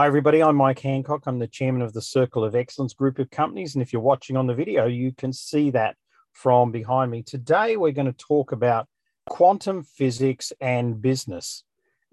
Hi, 0.00 0.06
everybody. 0.06 0.42
I'm 0.42 0.56
Mike 0.56 0.78
Hancock. 0.78 1.24
I'm 1.26 1.38
the 1.38 1.46
chairman 1.46 1.82
of 1.82 1.92
the 1.92 2.00
Circle 2.00 2.42
of 2.42 2.54
Excellence 2.54 2.94
group 2.94 3.18
of 3.18 3.30
companies. 3.30 3.74
And 3.74 3.82
if 3.82 3.92
you're 3.92 4.00
watching 4.00 4.34
on 4.34 4.46
the 4.46 4.54
video, 4.54 4.86
you 4.86 5.12
can 5.12 5.30
see 5.30 5.68
that 5.72 5.94
from 6.32 6.72
behind 6.72 7.10
me. 7.10 7.22
Today, 7.22 7.76
we're 7.76 7.92
going 7.92 8.06
to 8.06 8.14
talk 8.14 8.52
about 8.52 8.88
quantum 9.28 9.82
physics 9.82 10.54
and 10.58 11.02
business. 11.02 11.64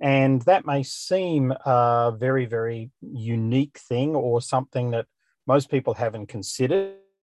And 0.01 0.41
that 0.41 0.65
may 0.65 0.83
seem 0.83 1.53
a 1.65 2.11
very, 2.13 2.45
very 2.45 2.91
unique 2.99 3.77
thing 3.77 4.17
or 4.17 4.41
something 4.41 4.91
that 4.91 5.05
most 5.47 5.71
people 5.71 5.93
haven't 5.93 6.27
considered. 6.27 6.95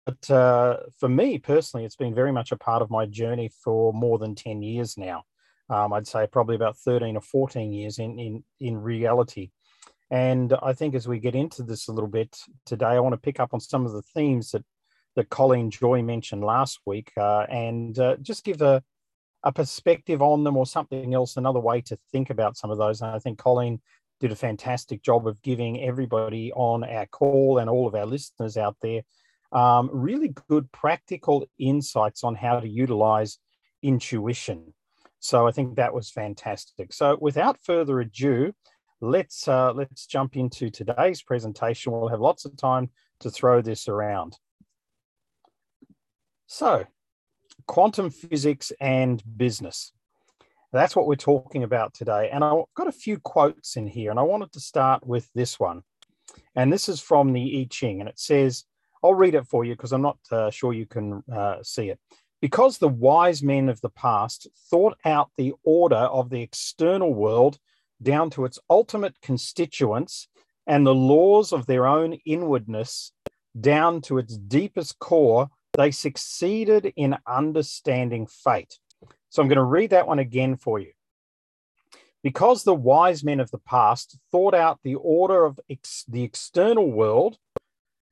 But 0.06 0.30
uh, 0.30 0.76
for 0.98 1.10
me 1.10 1.36
personally, 1.36 1.84
it's 1.84 1.94
been 1.94 2.14
very 2.14 2.32
much 2.32 2.52
a 2.52 2.56
part 2.56 2.80
of 2.80 2.88
my 2.90 3.04
journey 3.04 3.50
for 3.62 3.92
more 3.92 4.16
than 4.16 4.34
10 4.34 4.62
years 4.62 4.96
now. 4.96 5.24
Um, 5.68 5.92
I'd 5.92 6.06
say 6.06 6.26
probably 6.26 6.56
about 6.56 6.78
13 6.78 7.18
or 7.18 7.20
14 7.20 7.70
years 7.70 7.98
in, 7.98 8.18
in, 8.18 8.44
in 8.60 8.78
reality. 8.78 9.50
And 10.10 10.54
I 10.62 10.72
think 10.72 10.94
as 10.94 11.06
we 11.06 11.18
get 11.18 11.34
into 11.34 11.62
this 11.62 11.88
a 11.88 11.92
little 11.92 12.08
bit 12.08 12.36
today, 12.64 12.86
I 12.86 13.00
want 13.00 13.12
to 13.12 13.20
pick 13.20 13.40
up 13.40 13.52
on 13.52 13.60
some 13.60 13.84
of 13.84 13.92
the 13.92 14.02
themes 14.02 14.52
that, 14.52 14.64
that 15.16 15.28
Colleen 15.28 15.70
Joy 15.70 16.02
mentioned 16.02 16.42
last 16.42 16.80
week 16.86 17.12
uh, 17.16 17.46
and 17.50 17.98
uh, 17.98 18.16
just 18.22 18.44
give 18.44 18.62
a, 18.62 18.82
a 19.42 19.52
perspective 19.52 20.22
on 20.22 20.44
them 20.44 20.56
or 20.56 20.66
something 20.66 21.12
else, 21.14 21.36
another 21.36 21.60
way 21.60 21.80
to 21.82 21.98
think 22.10 22.30
about 22.30 22.56
some 22.56 22.70
of 22.70 22.78
those. 22.78 23.00
And 23.00 23.10
I 23.10 23.18
think 23.18 23.38
Colleen 23.38 23.80
did 24.20 24.32
a 24.32 24.36
fantastic 24.36 25.02
job 25.02 25.26
of 25.28 25.40
giving 25.42 25.82
everybody 25.82 26.52
on 26.54 26.84
our 26.84 27.06
call 27.06 27.58
and 27.58 27.68
all 27.68 27.86
of 27.86 27.94
our 27.94 28.06
listeners 28.06 28.56
out 28.56 28.76
there 28.80 29.02
um, 29.52 29.90
really 29.92 30.34
good 30.48 30.70
practical 30.72 31.46
insights 31.58 32.24
on 32.24 32.34
how 32.34 32.60
to 32.60 32.68
utilize 32.68 33.38
intuition. 33.82 34.74
So 35.20 35.46
I 35.46 35.52
think 35.52 35.76
that 35.76 35.94
was 35.94 36.10
fantastic. 36.10 36.92
So 36.92 37.16
without 37.20 37.58
further 37.62 38.00
ado, 38.00 38.52
let's 39.00 39.46
uh, 39.48 39.72
let's 39.72 40.06
jump 40.06 40.36
into 40.36 40.70
today's 40.70 41.22
presentation. 41.22 41.92
We'll 41.92 42.08
have 42.08 42.20
lots 42.20 42.44
of 42.44 42.56
time 42.56 42.90
to 43.20 43.30
throw 43.30 43.62
this 43.62 43.88
around. 43.88 44.36
So, 46.46 46.86
quantum 47.66 48.10
physics 48.10 48.72
and 48.80 49.22
business. 49.36 49.92
That's 50.72 50.94
what 50.94 51.06
we're 51.06 51.16
talking 51.16 51.62
about 51.62 51.94
today. 51.94 52.28
And 52.30 52.44
I've 52.44 52.64
got 52.74 52.88
a 52.88 52.92
few 52.92 53.18
quotes 53.18 53.76
in 53.76 53.86
here, 53.86 54.10
and 54.10 54.20
I 54.20 54.22
wanted 54.22 54.52
to 54.52 54.60
start 54.60 55.06
with 55.06 55.30
this 55.34 55.58
one. 55.58 55.82
And 56.54 56.72
this 56.72 56.88
is 56.88 57.00
from 57.00 57.32
the 57.32 57.60
I 57.60 57.66
Ching, 57.70 58.00
and 58.00 58.08
it 58.08 58.18
says, 58.18 58.64
I'll 59.02 59.14
read 59.14 59.34
it 59.34 59.46
for 59.46 59.64
you 59.64 59.74
because 59.74 59.92
I'm 59.92 60.02
not 60.02 60.18
uh, 60.30 60.50
sure 60.50 60.72
you 60.72 60.86
can 60.86 61.22
uh, 61.32 61.62
see 61.62 61.88
it. 61.88 61.98
Because 62.40 62.78
the 62.78 62.88
wise 62.88 63.42
men 63.42 63.68
of 63.68 63.80
the 63.80 63.90
past 63.90 64.48
thought 64.70 64.96
out 65.04 65.30
the 65.36 65.54
order 65.64 65.96
of 65.96 66.30
the 66.30 66.42
external 66.42 67.12
world 67.12 67.58
down 68.02 68.30
to 68.30 68.44
its 68.44 68.58
ultimate 68.70 69.20
constituents 69.20 70.28
and 70.66 70.86
the 70.86 70.94
laws 70.94 71.52
of 71.52 71.66
their 71.66 71.86
own 71.86 72.14
inwardness 72.24 73.12
down 73.58 74.00
to 74.02 74.18
its 74.18 74.36
deepest 74.36 74.98
core, 74.98 75.48
they 75.76 75.90
succeeded 75.90 76.92
in 76.96 77.16
understanding 77.26 78.26
fate. 78.26 78.78
So 79.30 79.42
I'm 79.42 79.48
going 79.48 79.56
to 79.56 79.62
read 79.62 79.90
that 79.90 80.06
one 80.06 80.18
again 80.18 80.56
for 80.56 80.78
you. 80.78 80.92
Because 82.22 82.64
the 82.64 82.74
wise 82.74 83.22
men 83.22 83.40
of 83.40 83.50
the 83.50 83.58
past 83.58 84.18
thought 84.30 84.54
out 84.54 84.80
the 84.82 84.96
order 84.96 85.44
of 85.44 85.60
ex- 85.70 86.04
the 86.08 86.24
external 86.24 86.90
world 86.90 87.38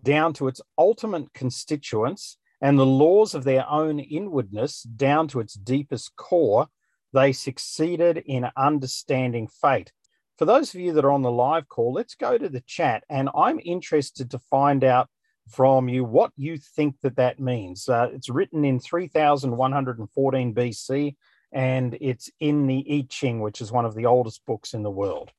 down 0.02 0.32
to 0.34 0.46
its 0.46 0.60
ultimate 0.78 1.32
constituents 1.32 2.38
and 2.60 2.78
the 2.78 2.86
laws 2.86 3.34
of 3.34 3.44
their 3.44 3.68
own 3.68 3.98
inwardness 3.98 4.82
down 4.82 5.28
to 5.28 5.40
its 5.40 5.54
deepest 5.54 6.14
core, 6.16 6.68
they 7.16 7.32
succeeded 7.32 8.22
in 8.26 8.50
understanding 8.56 9.48
fate. 9.48 9.90
For 10.36 10.44
those 10.44 10.74
of 10.74 10.80
you 10.80 10.92
that 10.92 11.04
are 11.04 11.10
on 11.10 11.22
the 11.22 11.30
live 11.30 11.66
call, 11.66 11.94
let's 11.94 12.14
go 12.14 12.36
to 12.36 12.48
the 12.48 12.60
chat. 12.60 13.04
And 13.08 13.30
I'm 13.34 13.58
interested 13.64 14.30
to 14.30 14.38
find 14.38 14.84
out 14.84 15.08
from 15.48 15.88
you 15.88 16.04
what 16.04 16.32
you 16.36 16.58
think 16.58 16.96
that 17.02 17.16
that 17.16 17.40
means. 17.40 17.88
Uh, 17.88 18.08
it's 18.12 18.28
written 18.28 18.66
in 18.66 18.78
3114 18.80 20.54
BC 20.54 21.16
and 21.52 21.96
it's 22.00 22.30
in 22.38 22.66
the 22.66 22.84
I 22.90 23.06
Ching, 23.08 23.40
which 23.40 23.62
is 23.62 23.72
one 23.72 23.86
of 23.86 23.94
the 23.94 24.04
oldest 24.04 24.44
books 24.44 24.74
in 24.74 24.82
the 24.82 24.90
world. 24.90 25.32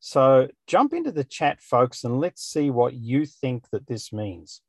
So 0.00 0.48
jump 0.66 0.92
into 0.92 1.10
the 1.10 1.24
chat, 1.24 1.62
folks, 1.62 2.04
and 2.04 2.20
let's 2.20 2.42
see 2.42 2.68
what 2.68 2.92
you 2.92 3.24
think 3.24 3.70
that 3.70 3.86
this 3.86 4.12
means. 4.12 4.60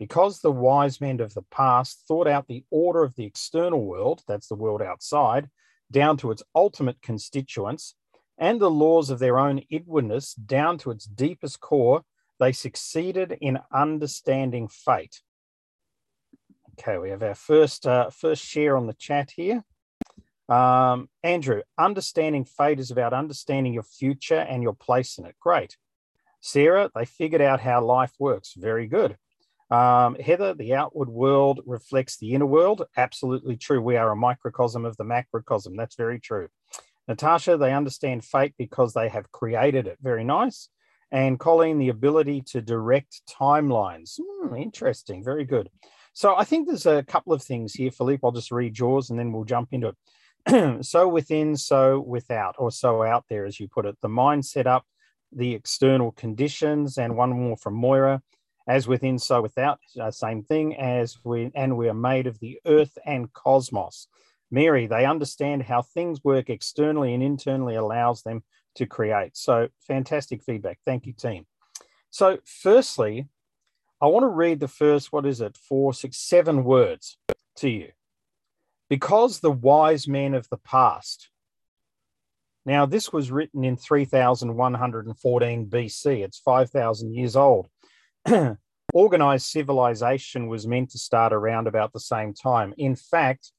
Because 0.00 0.40
the 0.40 0.50
wise 0.50 1.00
men 1.00 1.20
of 1.20 1.34
the 1.34 1.44
past 1.52 2.02
thought 2.08 2.26
out 2.26 2.48
the 2.48 2.64
order 2.70 3.04
of 3.04 3.14
the 3.14 3.26
external 3.26 3.84
world, 3.84 4.22
that's 4.26 4.48
the 4.48 4.56
world 4.56 4.82
outside, 4.82 5.48
down 5.90 6.16
to 6.18 6.30
its 6.30 6.42
ultimate 6.54 7.00
constituents, 7.02 7.94
and 8.38 8.60
the 8.60 8.70
laws 8.70 9.10
of 9.10 9.18
their 9.18 9.38
own 9.38 9.58
inwardness 9.70 10.34
down 10.34 10.78
to 10.78 10.90
its 10.90 11.04
deepest 11.04 11.60
core, 11.60 12.02
they 12.38 12.52
succeeded 12.52 13.36
in 13.40 13.58
understanding 13.72 14.66
fate. 14.68 15.20
Okay, 16.72 16.96
we 16.96 17.10
have 17.10 17.22
our 17.22 17.34
first 17.34 17.86
uh, 17.86 18.08
first 18.08 18.42
share 18.42 18.76
on 18.76 18.86
the 18.86 18.94
chat 18.94 19.32
here. 19.36 19.62
Um, 20.48 21.08
Andrew, 21.22 21.62
understanding 21.78 22.44
fate 22.44 22.80
is 22.80 22.90
about 22.90 23.12
understanding 23.12 23.74
your 23.74 23.82
future 23.82 24.40
and 24.40 24.62
your 24.62 24.72
place 24.72 25.18
in 25.18 25.26
it. 25.26 25.36
Great. 25.38 25.76
Sarah, 26.40 26.90
they 26.94 27.04
figured 27.04 27.42
out 27.42 27.60
how 27.60 27.84
life 27.84 28.14
works. 28.18 28.54
Very 28.56 28.86
good. 28.86 29.16
Um, 29.70 30.16
Heather, 30.16 30.54
the 30.54 30.74
outward 30.74 31.08
world 31.08 31.60
reflects 31.64 32.16
the 32.16 32.34
inner 32.34 32.46
world. 32.46 32.86
Absolutely 32.96 33.56
true. 33.56 33.80
We 33.80 33.96
are 33.96 34.10
a 34.10 34.16
microcosm 34.16 34.84
of 34.84 34.96
the 34.96 35.04
macrocosm. 35.04 35.76
That's 35.76 35.94
very 35.94 36.18
true. 36.18 36.48
Natasha, 37.06 37.56
they 37.56 37.72
understand 37.72 38.24
fate 38.24 38.54
because 38.58 38.94
they 38.94 39.08
have 39.08 39.30
created 39.32 39.86
it. 39.86 39.98
Very 40.02 40.24
nice. 40.24 40.68
And 41.12 41.38
Colleen, 41.38 41.78
the 41.78 41.88
ability 41.88 42.42
to 42.48 42.60
direct 42.60 43.22
timelines. 43.28 44.18
Hmm, 44.20 44.54
interesting. 44.56 45.24
Very 45.24 45.44
good. 45.44 45.68
So 46.12 46.36
I 46.36 46.44
think 46.44 46.66
there's 46.66 46.86
a 46.86 47.04
couple 47.04 47.32
of 47.32 47.42
things 47.42 47.74
here, 47.74 47.90
Philippe. 47.90 48.20
I'll 48.24 48.32
just 48.32 48.52
read 48.52 48.78
yours 48.78 49.10
and 49.10 49.18
then 49.18 49.32
we'll 49.32 49.44
jump 49.44 49.68
into 49.72 49.92
it. 50.46 50.84
so 50.84 51.08
within, 51.08 51.56
so 51.56 52.00
without, 52.00 52.56
or 52.58 52.70
so 52.70 53.02
out 53.02 53.24
there, 53.28 53.44
as 53.44 53.60
you 53.60 53.68
put 53.68 53.86
it. 53.86 53.96
The 54.02 54.08
mind 54.08 54.44
set 54.44 54.66
up, 54.66 54.84
the 55.32 55.54
external 55.54 56.12
conditions, 56.12 56.98
and 56.98 57.16
one 57.16 57.30
more 57.30 57.56
from 57.56 57.74
Moira 57.74 58.22
as 58.70 58.86
within, 58.86 59.18
so 59.18 59.42
without, 59.42 59.80
uh, 60.00 60.12
same 60.12 60.44
thing 60.44 60.76
as 60.76 61.18
we, 61.24 61.50
and 61.56 61.76
we 61.76 61.88
are 61.88 61.94
made 61.94 62.28
of 62.28 62.38
the 62.38 62.60
earth 62.66 62.96
and 63.04 63.32
cosmos. 63.32 64.06
Mary, 64.48 64.86
they 64.86 65.04
understand 65.04 65.64
how 65.64 65.82
things 65.82 66.22
work 66.22 66.48
externally 66.48 67.12
and 67.12 67.20
internally 67.20 67.74
allows 67.74 68.22
them 68.22 68.44
to 68.76 68.86
create. 68.86 69.36
So 69.36 69.70
fantastic 69.88 70.44
feedback. 70.44 70.78
Thank 70.86 71.06
you, 71.06 71.12
team. 71.12 71.46
So, 72.10 72.38
firstly, 72.44 73.26
I 74.00 74.06
want 74.06 74.22
to 74.22 74.28
read 74.28 74.60
the 74.60 74.68
first, 74.68 75.12
what 75.12 75.26
is 75.26 75.40
it, 75.40 75.56
four, 75.56 75.92
six, 75.92 76.16
seven 76.18 76.62
words 76.62 77.18
to 77.56 77.68
you. 77.68 77.88
Because 78.88 79.40
the 79.40 79.50
wise 79.50 80.06
men 80.06 80.32
of 80.32 80.48
the 80.48 80.58
past. 80.58 81.28
Now, 82.64 82.86
this 82.86 83.12
was 83.12 83.32
written 83.32 83.64
in 83.64 83.76
3114 83.76 85.66
BC. 85.66 86.24
It's 86.24 86.38
5,000 86.38 87.14
years 87.14 87.34
old. 87.34 87.68
organized 88.92 89.46
civilization 89.46 90.48
was 90.48 90.66
meant 90.66 90.90
to 90.90 90.98
start 90.98 91.32
around 91.32 91.66
about 91.66 91.92
the 91.92 92.00
same 92.00 92.34
time. 92.34 92.74
In 92.76 92.96
fact, 92.96 93.52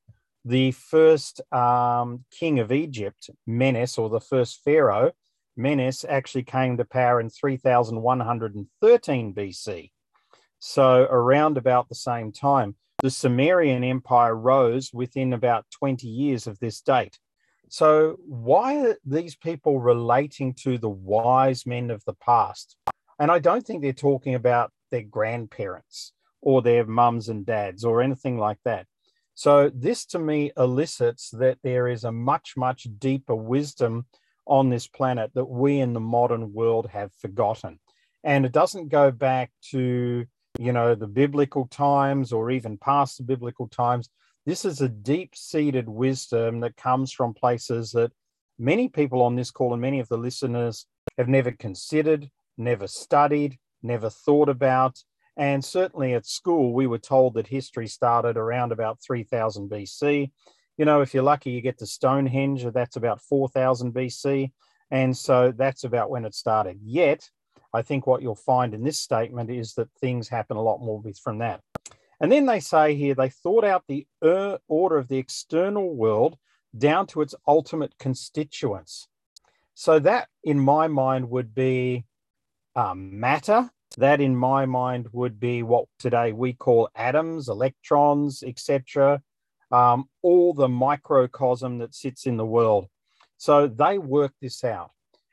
the 0.44 0.72
first 0.72 1.42
um, 1.54 2.26
king 2.32 2.60
of 2.60 2.72
Egypt, 2.72 3.30
Menes, 3.46 3.98
or 3.98 4.10
the 4.10 4.20
first 4.20 4.62
pharaoh, 4.64 5.12
Menes, 5.56 6.06
actually 6.08 6.44
came 6.44 6.78
to 6.78 6.86
power 6.86 7.20
in 7.20 7.30
3113 7.30 9.34
BC. 9.34 9.92
So, 10.60 11.08
around 11.10 11.58
about 11.58 11.90
the 11.90 11.96
same 11.96 12.32
time, 12.32 12.76
the 13.02 13.10
Sumerian 13.10 13.84
Empire 13.84 14.36
rose 14.36 14.92
within 14.94 15.34
about 15.34 15.66
20 15.72 16.08
years 16.08 16.46
of 16.46 16.60
this 16.60 16.82
date. 16.82 17.18
So, 17.70 18.18
why 18.28 18.86
are 18.86 18.98
these 19.06 19.36
people 19.36 19.80
relating 19.80 20.54
to 20.62 20.78
the 20.78 20.90
wise 20.90 21.66
men 21.66 21.90
of 21.90 22.04
the 22.06 22.14
past? 22.14 22.78
And 23.22 23.30
I 23.30 23.38
don't 23.38 23.64
think 23.64 23.84
they're 23.84 23.94
talking 23.94 24.34
about 24.34 24.72
their 24.90 25.04
grandparents 25.04 26.12
or 26.42 26.64
their 26.64 26.88
mums 26.88 27.30
and 27.30 27.46
dads 27.46 27.86
or 27.86 28.02
anything 28.02 28.40
like 28.40 28.58
that. 28.66 28.88
So, 29.36 29.70
this 29.70 30.08
to 30.08 30.20
me 30.20 30.52
elicits 30.58 31.30
that 31.30 31.60
there 31.62 31.88
is 31.88 32.04
a 32.04 32.12
much, 32.12 32.58
much 32.58 32.88
deeper 32.98 33.36
wisdom 33.36 34.08
on 34.48 34.70
this 34.70 34.88
planet 34.88 35.30
that 35.36 35.46
we 35.46 35.80
in 35.80 35.94
the 35.94 36.00
modern 36.00 36.52
world 36.52 36.90
have 36.94 37.14
forgotten. 37.14 37.80
And 38.24 38.44
it 38.44 38.54
doesn't 38.54 38.90
go 38.90 39.12
back 39.12 39.52
to, 39.70 40.26
you 40.58 40.74
know, 40.74 40.96
the 40.96 41.08
biblical 41.08 41.68
times 41.68 42.34
or 42.34 42.50
even 42.50 42.80
past 42.80 43.20
the 43.20 43.24
biblical 43.24 43.68
times. 43.68 44.10
This 44.48 44.66
is 44.66 44.82
a 44.82 44.90
deep 44.90 45.36
seated 45.36 45.88
wisdom 45.88 46.60
that 46.62 46.76
comes 46.76 47.12
from 47.12 47.36
places 47.36 47.92
that 47.92 48.14
many 48.58 48.90
people 48.90 49.22
on 49.22 49.36
this 49.36 49.52
call 49.52 49.74
and 49.74 49.82
many 49.82 50.00
of 50.00 50.08
the 50.08 50.18
listeners 50.18 50.88
have 51.20 51.28
never 51.28 51.52
considered, 51.52 52.28
never 52.58 52.88
studied, 52.88 53.58
never 53.84 54.10
thought 54.10 54.50
about. 54.50 54.98
And 55.38 55.64
certainly 55.64 56.14
at 56.14 56.26
school, 56.26 56.74
we 56.74 56.88
were 56.88 56.98
told 56.98 57.34
that 57.36 57.48
history 57.48 57.88
started 57.88 58.38
around 58.38 58.72
about 58.72 59.02
3000 59.02 59.70
BC. 59.70 60.32
You 60.78 60.86
know, 60.86 61.02
if 61.02 61.14
you're 61.14 61.24
lucky, 61.24 61.52
you 61.52 61.62
get 61.62 61.78
to 61.80 61.86
Stonehenge, 61.86 62.66
that's 62.74 62.96
about 62.96 63.22
4000 63.22 63.94
BC. 63.94 64.52
And 64.90 65.16
so 65.16 65.54
that's 65.56 65.84
about 65.84 66.10
when 66.10 66.26
it 66.26 66.36
started. 66.36 66.80
Yet, 66.84 67.30
I 67.74 67.82
think 67.82 68.06
what 68.06 68.22
you'll 68.22 68.36
find 68.36 68.74
in 68.74 68.84
this 68.84 69.00
statement 69.00 69.50
is 69.50 69.74
that 69.76 69.90
things 70.00 70.28
happen 70.28 70.58
a 70.58 70.62
lot 70.62 70.80
more 70.80 71.02
from 71.24 71.40
that. 71.40 71.62
And 72.20 72.32
then 72.32 72.46
they 72.46 72.60
say 72.60 72.96
here 72.96 73.16
they 73.16 73.30
thought 73.30 73.64
out 73.64 73.84
the 73.88 74.06
er, 74.24 74.60
order 74.68 74.98
of 74.98 75.08
the 75.08 75.18
external 75.18 75.96
world 75.96 76.38
down 76.78 77.08
to 77.08 77.22
its 77.22 77.34
ultimate 77.48 77.98
constituents. 77.98 79.08
So 79.74 80.00
that, 80.00 80.28
in 80.44 80.60
my 80.60 80.88
mind, 80.88 81.30
would 81.30 81.56
be 81.56 82.06
um, 82.76 83.20
matter. 83.20 83.70
That, 83.98 84.22
in 84.22 84.38
my 84.38 84.66
mind, 84.66 85.10
would 85.12 85.38
be 85.38 85.64
what 85.64 85.88
today 86.00 86.32
we 86.32 86.54
call 86.54 86.90
atoms, 86.96 87.50
electrons, 87.50 88.42
etc. 88.42 89.22
Um, 89.70 90.08
all 90.22 90.54
the 90.54 90.70
microcosm 90.70 91.80
that 91.80 91.94
sits 91.94 92.26
in 92.26 92.38
the 92.38 92.46
world. 92.46 92.88
So 93.38 93.68
they 93.68 93.98
work 93.98 94.34
this 94.42 94.64
out. 94.64 94.92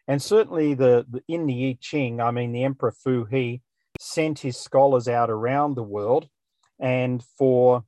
And 0.09 0.21
certainly 0.21 0.75
the, 0.75 1.07
the, 1.09 1.23
in 1.29 1.47
the 1.47 1.69
I 1.69 1.79
Ching, 1.81 2.21
I 2.21 2.31
mean, 2.31 2.53
the 2.53 2.65
Emperor 2.65 2.93
Fu 2.93 3.27
He 3.27 3.63
sent 4.01 4.41
his 4.41 4.57
scholars 4.57 5.07
out 5.07 5.31
around 5.31 5.75
the 5.75 5.83
world. 5.83 6.29
And 6.81 7.23
for 7.37 7.85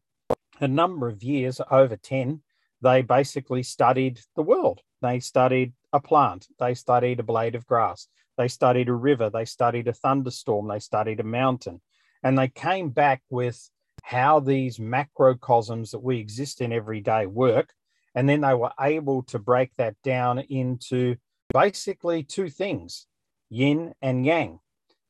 a 0.60 0.68
number 0.68 1.08
of 1.08 1.22
years, 1.22 1.60
over 1.70 1.96
10, 1.96 2.42
they 2.82 3.02
basically 3.02 3.62
studied 3.62 4.20
the 4.36 4.42
world. 4.42 4.82
They 5.02 5.20
studied 5.20 5.72
a 5.92 6.00
plant, 6.00 6.46
they 6.58 6.74
studied 6.74 7.20
a 7.20 7.24
blade 7.24 7.54
of 7.54 7.66
grass, 7.66 8.06
they 8.40 8.48
studied 8.48 8.88
a 8.88 8.94
river, 8.94 9.28
they 9.28 9.44
studied 9.44 9.86
a 9.86 9.92
thunderstorm, 9.92 10.66
they 10.66 10.78
studied 10.78 11.20
a 11.20 11.24
mountain. 11.24 11.78
And 12.22 12.38
they 12.38 12.48
came 12.48 12.88
back 12.88 13.20
with 13.28 13.68
how 14.02 14.40
these 14.40 14.78
macrocosms 14.78 15.90
that 15.90 16.02
we 16.02 16.16
exist 16.16 16.62
in 16.62 16.72
every 16.72 17.02
day 17.02 17.26
work. 17.26 17.74
And 18.14 18.26
then 18.26 18.40
they 18.40 18.54
were 18.54 18.72
able 18.80 19.24
to 19.24 19.38
break 19.38 19.72
that 19.76 19.94
down 20.02 20.38
into 20.38 21.16
basically 21.52 22.22
two 22.22 22.48
things 22.48 23.06
yin 23.50 23.92
and 24.00 24.24
yang. 24.24 24.60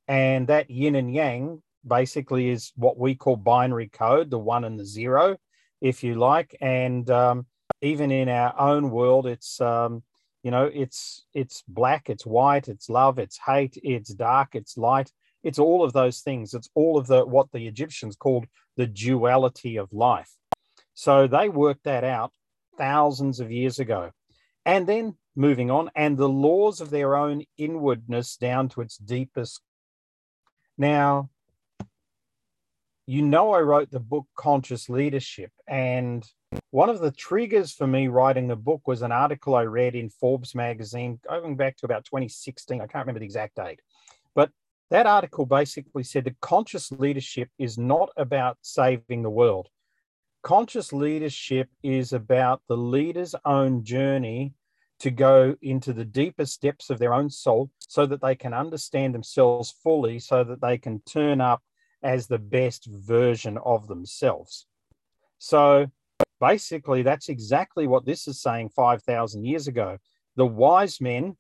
And 0.09 0.49
that 0.49 0.69
yin 0.69 0.97
and 0.97 1.15
yang 1.15 1.63
basically 1.87 2.49
is 2.49 2.73
what 2.75 2.99
we 2.99 3.15
call 3.15 3.37
binary 3.37 3.91
code, 3.91 4.29
the 4.31 4.41
one 4.41 4.65
and 4.65 4.77
the 4.77 4.85
zero, 4.85 5.37
if 5.81 6.03
you 6.03 6.17
like. 6.17 6.57
And 6.61 7.09
um, 7.11 7.47
even 7.81 8.11
in 8.11 8.29
our 8.29 8.59
own 8.59 8.91
world, 8.91 9.29
it's 9.29 9.61
um, 9.61 10.03
you 10.43 10.51
know, 10.51 10.71
it's 10.73 11.25
it's 11.35 11.63
black, 11.69 12.09
it's 12.09 12.25
white, 12.25 12.69
it's 12.69 12.89
love, 12.89 13.19
it's 13.19 13.39
hate, 13.45 13.77
it's 13.83 14.15
dark, 14.15 14.55
it's 14.55 14.77
light. 14.79 15.13
It's 15.43 15.59
all 15.59 15.83
of 15.83 15.93
those 15.93 16.21
things. 16.21 16.53
It's 16.55 16.69
all 16.75 16.99
of 16.99 17.07
the 17.07 17.25
what 17.25 17.51
the 17.53 17.67
Egyptians 17.67 18.17
called 18.17 18.47
the 18.77 18.87
duality 18.87 19.77
of 19.77 19.93
life. 19.93 20.31
So 20.95 21.27
they 21.27 21.49
worked 21.49 21.85
that 21.85 22.05
out 22.05 22.33
thousands 22.77 23.41
of 23.41 23.51
years 23.51 23.79
ago. 23.79 24.11
And 24.67 24.87
then 24.87 25.17
moving 25.35 25.71
on, 25.71 25.91
and 25.95 26.17
the 26.17 26.29
laws 26.29 26.81
of 26.81 26.91
their 26.91 27.17
own 27.17 27.45
inwardness 27.57 28.37
down 28.37 28.69
to 28.71 28.81
its 28.83 28.97
deepest. 28.97 29.61
Now, 30.77 31.31
you 33.07 33.23
know, 33.23 33.53
I 33.53 33.61
wrote 33.61 33.91
the 33.91 34.01
book 34.01 34.27
Conscious 34.37 34.89
Leadership, 34.89 35.51
and 35.67 36.25
one 36.71 36.89
of 36.89 37.01
the 37.01 37.11
triggers 37.11 37.73
for 37.73 37.87
me 37.87 38.09
writing 38.09 38.49
the 38.49 38.57
book 38.57 38.87
was 38.87 39.03
an 39.03 39.13
article 39.13 39.55
I 39.55 39.63
read 39.63 39.95
in 39.95 40.11
Forbes 40.11 40.55
magazine 40.55 41.21
going 41.29 41.57
back 41.57 41.77
to 41.79 41.87
about 41.87 42.05
2016. 42.05 42.81
I 42.81 42.87
can't 42.87 43.05
remember 43.05 43.21
the 43.21 43.25
exact 43.25 43.57
date, 43.57 43.81
but 44.35 44.51
that 44.91 45.07
article 45.07 45.47
basically 45.47 46.03
said 46.03 46.25
that 46.25 46.41
conscious 46.41 46.91
leadership 46.91 47.49
is 47.59 47.79
not 47.79 48.11
about 48.17 48.59
saving 48.63 49.23
the 49.23 49.31
world. 49.31 49.69
Conscious 50.43 50.93
leadership 50.93 51.69
is 51.83 52.13
about 52.13 52.63
the 52.69 52.77
leader's 52.77 53.35
own 53.45 53.85
journey 53.85 54.55
to 55.01 55.11
go 55.11 55.57
into 55.63 55.93
the 55.93 56.05
deepest 56.05 56.61
depths 56.61 56.91
of 56.91 56.99
their 56.99 57.15
own 57.15 57.31
soul 57.31 57.71
so 57.79 58.07
that 58.07 58.21
they 58.21 58.35
can 58.35 58.53
understand 58.53 59.15
themselves 59.15 59.71
fully, 59.83 60.19
so 60.19 60.45
that 60.45 60.61
they 60.61 60.79
can 60.79 61.01
turn 61.03 61.41
up 61.41 61.63
as 62.03 62.27
the 62.27 62.39
best 62.39 62.87
version 62.87 63.59
of 63.65 63.87
themselves. 63.87 64.67
So 65.39 65.91
basically, 66.41 67.03
that's 67.03 67.29
exactly 67.29 67.87
what 67.87 68.05
this 68.05 68.27
is 68.27 68.41
saying 68.41 68.71
5,000 68.71 69.45
years 69.45 69.69
ago. 69.69 69.99
The 70.37 70.47
wise 70.47 71.01
men 71.01 71.37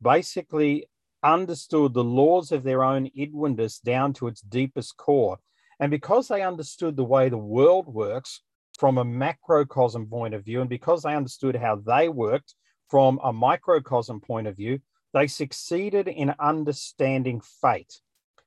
basically 0.00 0.86
understood 1.22 1.94
the 1.94 2.04
laws 2.04 2.52
of 2.52 2.62
their 2.62 2.84
own 2.84 3.06
inwardness 3.06 3.78
down 3.78 4.12
to 4.14 4.28
its 4.28 4.40
deepest 4.42 4.96
core. 4.96 5.38
And 5.80 5.90
because 5.90 6.28
they 6.28 6.42
understood 6.42 6.96
the 6.96 7.04
way 7.04 7.28
the 7.28 7.38
world 7.38 7.86
works 7.88 8.42
from 8.78 8.98
a 8.98 9.04
macrocosm 9.04 10.06
point 10.06 10.34
of 10.34 10.44
view, 10.44 10.60
and 10.60 10.70
because 10.70 11.02
they 11.02 11.14
understood 11.14 11.56
how 11.56 11.76
they 11.76 12.08
worked 12.08 12.54
from 12.90 13.18
a 13.24 13.32
microcosm 13.32 14.20
point 14.20 14.46
of 14.46 14.56
view, 14.56 14.80
they 15.12 15.26
succeeded 15.26 16.08
in 16.08 16.34
understanding 16.38 17.40
fate. 17.40 18.00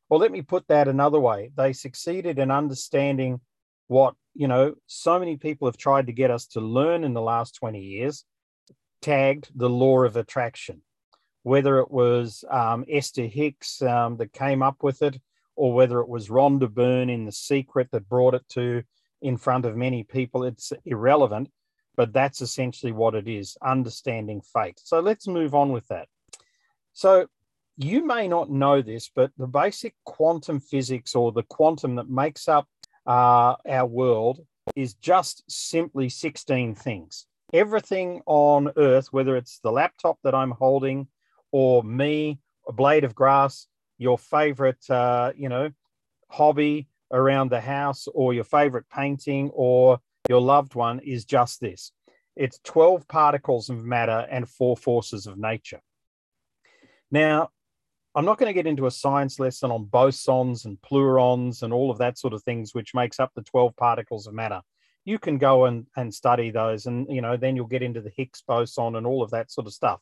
Well, 0.09 0.19
let 0.19 0.31
me 0.31 0.41
put 0.41 0.67
that 0.67 0.87
another 0.87 1.19
way. 1.19 1.51
They 1.55 1.73
succeeded 1.73 2.39
in 2.39 2.51
understanding 2.51 3.41
what, 3.87 4.15
you 4.37 4.47
know, 4.47 4.75
so 4.85 5.17
many 5.17 5.35
people 5.35 5.67
have 5.67 5.77
tried 5.77 6.05
to 6.07 6.13
get 6.13 6.29
us 6.29 6.45
to 6.45 6.61
learn 6.61 7.03
in 7.03 7.15
the 7.15 7.21
last 7.21 7.55
20 7.55 7.81
years, 7.81 8.23
tagged 9.01 9.49
the 9.55 9.69
law 9.69 10.03
of 10.03 10.15
attraction. 10.15 10.83
Whether 11.41 11.79
it 11.79 11.89
was 11.89 12.43
um, 12.47 12.85
Esther 12.87 13.25
Hicks 13.25 13.81
um, 13.81 14.17
that 14.17 14.33
came 14.33 14.61
up 14.61 14.83
with 14.83 15.01
it, 15.01 15.19
or 15.55 15.73
whether 15.73 15.99
it 16.01 16.07
was 16.07 16.29
Rhonda 16.29 16.69
Byrne 16.69 17.09
in 17.09 17.25
The 17.25 17.31
Secret 17.31 17.89
that 17.91 18.07
brought 18.07 18.35
it 18.35 18.47
to 18.49 18.83
in 19.23 19.37
front 19.37 19.65
of 19.65 19.75
many 19.75 20.03
people, 20.03 20.43
it's 20.43 20.71
irrelevant. 20.85 21.49
But 21.95 22.13
that's 22.13 22.41
essentially 22.41 22.91
what 22.91 23.15
it 23.15 23.27
is 23.27 23.57
understanding 23.63 24.41
fate. 24.41 24.79
So 24.83 24.99
let's 24.99 25.27
move 25.27 25.55
on 25.55 25.71
with 25.71 25.87
that. 25.87 26.07
So 26.93 27.25
you 27.77 28.05
may 28.05 28.27
not 28.27 28.51
know 28.51 28.83
this, 28.83 29.09
but 29.15 29.31
the 29.35 29.47
basic 29.47 29.95
quantum 30.05 30.59
physics 30.59 31.15
or 31.15 31.31
the 31.31 31.41
quantum 31.41 31.95
that 31.95 32.07
makes 32.09 32.47
up 32.47 32.67
uh, 33.07 33.55
our 33.67 33.85
world 33.85 34.39
is 34.75 34.93
just 34.95 35.43
simply 35.49 36.09
16 36.09 36.75
things. 36.75 37.25
Everything 37.53 38.21
on 38.25 38.71
earth, 38.75 39.07
whether 39.11 39.37
it's 39.37 39.59
the 39.59 39.71
laptop 39.71 40.19
that 40.23 40.35
I'm 40.35 40.51
holding 40.51 41.07
or 41.51 41.83
me, 41.83 42.39
a 42.67 42.73
blade 42.73 43.05
of 43.05 43.15
grass, 43.15 43.67
your 43.97 44.17
favorite, 44.17 44.87
uh, 44.89 45.31
you 45.35 45.47
know, 45.47 45.71
hobby 46.29 46.89
around 47.11 47.49
the 47.49 47.61
house 47.61 48.07
or 48.13 48.33
your 48.33 48.43
favorite 48.43 48.85
painting 48.93 49.49
or 49.53 49.99
your 50.27 50.41
loved 50.41 50.75
one 50.75 50.99
is 50.99 51.23
just 51.23 51.61
this. 51.61 51.93
It's 52.35 52.59
12 52.65 53.07
particles 53.07 53.69
of 53.69 53.85
matter 53.85 54.27
and 54.29 54.47
four 54.47 54.75
forces 54.75 55.25
of 55.25 55.37
nature. 55.37 55.79
Now, 57.09 57.49
I'm 58.17 58.25
not 58.25 58.39
going 58.39 58.49
to 58.49 58.53
get 58.53 58.65
into 58.65 58.87
a 58.87 58.91
science 58.91 59.39
lesson 59.39 59.69
on 59.69 59.85
bosons 59.85 60.65
and 60.65 60.81
pleurons 60.81 61.61
and 61.61 61.71
all 61.71 61.91
of 61.91 61.99
that 61.99 62.17
sort 62.17 62.33
of 62.33 62.41
things, 62.41 62.73
which 62.73 62.95
makes 62.95 63.19
up 63.19 63.31
the 63.35 63.43
12 63.43 63.75
particles 63.75 64.25
of 64.25 64.33
matter. 64.33 64.59
You 65.05 65.19
can 65.19 65.37
go 65.37 65.65
and, 65.65 65.85
and 65.95 66.11
study 66.11 66.49
those, 66.49 66.87
and 66.87 67.05
you 67.11 67.21
know, 67.21 67.37
then 67.37 67.55
you'll 67.55 67.67
get 67.67 67.83
into 67.83 68.01
the 68.01 68.09
Higgs 68.17 68.41
boson 68.41 68.95
and 68.95 69.05
all 69.05 69.21
of 69.21 69.29
that 69.29 69.51
sort 69.51 69.67
of 69.67 69.73
stuff. 69.73 70.01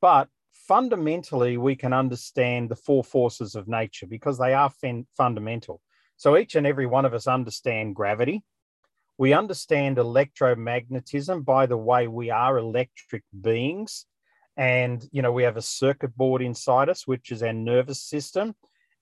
But 0.00 0.26
fundamentally, 0.50 1.56
we 1.56 1.76
can 1.76 1.92
understand 1.92 2.68
the 2.68 2.74
four 2.74 3.04
forces 3.04 3.54
of 3.54 3.68
nature 3.68 4.08
because 4.08 4.38
they 4.38 4.54
are 4.54 4.68
fin- 4.68 5.06
fundamental. 5.16 5.80
So 6.16 6.36
each 6.36 6.56
and 6.56 6.66
every 6.66 6.86
one 6.86 7.04
of 7.04 7.14
us 7.14 7.28
understand 7.28 7.94
gravity. 7.94 8.42
We 9.18 9.34
understand 9.34 9.98
electromagnetism 9.98 11.44
by 11.44 11.66
the 11.66 11.76
way 11.76 12.08
we 12.08 12.28
are 12.28 12.58
electric 12.58 13.22
beings 13.40 14.06
and 14.56 15.06
you 15.12 15.22
know 15.22 15.32
we 15.32 15.44
have 15.44 15.56
a 15.56 15.62
circuit 15.62 16.16
board 16.16 16.42
inside 16.42 16.88
us 16.88 17.06
which 17.06 17.30
is 17.30 17.42
our 17.42 17.52
nervous 17.52 18.02
system. 18.02 18.54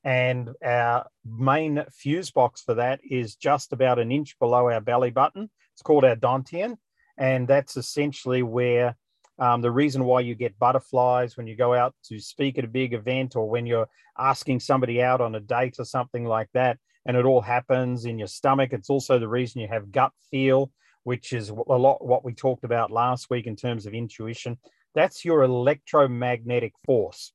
And 0.02 0.50
our 0.64 1.06
main 1.26 1.84
fuse 1.92 2.30
box 2.30 2.62
for 2.62 2.74
that 2.74 3.00
is 3.04 3.36
just 3.36 3.74
about 3.74 3.98
an 3.98 4.10
inch 4.10 4.38
below 4.38 4.70
our 4.70 4.80
belly 4.80 5.10
button. 5.10 5.50
It's 5.74 5.82
called 5.82 6.06
our 6.06 6.16
dantian. 6.16 6.78
And 7.18 7.46
that's 7.46 7.76
essentially 7.76 8.42
where 8.42 8.96
um, 9.38 9.60
the 9.60 9.70
reason 9.70 10.04
why 10.04 10.20
you 10.20 10.34
get 10.34 10.58
butterflies 10.58 11.36
when 11.36 11.46
you 11.46 11.54
go 11.54 11.74
out 11.74 11.94
to 12.04 12.18
speak 12.18 12.56
at 12.56 12.64
a 12.64 12.68
big 12.68 12.94
event 12.94 13.36
or 13.36 13.48
when 13.48 13.66
you're 13.66 13.88
asking 14.18 14.60
somebody 14.60 15.02
out 15.02 15.20
on 15.20 15.34
a 15.34 15.40
date 15.40 15.76
or 15.78 15.84
something 15.84 16.24
like 16.24 16.48
that 16.54 16.78
and 17.04 17.16
it 17.16 17.26
all 17.26 17.42
happens 17.42 18.06
in 18.06 18.18
your 18.18 18.28
stomach. 18.28 18.72
It's 18.72 18.88
also 18.88 19.18
the 19.18 19.28
reason 19.28 19.60
you 19.60 19.68
have 19.68 19.92
gut 19.92 20.12
feel 20.30 20.70
which 21.04 21.32
is 21.32 21.48
a 21.48 21.54
lot 21.54 22.04
what 22.04 22.24
we 22.24 22.34
talked 22.34 22.64
about 22.64 22.90
last 22.90 23.30
week 23.30 23.46
in 23.46 23.56
terms 23.56 23.86
of 23.86 23.94
intuition 23.94 24.58
that's 24.94 25.24
your 25.24 25.42
electromagnetic 25.42 26.74
force. 26.84 27.32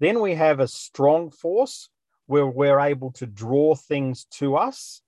Then 0.00 0.20
we 0.20 0.34
have 0.34 0.60
a 0.60 0.68
strong 0.68 1.30
force 1.30 1.88
where 2.26 2.46
we're 2.46 2.80
able 2.80 3.10
to 3.12 3.26
draw 3.26 3.74
things 3.74 4.26
to 4.32 4.56
us. 4.56 5.02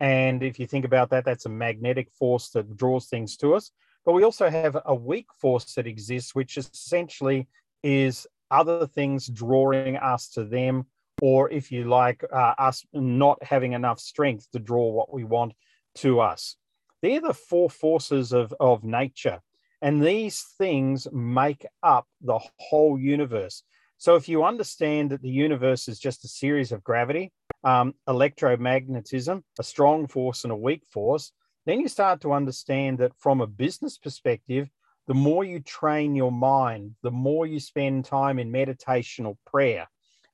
And 0.00 0.42
if 0.42 0.58
you 0.58 0.66
think 0.66 0.84
about 0.84 1.10
that, 1.10 1.24
that's 1.24 1.46
a 1.46 1.50
magnetic 1.50 2.10
force 2.18 2.50
that 2.50 2.76
draws 2.76 3.06
things 3.06 3.36
to 3.38 3.54
us. 3.54 3.70
But 4.04 4.12
we 4.12 4.24
also 4.24 4.50
have 4.50 4.76
a 4.84 4.94
weak 4.94 5.28
force 5.40 5.74
that 5.74 5.86
exists, 5.86 6.34
which 6.34 6.58
essentially 6.58 7.48
is 7.82 8.26
other 8.50 8.86
things 8.86 9.26
drawing 9.26 9.96
us 9.96 10.28
to 10.30 10.44
them, 10.44 10.86
or 11.22 11.50
if 11.50 11.72
you 11.72 11.84
like, 11.84 12.22
uh, 12.30 12.54
us 12.58 12.84
not 12.92 13.42
having 13.42 13.72
enough 13.72 14.00
strength 14.00 14.50
to 14.52 14.58
draw 14.58 14.90
what 14.90 15.12
we 15.12 15.24
want 15.24 15.54
to 15.96 16.20
us. 16.20 16.56
They're 17.00 17.20
the 17.20 17.34
four 17.34 17.70
forces 17.70 18.32
of, 18.32 18.52
of 18.60 18.84
nature. 18.84 19.40
And 19.82 20.04
these 20.04 20.44
things 20.58 21.06
make 21.12 21.66
up 21.82 22.06
the 22.20 22.38
whole 22.58 22.98
universe. 22.98 23.62
So 23.98 24.16
if 24.16 24.28
you 24.28 24.44
understand 24.44 25.10
that 25.10 25.22
the 25.22 25.30
universe 25.30 25.88
is 25.88 25.98
just 25.98 26.24
a 26.24 26.28
series 26.28 26.72
of 26.72 26.84
gravity, 26.84 27.32
um, 27.62 27.94
electromagnetism, 28.08 29.42
a 29.58 29.62
strong 29.62 30.06
force 30.06 30.44
and 30.44 30.52
a 30.52 30.56
weak 30.56 30.82
force, 30.92 31.32
then 31.66 31.80
you 31.80 31.88
start 31.88 32.20
to 32.20 32.32
understand 32.32 32.98
that 32.98 33.12
from 33.18 33.40
a 33.40 33.46
business 33.46 33.96
perspective, 33.96 34.68
the 35.06 35.14
more 35.14 35.44
you 35.44 35.60
train 35.60 36.14
your 36.14 36.32
mind, 36.32 36.94
the 37.02 37.10
more 37.10 37.46
you 37.46 37.60
spend 37.60 38.04
time 38.04 38.38
in 38.38 38.50
meditation 38.50 39.26
or 39.26 39.36
prayer. 39.46 39.88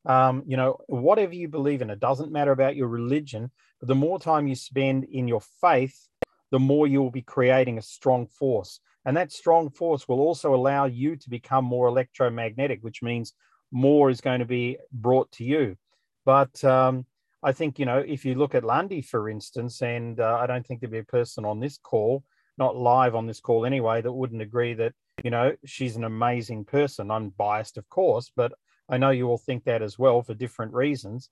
Um, 0.06 0.42
you 0.47 0.56
know, 0.56 0.78
whatever 0.87 1.35
you 1.35 1.49
believe 1.49 1.82
in, 1.82 1.90
it 1.90 2.00
doesn't 2.00 2.32
matter 2.32 2.52
about 2.52 2.76
your 2.76 2.88
religion, 2.88 3.50
but 3.80 3.88
the 3.88 3.94
more 3.94 4.18
time 4.18 4.47
you 4.47 4.54
spend 4.54 5.04
in 5.04 5.28
your 5.28 5.42
faith, 5.61 6.09
the 6.50 6.59
more 6.59 6.87
you 6.87 7.02
will 7.02 7.11
be 7.11 7.23
creating 7.23 7.78
a 7.78 7.82
strong 7.82 8.26
force. 8.26 8.80
And 9.04 9.16
that 9.16 9.33
strong 9.33 9.71
force 9.71 10.07
will 10.07 10.21
also 10.21 10.54
allow 10.54 10.85
you 10.85 11.16
to 11.16 11.30
become 11.30 11.64
more 11.64 11.88
electromagnetic, 11.88 12.80
which 12.83 13.02
means 13.02 13.33
more 13.73 14.11
is 14.11 14.21
going 14.21 14.40
to 14.40 14.47
be 14.47 14.78
brought 14.92 15.30
to 15.33 15.45
you. 15.45 15.76
But 16.25 16.62
um, 16.64 17.07
I 17.42 17.52
think, 17.52 17.78
you 17.78 17.87
know, 17.87 17.99
if 17.99 18.25
you 18.25 18.35
look 18.35 18.54
at 18.54 18.64
Lundy, 18.64 19.00
for 19.00 19.30
instance, 19.30 19.80
and 19.80 20.21
uh, 20.21 20.38
I 20.40 20.47
don't 20.47 20.66
think 20.66 20.80
there'd 20.80 20.92
be 20.92 20.99
a 20.99 21.04
person 21.04 21.45
on 21.45 21.61
this 21.61 21.78
call, 21.78 22.23
not 22.59 22.76
live 22.76 23.14
on 23.14 23.26
this 23.26 23.40
call 23.40 23.64
anyway, 23.64 24.02
that 24.02 24.12
wouldn't 24.12 24.42
agree 24.42 24.75
that, 24.75 24.92
you 25.25 25.30
know, 25.30 25.54
she's 25.64 25.97
an 25.97 26.04
amazing 26.04 26.66
person. 26.66 27.11
I'm 27.11 27.30
biased, 27.30 27.78
of 27.78 27.88
course, 27.88 28.30
but 28.37 28.52
I 28.88 28.99
know 28.99 29.11
you 29.11 29.28
all 29.28 29.38
think 29.38 29.64
that 29.64 29.83
as 29.83 29.99
well 29.99 30.23
for 30.23 30.35
different 30.35 30.75
reasons. 30.75 31.30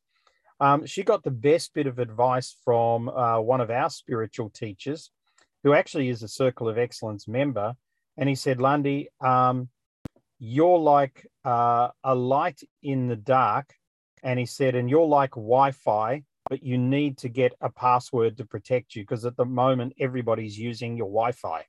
Um, 0.61 0.87
she 0.87 1.03
got 1.03 1.23
the 1.23 1.31
best 1.31 1.75
bit 1.75 1.87
of 1.87 1.99
advice 1.99 2.57
from 2.65 3.09
uh, 3.09 3.41
one 3.41 3.61
of 3.61 3.71
our 3.71 3.91
spiritual 3.91 4.51
teachers, 4.51 5.11
who 5.69 5.75
actually 5.75 6.09
is 6.09 6.23
a 6.23 6.29
Circle 6.29 6.67
of 6.67 6.79
Excellence 6.79 7.29
member. 7.29 7.75
And 8.17 8.27
he 8.27 8.35
said, 8.35 8.59
Lundy, 8.59 9.09
um, 9.21 9.69
you're 10.39 10.79
like 10.79 11.27
uh, 11.45 11.89
a 12.03 12.15
light 12.15 12.63
in 12.83 13.07
the 13.07 13.17
dark. 13.17 13.75
And 14.23 14.39
he 14.39 14.47
said, 14.47 14.75
and 14.75 14.89
you're 14.89 15.07
like 15.07 15.33
Wi 15.33 15.73
Fi, 15.73 16.23
but 16.49 16.63
you 16.63 16.79
need 16.79 17.19
to 17.19 17.29
get 17.29 17.53
a 17.61 17.69
password 17.69 18.39
to 18.39 18.47
protect 18.47 18.97
you 18.97 19.03
because 19.03 19.27
at 19.27 19.37
the 19.37 19.45
moment, 19.45 19.93
everybody's 20.01 20.59
using 20.59 20.97
your 20.97 21.09
Wi 21.09 21.33
Fi. 21.33 21.67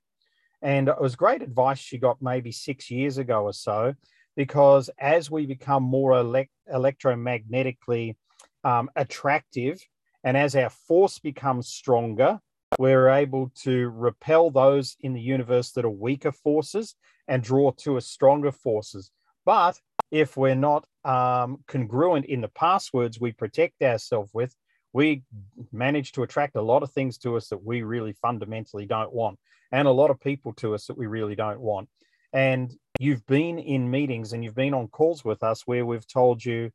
And 0.61 0.87
it 0.87 1.01
was 1.01 1.17
great 1.17 1.41
advice 1.41 1.79
she 1.79 1.97
got 1.97 2.21
maybe 2.21 2.53
six 2.53 2.89
years 2.89 3.17
ago 3.17 3.43
or 3.43 3.53
so, 3.53 3.95
because 4.37 4.89
as 4.97 5.29
we 5.29 5.45
become 5.45 5.83
more 5.83 6.13
elect- 6.13 6.51
electromagnetically 6.73 8.15
um, 8.63 8.89
attractive 8.95 9.77
and 10.23 10.37
as 10.37 10.55
our 10.55 10.69
force 10.69 11.19
becomes 11.19 11.67
stronger, 11.67 12.39
we're 12.77 13.09
able 13.09 13.51
to 13.63 13.89
repel 13.89 14.51
those 14.51 14.95
in 15.01 15.13
the 15.13 15.21
universe 15.21 15.71
that 15.71 15.85
are 15.85 15.89
weaker 15.89 16.31
forces 16.31 16.95
and 17.27 17.43
draw 17.43 17.71
to 17.71 17.97
us 17.97 18.07
stronger 18.07 18.51
forces. 18.51 19.11
But 19.45 19.79
if 20.11 20.37
we're 20.37 20.55
not 20.55 20.85
um, 21.05 21.63
congruent 21.67 22.25
in 22.25 22.41
the 22.41 22.47
passwords 22.49 23.19
we 23.19 23.31
protect 23.31 23.81
ourselves 23.81 24.31
with, 24.33 24.55
we 24.93 25.23
manage 25.71 26.13
to 26.13 26.23
attract 26.23 26.55
a 26.55 26.61
lot 26.61 26.83
of 26.83 26.91
things 26.91 27.17
to 27.19 27.35
us 27.37 27.49
that 27.49 27.63
we 27.63 27.83
really 27.83 28.13
fundamentally 28.13 28.85
don't 28.85 29.13
want, 29.13 29.37
and 29.71 29.87
a 29.87 29.91
lot 29.91 30.09
of 30.09 30.19
people 30.19 30.53
to 30.53 30.73
us 30.73 30.87
that 30.87 30.97
we 30.97 31.07
really 31.07 31.35
don't 31.35 31.59
want. 31.59 31.87
And 32.33 32.73
you've 32.99 33.25
been 33.25 33.59
in 33.59 33.89
meetings 33.89 34.33
and 34.33 34.43
you've 34.43 34.55
been 34.55 34.73
on 34.73 34.87
calls 34.87 35.23
with 35.23 35.43
us 35.43 35.63
where 35.65 35.85
we've 35.85 36.07
told 36.07 36.43
you, 36.43 36.71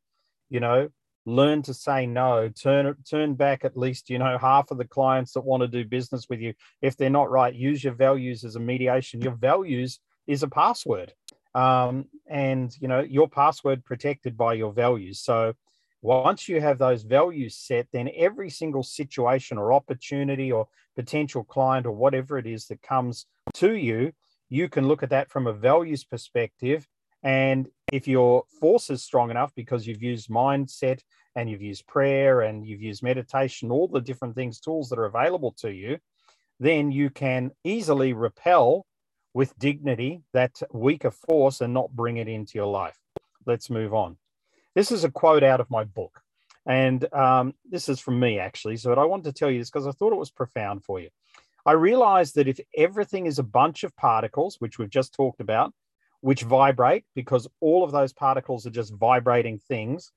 you 0.49 0.59
know, 0.59 0.89
learn 1.25 1.61
to 1.63 1.73
say 1.73 2.05
no 2.05 2.49
turn 2.49 2.95
turn 3.09 3.33
back 3.33 3.65
at 3.65 3.75
least 3.75 4.09
you 4.09 4.19
know 4.19 4.37
half 4.37 4.69
of 4.69 4.77
the 4.77 4.85
clients 4.85 5.33
that 5.33 5.41
want 5.41 5.61
to 5.61 5.67
do 5.67 5.83
business 5.83 6.27
with 6.29 6.39
you. 6.39 6.53
If 6.81 6.97
they're 6.97 7.09
not 7.09 7.31
right 7.31 7.53
use 7.53 7.83
your 7.83 7.93
values 7.93 8.43
as 8.43 8.55
a 8.55 8.59
mediation. 8.59 9.21
Your 9.21 9.35
values 9.35 9.99
is 10.27 10.43
a 10.43 10.47
password 10.47 11.13
um, 11.53 12.05
and 12.29 12.75
you 12.79 12.87
know 12.87 13.01
your 13.01 13.27
password 13.27 13.83
protected 13.83 14.37
by 14.37 14.53
your 14.53 14.71
values. 14.71 15.19
So 15.19 15.53
once 16.01 16.47
you 16.47 16.61
have 16.61 16.77
those 16.77 17.01
values 17.01 17.55
set 17.57 17.87
then 17.91 18.09
every 18.15 18.49
single 18.49 18.83
situation 18.83 19.57
or 19.57 19.73
opportunity 19.73 20.51
or 20.51 20.67
potential 20.95 21.43
client 21.43 21.87
or 21.87 21.91
whatever 21.91 22.37
it 22.37 22.45
is 22.45 22.67
that 22.67 22.81
comes 22.83 23.25
to 23.55 23.73
you 23.75 24.11
you 24.49 24.69
can 24.69 24.87
look 24.87 25.01
at 25.01 25.09
that 25.09 25.29
from 25.31 25.47
a 25.47 25.53
values 25.53 26.03
perspective 26.03 26.87
and 27.23 27.67
if 27.95 28.09
your 28.09 28.43
force 28.59 28.89
is 28.89 29.01
strong 29.01 29.31
enough 29.31 29.53
because 29.55 29.87
you've 29.87 30.03
used 30.03 30.29
mindset 30.29 30.99
and 31.37 31.49
you've 31.49 31.61
used 31.61 31.87
prayer 31.87 32.41
and 32.41 32.67
you've 32.67 32.81
used 32.81 33.01
meditation, 33.01 33.71
all 33.71 33.87
the 33.87 34.01
different 34.01 34.35
things, 34.35 34.59
tools 34.59 34.89
that 34.89 34.99
are 34.99 35.05
available 35.05 35.53
to 35.59 35.71
you, 35.71 35.97
then 36.59 36.91
you 36.91 37.09
can 37.09 37.51
easily 37.63 38.11
repel 38.11 38.85
with 39.33 39.57
dignity 39.59 40.23
that 40.33 40.61
weaker 40.73 41.11
force 41.11 41.61
and 41.61 41.73
not 41.73 41.95
bring 41.95 42.17
it 42.17 42.27
into 42.27 42.57
your 42.57 42.67
life. 42.67 42.97
Let's 43.45 43.69
move 43.69 43.93
on. 43.93 44.17
This 44.75 44.91
is 44.91 45.05
a 45.05 45.11
quote 45.11 45.43
out 45.43 45.61
of 45.61 45.71
my 45.71 45.85
book. 45.85 46.19
And 46.65 47.01
um, 47.13 47.53
this 47.69 47.87
is 47.87 48.01
from 48.01 48.19
me, 48.19 48.39
actually. 48.39 48.75
So 48.75 48.91
I 48.93 49.05
wanted 49.05 49.25
to 49.25 49.39
tell 49.39 49.49
you 49.49 49.59
this 49.59 49.69
because 49.69 49.87
I 49.87 49.91
thought 49.91 50.11
it 50.11 50.19
was 50.19 50.31
profound 50.31 50.83
for 50.83 50.99
you. 50.99 51.09
I 51.65 51.71
realized 51.71 52.35
that 52.35 52.49
if 52.49 52.59
everything 52.75 53.25
is 53.25 53.39
a 53.39 53.43
bunch 53.43 53.85
of 53.85 53.95
particles, 53.95 54.57
which 54.59 54.79
we've 54.79 54.89
just 54.89 55.13
talked 55.13 55.39
about, 55.39 55.73
which 56.25 56.41
vibrate 56.41 57.03
because 57.13 57.47
all 57.61 57.83
of 57.83 57.91
those 57.91 58.11
particles 58.11 58.65
are 58.65 58.71
just 58.71 58.91
vibrating 58.95 59.59
things, 59.59 60.11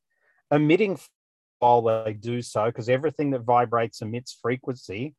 emitting 0.51 0.99
while 1.59 1.83
they 1.83 2.15
do 2.15 2.41
so, 2.41 2.65
because 2.65 2.89
everything 2.89 3.33
that 3.33 3.43
vibrates 3.43 4.01
emits 4.01 4.39
frequency, 4.41 5.15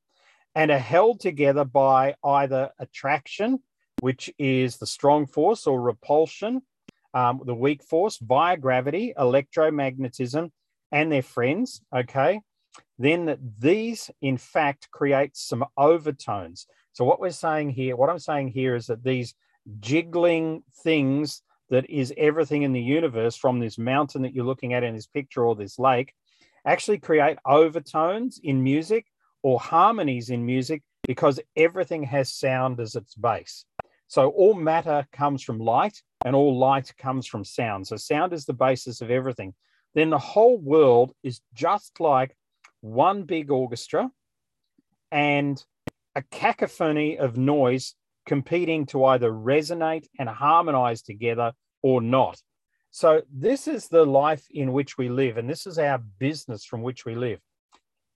and 0.55 0.71
are 0.71 0.79
held 0.79 1.19
together 1.19 1.63
by 1.63 2.15
either 2.23 2.71
attraction, 2.79 3.59
which 4.01 4.31
is 4.39 4.77
the 4.77 4.87
strong 4.87 5.27
force, 5.27 5.67
or 5.67 5.79
repulsion, 5.79 6.59
um, 7.13 7.39
the 7.45 7.53
weak 7.53 7.83
force, 7.83 8.17
via 8.17 8.57
gravity, 8.57 9.13
electromagnetism, 9.15 10.49
and 10.91 11.11
their 11.11 11.21
friends. 11.21 11.83
Okay. 11.95 12.41
Then 12.97 13.37
these, 13.59 14.09
in 14.23 14.37
fact, 14.37 14.89
create 14.89 15.37
some 15.37 15.65
overtones. 15.77 16.65
So, 16.93 17.05
what 17.05 17.19
we're 17.19 17.29
saying 17.29 17.69
here, 17.69 17.95
what 17.95 18.09
I'm 18.09 18.17
saying 18.17 18.47
here 18.47 18.75
is 18.75 18.87
that 18.87 19.03
these 19.03 19.35
jiggling 19.79 20.63
things 20.83 21.41
that 21.69 21.89
is 21.89 22.13
everything 22.17 22.63
in 22.63 22.73
the 22.73 22.81
universe 22.81 23.35
from 23.35 23.59
this 23.59 23.77
mountain 23.77 24.23
that 24.23 24.33
you're 24.33 24.45
looking 24.45 24.73
at 24.73 24.83
in 24.83 24.95
this 24.95 25.07
picture 25.07 25.43
or 25.45 25.55
this 25.55 25.77
lake 25.77 26.13
actually 26.65 26.97
create 26.97 27.37
overtones 27.45 28.39
in 28.43 28.63
music 28.63 29.05
or 29.43 29.59
harmonies 29.59 30.29
in 30.29 30.45
music 30.45 30.83
because 31.07 31.39
everything 31.55 32.03
has 32.03 32.33
sound 32.33 32.79
as 32.79 32.95
its 32.95 33.15
base. 33.15 33.65
So 34.07 34.29
all 34.29 34.53
matter 34.53 35.07
comes 35.11 35.43
from 35.43 35.59
light 35.59 36.01
and 36.25 36.35
all 36.35 36.57
light 36.57 36.93
comes 36.97 37.27
from 37.27 37.45
sound. 37.45 37.87
So 37.87 37.95
sound 37.95 38.33
is 38.33 38.45
the 38.45 38.53
basis 38.53 39.01
of 39.01 39.11
everything. 39.11 39.53
Then 39.93 40.09
the 40.09 40.19
whole 40.19 40.57
world 40.57 41.13
is 41.23 41.41
just 41.53 41.99
like 41.99 42.35
one 42.81 43.23
big 43.23 43.51
orchestra 43.51 44.09
and 45.11 45.63
a 46.15 46.23
cacophony 46.23 47.17
of 47.17 47.37
noise 47.37 47.95
competing 48.25 48.85
to 48.87 49.05
either 49.05 49.31
resonate 49.31 50.07
and 50.19 50.29
harmonize 50.29 51.01
together 51.01 51.53
or 51.81 52.01
not. 52.01 52.39
So, 52.91 53.21
this 53.31 53.67
is 53.67 53.87
the 53.87 54.05
life 54.05 54.45
in 54.49 54.73
which 54.73 54.97
we 54.97 55.09
live, 55.09 55.37
and 55.37 55.49
this 55.49 55.67
is 55.67 55.77
our 55.77 55.99
business 56.19 56.65
from 56.65 56.81
which 56.81 57.05
we 57.05 57.15
live. 57.15 57.39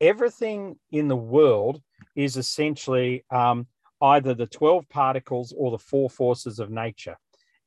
Everything 0.01 0.77
in 0.91 1.07
the 1.07 1.15
world 1.15 1.81
is 2.15 2.37
essentially 2.37 3.23
um, 3.29 3.67
either 4.01 4.33
the 4.33 4.47
12 4.47 4.89
particles 4.89 5.53
or 5.55 5.71
the 5.71 5.77
four 5.77 6.09
forces 6.09 6.59
of 6.59 6.69
nature. 6.69 7.17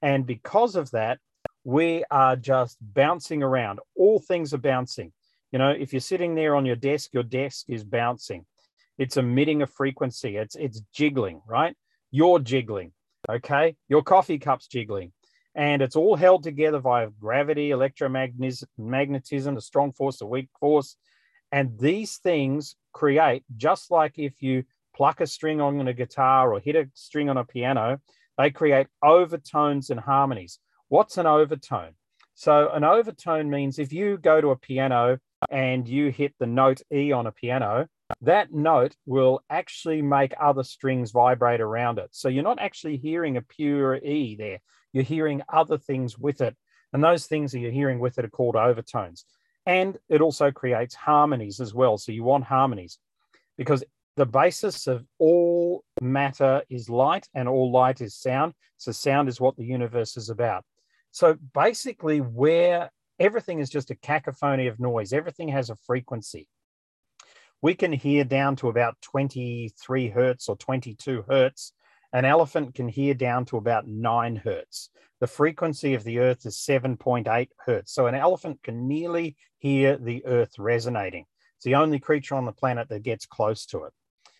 And 0.02 0.26
because 0.26 0.76
of 0.76 0.90
that, 0.90 1.18
we 1.64 2.04
are 2.10 2.36
just 2.36 2.76
bouncing 2.80 3.42
around. 3.42 3.80
All 3.96 4.20
things 4.20 4.52
are 4.52 4.58
bouncing. 4.58 5.12
You 5.52 5.58
know, 5.58 5.70
if 5.70 5.92
you're 5.92 6.00
sitting 6.00 6.34
there 6.34 6.54
on 6.54 6.66
your 6.66 6.76
desk, 6.76 7.10
your 7.12 7.22
desk 7.22 7.66
is 7.68 7.84
bouncing. 7.84 8.44
It's 8.98 9.16
emitting 9.16 9.62
a 9.62 9.66
frequency. 9.66 10.36
It's 10.36 10.56
it's 10.56 10.82
jiggling, 10.92 11.42
right? 11.46 11.74
You're 12.10 12.38
jiggling. 12.38 12.92
Okay. 13.28 13.76
Your 13.88 14.02
coffee 14.02 14.38
cup's 14.38 14.68
jiggling. 14.68 15.12
And 15.54 15.80
it's 15.80 15.96
all 15.96 16.16
held 16.16 16.42
together 16.42 16.78
via 16.78 17.08
gravity, 17.18 17.70
electromagnetism, 17.70 19.54
the 19.54 19.60
strong 19.60 19.92
force, 19.92 20.18
the 20.18 20.26
weak 20.26 20.48
force. 20.60 20.96
And 21.50 21.78
these 21.78 22.18
things 22.18 22.76
create, 22.92 23.42
just 23.56 23.90
like 23.90 24.18
if 24.18 24.42
you 24.42 24.64
pluck 24.94 25.20
a 25.20 25.26
string 25.26 25.60
on 25.60 25.88
a 25.88 25.94
guitar 25.94 26.52
or 26.52 26.60
hit 26.60 26.76
a 26.76 26.88
string 26.94 27.30
on 27.30 27.38
a 27.38 27.44
piano, 27.44 28.00
they 28.36 28.50
create 28.50 28.88
overtones 29.02 29.90
and 29.90 30.00
harmonies. 30.00 30.58
What's 30.88 31.16
an 31.16 31.26
overtone? 31.26 31.92
So, 32.34 32.70
an 32.70 32.84
overtone 32.84 33.48
means 33.48 33.78
if 33.78 33.94
you 33.94 34.18
go 34.18 34.42
to 34.42 34.50
a 34.50 34.56
piano 34.56 35.18
and 35.50 35.88
you 35.88 36.10
hit 36.10 36.34
the 36.38 36.46
note 36.46 36.82
E 36.92 37.12
on 37.12 37.26
a 37.26 37.32
piano, 37.32 37.88
that 38.22 38.52
note 38.52 38.94
will 39.04 39.40
actually 39.50 40.02
make 40.02 40.32
other 40.40 40.62
strings 40.62 41.10
vibrate 41.10 41.60
around 41.60 41.98
it. 41.98 42.08
So 42.12 42.28
you're 42.28 42.42
not 42.42 42.60
actually 42.60 42.96
hearing 42.96 43.36
a 43.36 43.42
pure 43.42 43.96
E 43.96 44.36
there. 44.36 44.60
You're 44.92 45.04
hearing 45.04 45.42
other 45.52 45.78
things 45.78 46.18
with 46.18 46.40
it. 46.40 46.56
And 46.92 47.02
those 47.02 47.26
things 47.26 47.52
that 47.52 47.58
you're 47.58 47.72
hearing 47.72 47.98
with 47.98 48.18
it 48.18 48.24
are 48.24 48.30
called 48.30 48.56
overtones. 48.56 49.24
And 49.66 49.98
it 50.08 50.20
also 50.20 50.50
creates 50.50 50.94
harmonies 50.94 51.60
as 51.60 51.74
well. 51.74 51.98
So 51.98 52.12
you 52.12 52.22
want 52.22 52.44
harmonies 52.44 52.98
because 53.58 53.82
the 54.16 54.26
basis 54.26 54.86
of 54.86 55.04
all 55.18 55.84
matter 56.00 56.62
is 56.70 56.88
light 56.88 57.28
and 57.34 57.48
all 57.48 57.70
light 57.70 58.00
is 58.00 58.14
sound. 58.14 58.54
So 58.76 58.92
sound 58.92 59.28
is 59.28 59.40
what 59.40 59.56
the 59.56 59.64
universe 59.64 60.16
is 60.16 60.30
about. 60.30 60.64
So 61.10 61.36
basically, 61.54 62.20
where 62.20 62.90
everything 63.18 63.58
is 63.58 63.70
just 63.70 63.90
a 63.90 63.94
cacophony 63.94 64.68
of 64.68 64.78
noise, 64.78 65.12
everything 65.12 65.48
has 65.48 65.70
a 65.70 65.76
frequency. 65.76 66.46
We 67.62 67.74
can 67.74 67.92
hear 67.92 68.24
down 68.24 68.56
to 68.56 68.68
about 68.68 69.00
23 69.02 70.08
hertz 70.08 70.48
or 70.48 70.56
22 70.56 71.24
hertz. 71.28 71.72
An 72.12 72.24
elephant 72.24 72.74
can 72.74 72.88
hear 72.88 73.14
down 73.14 73.44
to 73.46 73.56
about 73.56 73.86
nine 73.86 74.36
hertz. 74.36 74.90
The 75.20 75.26
frequency 75.26 75.94
of 75.94 76.04
the 76.04 76.18
earth 76.18 76.44
is 76.44 76.56
7.8 76.56 77.48
hertz. 77.64 77.92
So 77.92 78.06
an 78.06 78.14
elephant 78.14 78.62
can 78.62 78.86
nearly 78.86 79.36
hear 79.58 79.96
the 79.96 80.24
earth 80.26 80.58
resonating. 80.58 81.24
It's 81.56 81.64
the 81.64 81.74
only 81.74 81.98
creature 81.98 82.34
on 82.34 82.44
the 82.44 82.52
planet 82.52 82.88
that 82.90 83.02
gets 83.02 83.26
close 83.26 83.64
to 83.66 83.84
it. 83.84 83.92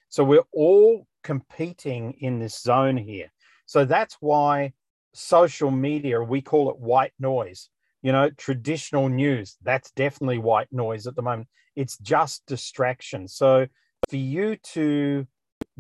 So 0.09 0.23
we're 0.23 0.45
all 0.53 1.07
competing 1.25 2.13
in 2.21 2.39
this 2.39 2.61
zone 2.61 2.97
here. 2.97 3.33
So 3.65 3.85
that's 3.85 4.17
why 4.21 4.75
social 5.15 5.71
media, 5.71 6.23
we 6.23 6.43
call 6.43 6.71
it 6.71 6.79
white 6.79 7.15
noise. 7.19 7.71
You 8.07 8.13
know, 8.13 8.31
traditional 8.31 9.09
news, 9.09 9.57
that's 9.65 9.91
definitely 9.91 10.39
white 10.39 10.69
noise 10.71 11.09
at 11.09 11.17
the 11.17 11.23
moment. 11.23 11.49
It's 11.75 11.99
just 11.99 12.47
distraction. 12.47 13.27
So 13.27 13.67
for 14.09 14.17
you 14.17 14.55
to 14.75 15.27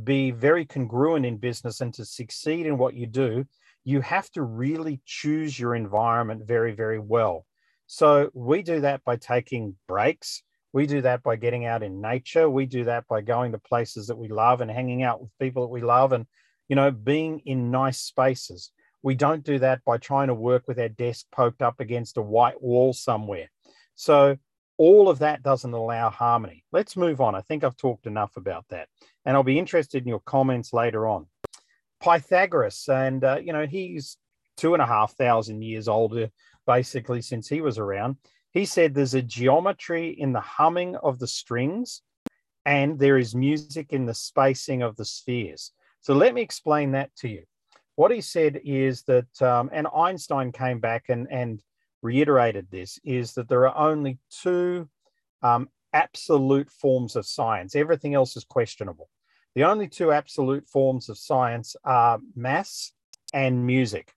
be 0.03 0.33
very 0.33 0.65
congruent 0.65 1.25
in 1.25 1.37
business 1.37 1.81
and 1.81 1.95
to 1.95 2.05
succeed 2.05 2.67
in 2.67 2.79
what 2.79 2.95
you 2.95 3.07
do, 3.07 3.45
you 3.85 4.01
have 4.01 4.29
to 4.33 4.43
really 4.43 5.01
choose 5.07 5.57
your 5.57 5.77
environment 5.77 6.43
very, 6.45 6.73
very 6.75 6.99
well. 6.99 7.47
So 7.87 8.29
we 8.35 8.63
do 8.63 8.81
that 8.81 9.05
by 9.05 9.19
taking 9.19 9.77
breaks. 9.87 10.43
We 10.73 10.89
do 10.89 11.03
that 11.03 11.23
by 11.23 11.37
getting 11.37 11.65
out 11.65 11.85
in 11.85 12.01
nature. 12.01 12.51
We 12.51 12.67
do 12.67 12.83
that 12.87 13.07
by 13.07 13.21
going 13.21 13.53
to 13.53 13.59
places 13.59 14.09
that 14.09 14.19
we 14.19 14.27
love 14.27 14.63
and 14.63 14.69
hanging 14.69 15.05
out 15.05 15.21
with 15.21 15.31
people 15.41 15.63
that 15.63 15.69
we 15.69 15.81
love 15.81 16.11
and, 16.11 16.27
you 16.67 16.75
know, 16.75 16.91
being 16.91 17.43
in 17.47 17.71
nice 17.71 18.01
spaces. 18.01 18.73
We 19.03 19.15
don't 19.15 19.45
do 19.45 19.59
that 19.61 19.85
by 19.85 19.99
trying 19.99 20.29
to 20.29 20.35
work 20.35 20.67
with 20.67 20.79
our 20.79 20.89
desk 20.89 21.27
poked 21.33 21.63
up 21.63 21.81
against 21.81 22.17
a 22.17 22.23
white 22.23 22.61
wall 22.61 22.93
somewhere. 22.93 23.51
So 23.95 24.37
all 24.79 25.09
of 25.09 25.21
that 25.21 25.43
doesn't 25.43 25.73
allow 25.73 26.11
harmony. 26.11 26.65
Let's 26.73 26.97
move 26.97 27.21
on. 27.21 27.35
I 27.35 27.41
think 27.41 27.65
I've 27.65 27.77
talked 27.77 28.07
enough 28.07 28.37
about 28.37 28.65
that. 28.71 28.89
And 29.25 29.37
I'll 29.37 29.43
be 29.43 29.59
interested 29.59 30.03
in 30.03 30.09
your 30.09 30.21
comments 30.21 30.73
later 30.73 31.07
on. 31.07 31.27
Pythagoras, 32.03 32.89
and 32.89 33.25
uh, 33.25 33.39
you 33.43 33.53
know, 33.53 33.67
he's 33.67 34.19
two 34.57 34.75
and 34.75 34.83
a 34.83 34.87
half 34.87 35.17
thousand 35.17 35.63
years 35.63 35.89
older, 35.89 36.31
basically, 36.67 37.23
since 37.23 37.49
he 37.49 37.61
was 37.61 37.79
around. 37.79 38.17
He 38.51 38.65
said 38.65 38.95
there's 38.95 39.15
a 39.15 39.23
geometry 39.23 40.11
in 40.11 40.33
the 40.33 40.41
humming 40.41 40.97
of 40.97 41.19
the 41.19 41.27
strings, 41.27 42.03
and 42.65 42.99
there 42.99 43.19
is 43.19 43.35
music 43.35 43.93
in 43.93 44.07
the 44.07 44.15
spacing 44.15 44.83
of 44.83 44.97
the 44.97 45.05
spheres. 45.05 45.73
So 46.01 46.15
let 46.15 46.35
me 46.35 46.43
explain 46.43 46.93
that 46.93 47.15
to 47.17 47.29
you. 47.29 47.45
What 47.97 48.11
he 48.11 48.21
said 48.21 48.61
is 48.65 49.03
that, 49.03 49.43
um, 49.43 49.71
and 49.73 49.87
Einstein 49.95 50.53
came 50.53 50.81
back 50.81 51.07
and, 51.09 51.27
and 51.31 51.61
reiterated 52.03 52.69
this, 52.71 52.99
is 53.05 53.33
that 53.35 53.49
there 53.49 53.67
are 53.67 53.91
only 53.91 54.19
two 54.31 54.89
um, 55.43 55.69
absolute 55.93 56.71
forms 56.71 57.17
of 57.17 57.27
science. 57.27 57.75
Everything 57.75 58.15
else 58.15 58.37
is 58.37 58.45
questionable. 58.45 59.09
The 59.55 59.65
only 59.65 59.89
two 59.89 60.13
absolute 60.13 60.69
forms 60.69 61.09
of 61.09 61.17
science 61.17 61.75
are 61.85 62.21
mass 62.35 62.93
and 63.33 63.67
music. 63.67 64.13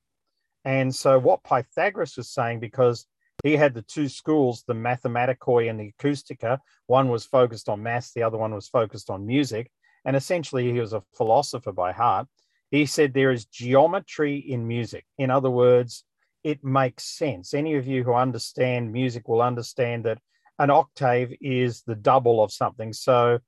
And 0.65 0.93
so, 0.93 1.17
what 1.17 1.43
Pythagoras 1.43 2.17
was 2.17 2.29
saying, 2.29 2.59
because 2.59 3.05
he 3.43 3.55
had 3.55 3.73
the 3.73 3.81
two 3.81 4.09
schools, 4.09 4.63
the 4.67 4.73
Mathematicoi 4.73 5.69
and 5.69 5.79
the 5.79 5.93
Acoustica, 5.93 6.59
one 6.87 7.07
was 7.07 7.25
focused 7.25 7.69
on 7.69 7.81
mass, 7.81 8.11
the 8.11 8.23
other 8.23 8.37
one 8.37 8.53
was 8.53 8.67
focused 8.67 9.09
on 9.09 9.25
music. 9.25 9.71
And 10.03 10.15
essentially, 10.15 10.71
he 10.71 10.79
was 10.79 10.91
a 10.91 11.03
philosopher 11.15 11.71
by 11.71 11.93
heart. 11.93 12.27
He 12.71 12.85
said 12.85 13.13
there 13.13 13.31
is 13.31 13.45
geometry 13.45 14.37
in 14.37 14.67
music. 14.67 15.05
In 15.17 15.31
other 15.31 15.49
words, 15.49 16.03
it 16.43 16.63
makes 16.63 17.03
sense. 17.03 17.53
Any 17.53 17.75
of 17.75 17.87
you 17.87 18.03
who 18.03 18.13
understand 18.13 18.93
music 18.93 19.27
will 19.27 19.41
understand 19.41 20.05
that 20.05 20.19
an 20.57 20.69
octave 20.69 21.33
is 21.41 21.81
the 21.83 21.95
double 21.95 22.43
of 22.43 22.51
something. 22.51 22.93
So 22.93 23.39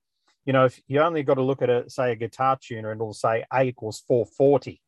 you 0.44 0.52
know, 0.52 0.64
if 0.64 0.80
you 0.88 1.00
only 1.00 1.22
got 1.22 1.34
to 1.34 1.42
look 1.42 1.62
at 1.62 1.70
a 1.70 1.88
say 1.88 2.12
a 2.12 2.16
guitar 2.16 2.58
tuner 2.60 2.90
and 2.90 3.00
it'll 3.00 3.14
say 3.14 3.44
A 3.52 3.64
equals 3.64 4.02
440. 4.06 4.80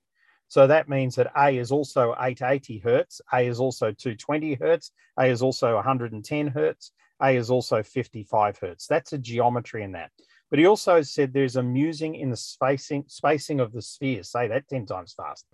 So 0.48 0.66
that 0.66 0.88
means 0.88 1.16
that 1.16 1.32
A 1.36 1.56
is 1.56 1.72
also 1.72 2.12
880 2.12 2.78
hertz, 2.78 3.20
A 3.32 3.46
is 3.46 3.60
also 3.60 3.92
220 3.92 4.54
hertz, 4.54 4.92
A 5.18 5.26
is 5.26 5.42
also 5.42 5.74
110 5.74 6.46
hertz, 6.48 6.92
A 7.22 7.36
is 7.36 7.50
also 7.50 7.82
55 7.82 8.58
hertz. 8.58 8.86
That's 8.86 9.12
a 9.12 9.18
geometry 9.18 9.82
in 9.82 9.92
that. 9.92 10.10
But 10.50 10.58
he 10.58 10.66
also 10.66 11.02
said 11.02 11.32
there's 11.32 11.56
a 11.56 11.62
musing 11.62 12.14
in 12.14 12.30
the 12.30 12.36
spacing 12.36 13.04
spacing 13.08 13.60
of 13.60 13.72
the 13.72 13.82
spheres. 13.82 14.30
Say 14.30 14.48
that 14.48 14.68
10 14.68 14.86
times 14.86 15.14
fast. 15.14 15.46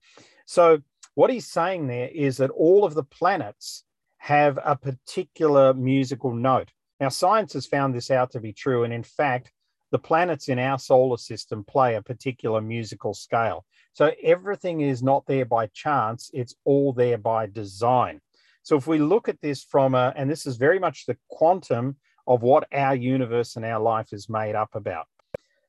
So 0.46 0.80
what 1.14 1.30
he's 1.30 1.46
saying 1.46 1.86
there 1.86 2.08
is 2.08 2.36
that 2.38 2.50
all 2.50 2.84
of 2.84 2.94
the 2.94 3.04
planets 3.04 3.84
have 4.18 4.58
a 4.64 4.76
particular 4.76 5.72
musical 5.74 6.34
note. 6.34 6.70
Now, 7.00 7.08
science 7.08 7.54
has 7.54 7.66
found 7.66 7.94
this 7.94 8.10
out 8.10 8.30
to 8.32 8.40
be 8.40 8.52
true. 8.52 8.84
And 8.84 8.92
in 8.92 9.02
fact, 9.02 9.52
the 9.90 9.98
planets 9.98 10.48
in 10.48 10.58
our 10.58 10.78
solar 10.78 11.16
system 11.16 11.64
play 11.64 11.94
a 11.94 12.02
particular 12.02 12.60
musical 12.60 13.14
scale. 13.14 13.64
So 13.92 14.12
everything 14.22 14.82
is 14.82 15.02
not 15.02 15.26
there 15.26 15.44
by 15.44 15.66
chance, 15.68 16.30
it's 16.32 16.54
all 16.64 16.92
there 16.92 17.18
by 17.18 17.46
design. 17.46 18.20
So 18.62 18.76
if 18.76 18.86
we 18.86 18.98
look 18.98 19.28
at 19.28 19.40
this 19.40 19.64
from 19.64 19.94
a, 19.94 20.12
and 20.14 20.30
this 20.30 20.46
is 20.46 20.56
very 20.56 20.78
much 20.78 21.06
the 21.06 21.16
quantum 21.28 21.96
of 22.26 22.42
what 22.42 22.66
our 22.72 22.94
universe 22.94 23.56
and 23.56 23.64
our 23.64 23.80
life 23.80 24.12
is 24.12 24.28
made 24.28 24.54
up 24.54 24.74
about. 24.74 25.06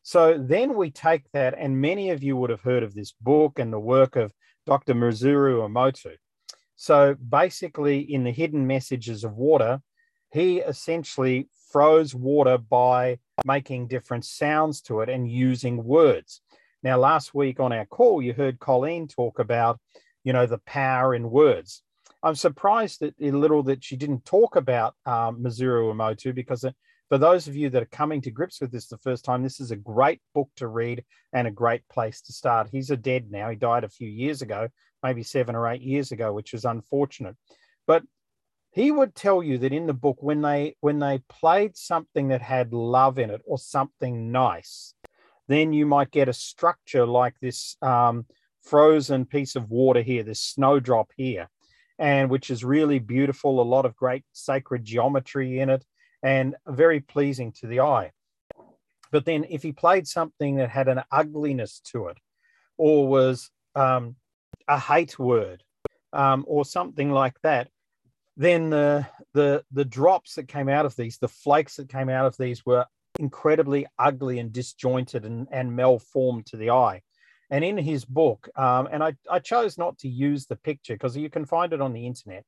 So 0.03 0.37
then 0.37 0.75
we 0.75 0.89
take 0.91 1.23
that, 1.33 1.55
and 1.57 1.79
many 1.79 2.09
of 2.09 2.23
you 2.23 2.35
would 2.37 2.49
have 2.49 2.61
heard 2.61 2.83
of 2.83 2.95
this 2.95 3.13
book 3.21 3.59
and 3.59 3.71
the 3.71 3.79
work 3.79 4.15
of 4.15 4.33
Dr. 4.65 4.93
Masaru 4.93 5.67
Emoto. 5.67 6.15
So 6.75 7.15
basically, 7.15 7.99
in 7.99 8.23
the 8.23 8.31
hidden 8.31 8.65
messages 8.65 9.23
of 9.23 9.33
water, 9.33 9.81
he 10.31 10.59
essentially 10.59 11.47
froze 11.71 12.15
water 12.15 12.57
by 12.57 13.19
making 13.45 13.87
different 13.87 14.25
sounds 14.25 14.81
to 14.81 15.01
it 15.01 15.09
and 15.09 15.29
using 15.29 15.83
words. 15.83 16.41
Now, 16.83 16.97
last 16.97 17.35
week 17.35 17.59
on 17.59 17.71
our 17.71 17.85
call, 17.85 18.21
you 18.21 18.33
heard 18.33 18.59
Colleen 18.59 19.07
talk 19.07 19.37
about, 19.39 19.79
you 20.23 20.33
know, 20.33 20.47
the 20.47 20.57
power 20.59 21.13
in 21.13 21.29
words. 21.29 21.83
I'm 22.23 22.35
surprised 22.35 22.99
that 22.99 23.15
a 23.19 23.31
little 23.31 23.63
that 23.63 23.83
she 23.83 23.95
didn't 23.95 24.25
talk 24.25 24.55
about 24.55 24.95
um, 25.05 25.41
Masaru 25.43 25.93
Emoto 25.93 26.33
because 26.33 26.63
uh, 26.63 26.71
for 27.09 27.17
those 27.17 27.47
of 27.47 27.55
you 27.55 27.69
that 27.71 27.81
are 27.81 27.87
coming 27.87 28.21
to 28.21 28.31
grips 28.31 28.61
with 28.61 28.71
this 28.71 28.87
the 28.87 28.97
first 28.99 29.25
time, 29.25 29.43
this 29.43 29.59
is 29.59 29.71
a 29.71 29.75
great 29.75 30.21
book 30.33 30.49
to 30.57 30.67
read 30.67 31.03
and 31.33 31.47
a 31.47 31.51
great 31.51 31.81
place 31.89 32.21
to 32.21 32.33
start. 32.33 32.69
He's 32.71 32.91
a 32.91 32.97
dead 32.97 33.31
now. 33.31 33.49
He 33.49 33.55
died 33.55 33.83
a 33.83 33.89
few 33.89 34.07
years 34.07 34.41
ago, 34.41 34.69
maybe 35.03 35.23
seven 35.23 35.55
or 35.55 35.67
eight 35.67 35.81
years 35.81 36.11
ago, 36.11 36.31
which 36.31 36.53
is 36.53 36.63
unfortunate. 36.63 37.35
But 37.87 38.03
he 38.71 38.89
would 38.91 39.13
tell 39.13 39.43
you 39.43 39.57
that 39.59 39.73
in 39.73 39.85
the 39.85 39.93
book 39.93 40.17
when 40.21 40.41
they 40.41 40.75
when 40.79 40.99
they 40.99 41.21
played 41.29 41.77
something 41.77 42.29
that 42.29 42.41
had 42.41 42.73
love 42.73 43.19
in 43.19 43.29
it 43.29 43.41
or 43.45 43.57
something 43.57 44.31
nice 44.31 44.93
then 45.47 45.73
you 45.73 45.85
might 45.85 46.11
get 46.11 46.29
a 46.29 46.33
structure 46.33 47.05
like 47.05 47.35
this 47.41 47.75
um, 47.81 48.25
frozen 48.63 49.25
piece 49.25 49.55
of 49.55 49.69
water 49.69 50.01
here 50.01 50.23
this 50.23 50.39
snowdrop 50.39 51.11
here 51.15 51.49
and 52.01 52.29
which 52.29 52.49
is 52.49 52.65
really 52.65 52.99
beautiful 52.99 53.61
a 53.61 53.63
lot 53.63 53.85
of 53.85 53.95
great 53.95 54.23
sacred 54.33 54.83
geometry 54.83 55.59
in 55.59 55.69
it 55.69 55.85
and 56.21 56.55
very 56.67 56.99
pleasing 56.99 57.53
to 57.53 57.67
the 57.67 57.79
eye 57.79 58.11
but 59.11 59.23
then 59.23 59.45
if 59.49 59.63
he 59.63 59.71
played 59.71 60.07
something 60.07 60.57
that 60.57 60.69
had 60.69 60.89
an 60.89 61.01
ugliness 61.11 61.79
to 61.79 62.07
it 62.07 62.17
or 62.77 63.07
was 63.07 63.49
um, 63.75 64.15
a 64.67 64.79
hate 64.79 65.17
word 65.17 65.63
um, 66.11 66.43
or 66.47 66.65
something 66.65 67.11
like 67.11 67.35
that 67.43 67.69
then 68.37 68.69
the 68.69 69.05
the 69.33 69.63
the 69.71 69.85
drops 69.85 70.35
that 70.35 70.47
came 70.47 70.69
out 70.69 70.85
of 70.85 70.95
these, 70.95 71.17
the 71.17 71.27
flakes 71.27 71.75
that 71.75 71.89
came 71.89 72.09
out 72.09 72.25
of 72.25 72.35
these 72.37 72.65
were 72.65 72.85
incredibly 73.19 73.85
ugly 73.99 74.39
and 74.39 74.51
disjointed 74.51 75.25
and, 75.25 75.47
and 75.51 75.75
malformed 75.75 76.45
to 76.47 76.57
the 76.57 76.71
eye. 76.71 77.01
And 77.51 77.63
in 77.63 77.77
his 77.77 78.05
book, 78.05 78.49
um, 78.55 78.87
and 78.91 79.03
I, 79.03 79.13
I 79.29 79.39
chose 79.39 79.77
not 79.77 79.97
to 79.99 80.07
use 80.07 80.45
the 80.45 80.55
picture 80.55 80.93
because 80.93 81.17
you 81.17 81.29
can 81.29 81.45
find 81.45 81.73
it 81.73 81.81
on 81.81 81.93
the 81.93 82.07
internet, 82.07 82.45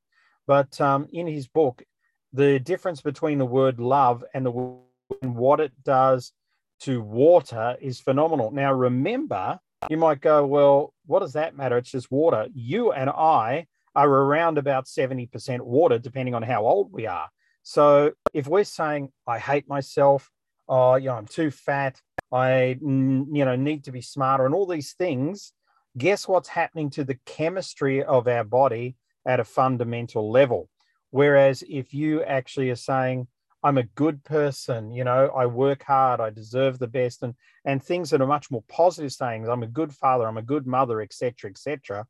but 0.47 0.79
um, 0.79 1.07
in 1.11 1.27
his 1.27 1.47
book, 1.47 1.83
the 2.31 2.57
difference 2.59 3.01
between 3.01 3.37
the 3.37 3.45
word 3.45 3.79
love 3.79 4.23
and 4.33 4.45
the 4.45 4.77
and 5.21 5.35
what 5.35 5.59
it 5.59 5.71
does 5.83 6.31
to 6.79 7.01
water 7.01 7.75
is 7.81 7.99
phenomenal. 7.99 8.51
Now, 8.51 8.73
remember, 8.73 9.59
you 9.89 9.97
might 9.97 10.21
go, 10.21 10.45
well, 10.45 10.93
what 11.05 11.19
does 11.19 11.33
that 11.33 11.55
matter? 11.55 11.77
It's 11.77 11.91
just 11.91 12.11
water. 12.11 12.47
You 12.53 12.91
and 12.91 13.09
I 13.09 13.67
are 13.95 14.09
around 14.09 14.57
about 14.57 14.85
70% 14.85 15.61
water, 15.61 15.99
depending 15.99 16.33
on 16.33 16.43
how 16.43 16.65
old 16.65 16.91
we 16.91 17.05
are. 17.05 17.29
So 17.61 18.13
if 18.33 18.47
we're 18.47 18.63
saying, 18.63 19.11
I 19.27 19.39
hate 19.39 19.67
myself, 19.67 20.29
oh, 20.67 20.95
you 20.95 21.07
know, 21.07 21.15
I'm 21.15 21.27
too 21.27 21.51
fat, 21.51 22.01
I, 22.33 22.79
you 22.81 23.45
know, 23.45 23.55
need 23.55 23.83
to 23.83 23.91
be 23.91 24.01
smarter, 24.01 24.45
and 24.45 24.55
all 24.55 24.65
these 24.65 24.93
things, 24.93 25.53
guess 25.97 26.27
what's 26.27 26.49
happening 26.49 26.89
to 26.91 27.03
the 27.03 27.19
chemistry 27.25 28.03
of 28.03 28.27
our 28.27 28.43
body 28.43 28.95
at 29.25 29.39
a 29.39 29.43
fundamental 29.43 30.31
level? 30.31 30.69
Whereas 31.11 31.63
if 31.69 31.93
you 31.93 32.23
actually 32.23 32.71
are 32.71 32.75
saying, 32.75 33.27
I'm 33.61 33.77
a 33.77 33.83
good 33.83 34.23
person, 34.23 34.91
you 34.91 35.03
know, 35.03 35.27
I 35.27 35.45
work 35.45 35.83
hard, 35.83 36.19
I 36.19 36.31
deserve 36.31 36.79
the 36.79 36.87
best, 36.87 37.21
and 37.23 37.35
and 37.65 37.81
things 37.81 38.09
that 38.09 38.21
are 38.21 38.27
much 38.27 38.49
more 38.51 38.63
positive 38.67 39.13
sayings, 39.13 39.47
I'm 39.47 39.63
a 39.63 39.67
good 39.67 39.93
father, 39.93 40.27
I'm 40.27 40.37
a 40.37 40.41
good 40.41 40.65
mother, 40.65 41.01
etc., 41.01 41.51
etc., 41.51 42.05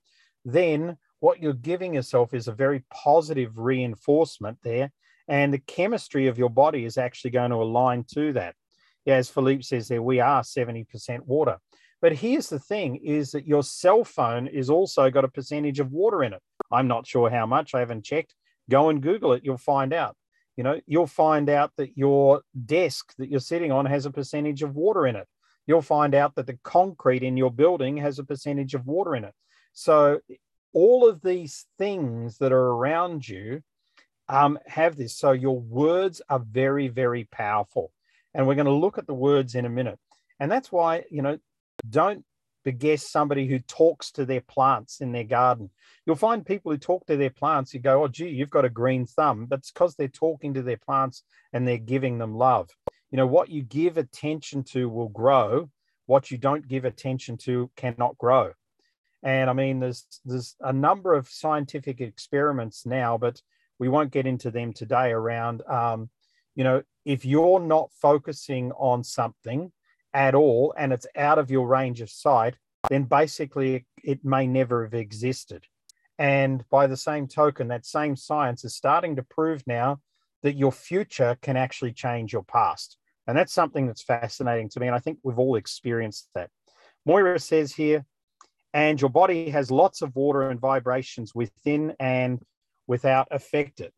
then 0.46 0.98
what 1.20 1.42
you're 1.42 1.54
giving 1.54 1.94
yourself 1.94 2.34
is 2.34 2.48
a 2.48 2.54
very 2.54 2.84
positive 2.92 3.58
reinforcement 3.58 4.58
there. 4.64 4.92
And 5.28 5.54
the 5.54 5.60
chemistry 5.60 6.28
of 6.28 6.38
your 6.38 6.50
body 6.50 6.84
is 6.84 6.98
actually 6.98 7.32
going 7.32 7.52
to 7.52 7.58
align 7.58 8.04
to 8.14 8.34
that. 8.34 8.56
Yeah, 9.06 9.16
as 9.16 9.30
Philippe 9.30 9.64
says 9.64 9.88
there, 9.88 10.02
we 10.02 10.20
are 10.20 10.42
70% 10.42 11.22
water. 11.26 11.58
But 12.02 12.14
here's 12.14 12.50
the 12.50 12.60
thing 12.60 12.98
is 12.98 13.32
that 13.32 13.48
your 13.48 13.64
cell 13.64 14.04
phone 14.04 14.48
is 14.48 14.70
also 14.70 15.10
got 15.10 15.26
a 15.26 15.30
percentage 15.30 15.80
of 15.80 15.92
water 15.92 16.24
in 16.24 16.34
it. 16.34 16.42
I'm 16.72 16.88
not 16.88 17.08
sure 17.08 17.30
how 17.30 17.46
much, 17.46 17.74
I 17.74 17.80
haven't 17.80 18.04
checked. 18.06 18.36
Go 18.70 18.90
and 18.90 19.02
Google 19.02 19.34
it, 19.34 19.44
you'll 19.44 19.58
find 19.58 19.94
out. 19.94 20.16
You 20.58 20.64
know, 20.64 20.80
you'll 20.86 21.08
find 21.08 21.50
out 21.50 21.72
that 21.78 21.98
your 21.98 22.42
desk 22.66 23.14
that 23.18 23.30
you're 23.30 23.40
sitting 23.40 23.72
on 23.72 23.86
has 23.86 24.06
a 24.06 24.12
percentage 24.12 24.62
of 24.64 24.76
water 24.76 25.08
in 25.08 25.16
it. 25.16 25.28
You'll 25.66 25.82
find 25.82 26.14
out 26.14 26.36
that 26.36 26.48
the 26.48 26.60
concrete 26.64 27.24
in 27.24 27.38
your 27.38 27.52
building 27.52 27.98
has 27.98 28.20
a 28.20 28.24
percentage 28.24 28.74
of 28.74 28.86
water 28.86 29.16
in 29.16 29.24
it. 29.24 29.34
So 29.74 30.20
all 30.74 31.08
of 31.08 31.22
these 31.22 31.66
things 31.78 32.38
that 32.40 32.52
are 32.52 32.68
around 32.72 33.28
you 33.28 33.62
um, 34.28 34.60
have 34.68 34.96
this. 34.96 35.18
So 35.18 35.32
your 35.32 35.60
words 35.60 36.22
are 36.30 36.40
very, 36.40 36.88
very 36.88 37.28
powerful. 37.32 37.92
And 38.34 38.48
we're 38.48 38.56
going 38.56 38.66
to 38.66 38.74
look 38.74 38.98
at 38.98 39.08
the 39.08 39.14
words 39.14 39.56
in 39.56 39.66
a 39.66 39.70
minute. 39.70 40.00
And 40.40 40.52
that's 40.52 40.72
why, 40.72 41.04
you 41.12 41.22
know, 41.22 41.38
don't 41.90 42.26
beguess 42.66 43.02
somebody 43.02 43.48
who 43.48 43.60
talks 43.60 44.12
to 44.12 44.26
their 44.26 44.42
plants 44.42 45.02
in 45.02 45.12
their 45.12 45.24
garden. 45.24 45.70
You'll 46.06 46.16
find 46.16 46.46
people 46.46 46.72
who 46.72 46.78
talk 46.78 47.06
to 47.08 47.18
their 47.18 47.30
plants, 47.30 47.74
you 47.74 47.80
go, 47.80 48.04
oh, 48.04 48.08
gee, 48.08 48.30
you've 48.30 48.50
got 48.50 48.66
a 48.66 48.70
green 48.70 49.06
thumb. 49.06 49.46
But 49.46 49.60
it's 49.60 49.72
because 49.72 49.96
they're 49.96 50.08
talking 50.08 50.54
to 50.54 50.62
their 50.62 50.78
plants 50.78 51.24
and 51.52 51.68
they're 51.68 51.78
giving 51.78 52.18
them 52.18 52.36
love. 52.36 52.70
You 53.12 53.18
know, 53.18 53.28
what 53.28 53.50
you 53.50 53.62
give 53.62 53.98
attention 53.98 54.64
to 54.72 54.90
will 54.90 55.10
grow. 55.10 55.70
What 56.06 56.32
you 56.32 56.38
don't 56.38 56.68
give 56.68 56.86
attention 56.86 57.38
to 57.40 57.70
cannot 57.76 58.18
grow. 58.18 58.54
And 59.22 59.50
I 59.50 59.54
mean, 59.54 59.80
there's 59.80 60.06
there's 60.26 60.56
a 60.60 60.74
number 60.74 61.14
of 61.14 61.30
scientific 61.30 62.02
experiments 62.02 62.86
now, 62.86 63.18
but 63.18 63.42
we 63.80 63.88
won't 63.88 64.12
get 64.12 64.28
into 64.28 64.52
them 64.52 64.74
today. 64.74 65.12
Around, 65.12 65.62
um, 65.68 66.10
you 66.56 66.66
know, 66.66 66.84
if 67.06 67.26
you're 67.26 67.60
not 67.60 67.92
focusing 67.94 68.72
on 68.74 69.04
something 69.04 69.72
at 70.14 70.36
all 70.36 70.74
and 70.78 70.94
it's 70.94 71.08
out 71.16 71.40
of 71.40 71.52
your 71.52 71.68
range 71.68 72.02
of 72.02 72.10
sight, 72.10 72.56
then 72.90 73.04
basically 73.04 73.86
it, 74.04 74.24
may 74.24 74.48
never 74.48 74.84
have 74.84 74.94
existed. 74.94 75.66
And 76.20 76.64
by 76.70 76.88
the 76.88 76.98
same 76.98 77.28
token, 77.28 77.70
that 77.70 77.86
same 77.86 78.16
science 78.16 78.64
is 78.64 78.76
starting 78.76 79.16
to 79.16 79.24
prove 79.24 79.64
now 79.66 80.00
that 80.44 80.56
your 80.56 80.72
future 80.72 81.38
can 81.42 81.58
actually 81.58 81.94
change 81.94 82.34
your 82.34 82.44
past. 82.44 82.98
And 83.26 83.38
that's 83.38 83.54
something 83.54 83.88
that's 83.88 84.04
fascinating 84.04 84.70
to 84.70 84.80
me. 84.80 84.88
And 84.88 84.96
I 84.96 85.00
think 85.00 85.20
we've 85.24 85.40
all 85.40 85.56
experienced 85.56 86.30
that. 86.36 86.50
Moira 87.06 87.40
says 87.40 87.74
here, 87.74 88.06
and 88.74 89.00
your 89.00 89.10
body 89.10 89.50
has 89.50 89.72
lots 89.72 90.02
of 90.02 90.16
water 90.16 90.50
and 90.50 90.60
vibrations 90.60 91.34
within 91.34 91.96
and 92.00 92.42
without 92.88 93.28
affected. 93.32 93.92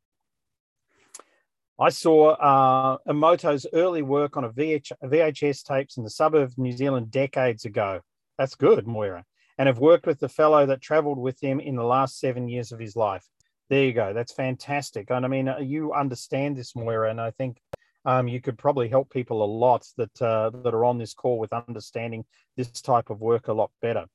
I 1.80 1.90
saw 1.90 2.30
uh, 2.30 2.98
Emoto's 3.08 3.66
early 3.74 4.02
work 4.02 4.38
on 4.38 4.46
a 4.46 4.50
VH, 4.50 4.92
VHS 5.04 5.64
tapes 5.64 5.98
in 5.98 6.04
the 6.04 6.10
suburb 6.10 6.44
of 6.44 6.58
New 6.58 6.72
Zealand 6.72 7.12
decades 7.12 7.66
ago. 7.66 8.02
That's 8.38 8.56
good, 8.56 8.88
Moira. 8.88 9.26
And 9.58 9.68
have 9.68 9.80
worked 9.80 10.06
with 10.06 10.20
the 10.20 10.30
fellow 10.30 10.66
that 10.66 10.82
traveled 10.82 11.18
with 11.18 11.42
him 11.42 11.60
in 11.60 11.76
the 11.76 11.84
last 11.84 12.20
seven 12.20 12.48
years 12.48 12.72
of 12.72 12.80
his 12.80 12.96
life. 12.96 13.26
There 13.70 13.84
you 13.84 13.94
go. 13.94 14.14
That's 14.14 14.34
fantastic. 14.34 15.10
And 15.10 15.26
I 15.26 15.28
mean, 15.28 15.48
uh, 15.48 15.60
you 15.60 15.94
understand 15.94 16.56
this, 16.56 16.76
Moira, 16.76 17.10
and 17.10 17.20
I 17.20 17.32
think 17.32 17.58
um, 18.06 18.28
you 18.28 18.40
could 18.40 18.58
probably 18.58 18.88
help 18.88 19.10
people 19.10 19.44
a 19.44 19.46
lot 19.46 19.86
that 19.98 20.22
uh, 20.22 20.52
that 20.64 20.74
are 20.74 20.86
on 20.86 20.98
this 20.98 21.14
call 21.14 21.40
with 21.40 21.52
understanding 21.52 22.26
this 22.56 22.70
type 22.82 23.10
of 23.10 23.22
work 23.22 23.48
a 23.48 23.54
lot 23.54 23.72
better 23.82 24.06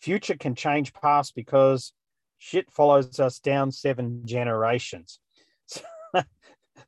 future 0.00 0.36
can 0.36 0.54
change 0.54 0.92
past 0.92 1.34
because 1.34 1.92
shit 2.38 2.70
follows 2.70 3.20
us 3.20 3.38
down 3.38 3.70
seven 3.70 4.22
generations. 4.24 5.20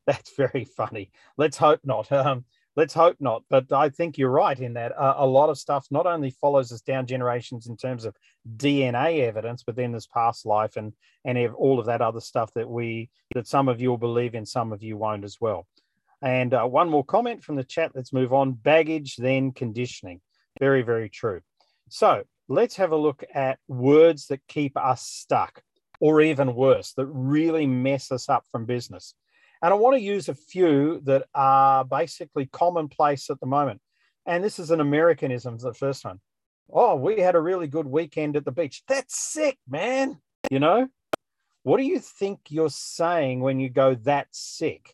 That's 0.07 0.35
very 0.35 0.65
funny. 0.65 1.11
Let's 1.37 1.57
hope 1.57 1.81
not. 1.83 2.11
Um, 2.11 2.45
let's 2.75 2.93
hope 2.93 3.17
not. 3.19 3.43
But 3.49 3.71
I 3.71 3.89
think 3.89 4.17
you're 4.17 4.29
right 4.29 4.59
in 4.59 4.73
that 4.73 4.91
uh, 4.97 5.15
a 5.17 5.25
lot 5.25 5.49
of 5.49 5.57
stuff 5.57 5.87
not 5.91 6.05
only 6.05 6.31
follows 6.31 6.71
us 6.71 6.81
down 6.81 7.05
generations 7.05 7.67
in 7.67 7.77
terms 7.77 8.05
of 8.05 8.15
DNA 8.57 9.21
evidence, 9.21 9.63
but 9.63 9.75
then 9.75 9.91
there's 9.91 10.07
past 10.07 10.45
life 10.45 10.75
and 10.75 10.93
and 11.25 11.37
all 11.55 11.79
of 11.79 11.85
that 11.85 12.01
other 12.01 12.21
stuff 12.21 12.53
that 12.55 12.69
we 12.69 13.09
that 13.33 13.47
some 13.47 13.69
of 13.69 13.79
you 13.79 13.89
will 13.89 13.97
believe 13.97 14.35
in, 14.35 14.45
some 14.45 14.73
of 14.73 14.83
you 14.83 14.97
won't 14.97 15.23
as 15.23 15.37
well. 15.39 15.67
And 16.21 16.53
uh, 16.53 16.65
one 16.65 16.89
more 16.89 17.03
comment 17.03 17.43
from 17.43 17.55
the 17.55 17.63
chat. 17.63 17.91
Let's 17.93 18.13
move 18.13 18.33
on. 18.33 18.53
Baggage, 18.53 19.17
then 19.17 19.51
conditioning. 19.51 20.21
Very, 20.59 20.81
very 20.81 21.09
true. 21.09 21.41
So 21.89 22.23
let's 22.47 22.77
have 22.77 22.91
a 22.91 22.97
look 22.97 23.23
at 23.33 23.59
words 23.67 24.27
that 24.27 24.39
keep 24.47 24.77
us 24.77 25.03
stuck, 25.03 25.61
or 25.99 26.21
even 26.21 26.55
worse, 26.55 26.93
that 26.93 27.07
really 27.07 27.67
mess 27.67 28.11
us 28.11 28.29
up 28.29 28.45
from 28.51 28.65
business. 28.65 29.15
And 29.63 29.71
I 29.71 29.77
want 29.77 29.95
to 29.95 30.01
use 30.01 30.27
a 30.27 30.33
few 30.33 30.99
that 31.05 31.25
are 31.33 31.85
basically 31.85 32.47
commonplace 32.47 33.29
at 33.29 33.39
the 33.39 33.45
moment. 33.45 33.79
And 34.25 34.43
this 34.43 34.59
is 34.59 34.71
an 34.71 34.81
Americanism, 34.81 35.57
the 35.57 35.73
first 35.73 36.03
one. 36.03 36.19
Oh, 36.69 36.97
we 36.97 37.21
had 37.21 37.35
a 37.35 37.41
really 37.41 37.67
good 37.67 37.87
weekend 37.87 38.35
at 38.35 38.43
the 38.43 38.51
beach. 38.51 38.83
That's 38.89 39.17
sick, 39.17 39.57
man. 39.65 40.19
You 40.51 40.59
know, 40.59 40.89
what 41.63 41.77
do 41.77 41.83
you 41.83 41.99
think 41.99 42.39
you're 42.49 42.69
saying 42.69 43.39
when 43.39 43.61
you 43.61 43.69
go 43.69 43.95
that 43.95 44.27
sick? 44.31 44.93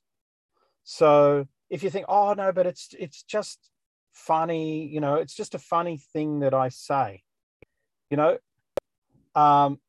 So 0.84 1.48
if 1.72 1.82
you 1.82 1.90
think, 1.90 2.06
oh 2.08 2.34
no, 2.34 2.52
but 2.52 2.68
it's 2.68 2.90
it's 2.98 3.24
just 3.24 3.72
funny, 4.12 4.86
you 4.86 5.00
know, 5.00 5.16
it's 5.16 5.34
just 5.34 5.56
a 5.56 5.60
funny 5.60 6.00
thing 6.14 6.42
that 6.42 6.54
I 6.54 6.70
say. 6.70 7.24
You 8.12 8.18
know, 8.18 8.38
um, 9.34 9.80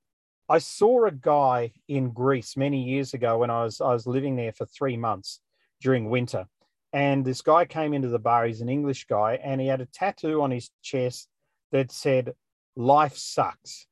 I 0.50 0.58
saw 0.58 1.06
a 1.06 1.12
guy 1.12 1.72
in 1.86 2.10
Greece 2.10 2.56
many 2.56 2.82
years 2.82 3.14
ago 3.14 3.38
when 3.38 3.50
I 3.50 3.62
was 3.62 3.80
I 3.80 3.92
was 3.92 4.06
living 4.06 4.34
there 4.34 4.52
for 4.52 4.66
three 4.66 4.96
months 4.96 5.40
during 5.80 6.10
winter, 6.10 6.46
and 6.92 7.24
this 7.24 7.40
guy 7.40 7.64
came 7.64 7.94
into 7.94 8.08
the 8.08 8.18
bar. 8.18 8.46
He's 8.46 8.60
an 8.60 8.68
English 8.68 9.06
guy, 9.06 9.38
and 9.42 9.60
he 9.60 9.68
had 9.68 9.80
a 9.80 9.86
tattoo 9.86 10.42
on 10.42 10.50
his 10.50 10.70
chest 10.82 11.28
that 11.70 11.92
said 11.92 12.34
"Life 12.74 13.16
sucks," 13.16 13.86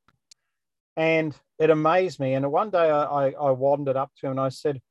and 0.96 1.32
it 1.60 1.70
amazed 1.70 2.18
me. 2.18 2.34
And 2.34 2.50
one 2.50 2.70
day 2.70 2.90
I, 2.90 3.30
I 3.30 3.50
wandered 3.52 3.96
up 3.96 4.10
to 4.16 4.26
him 4.26 4.32
and 4.32 4.40
I 4.40 4.48
said, 4.48 4.82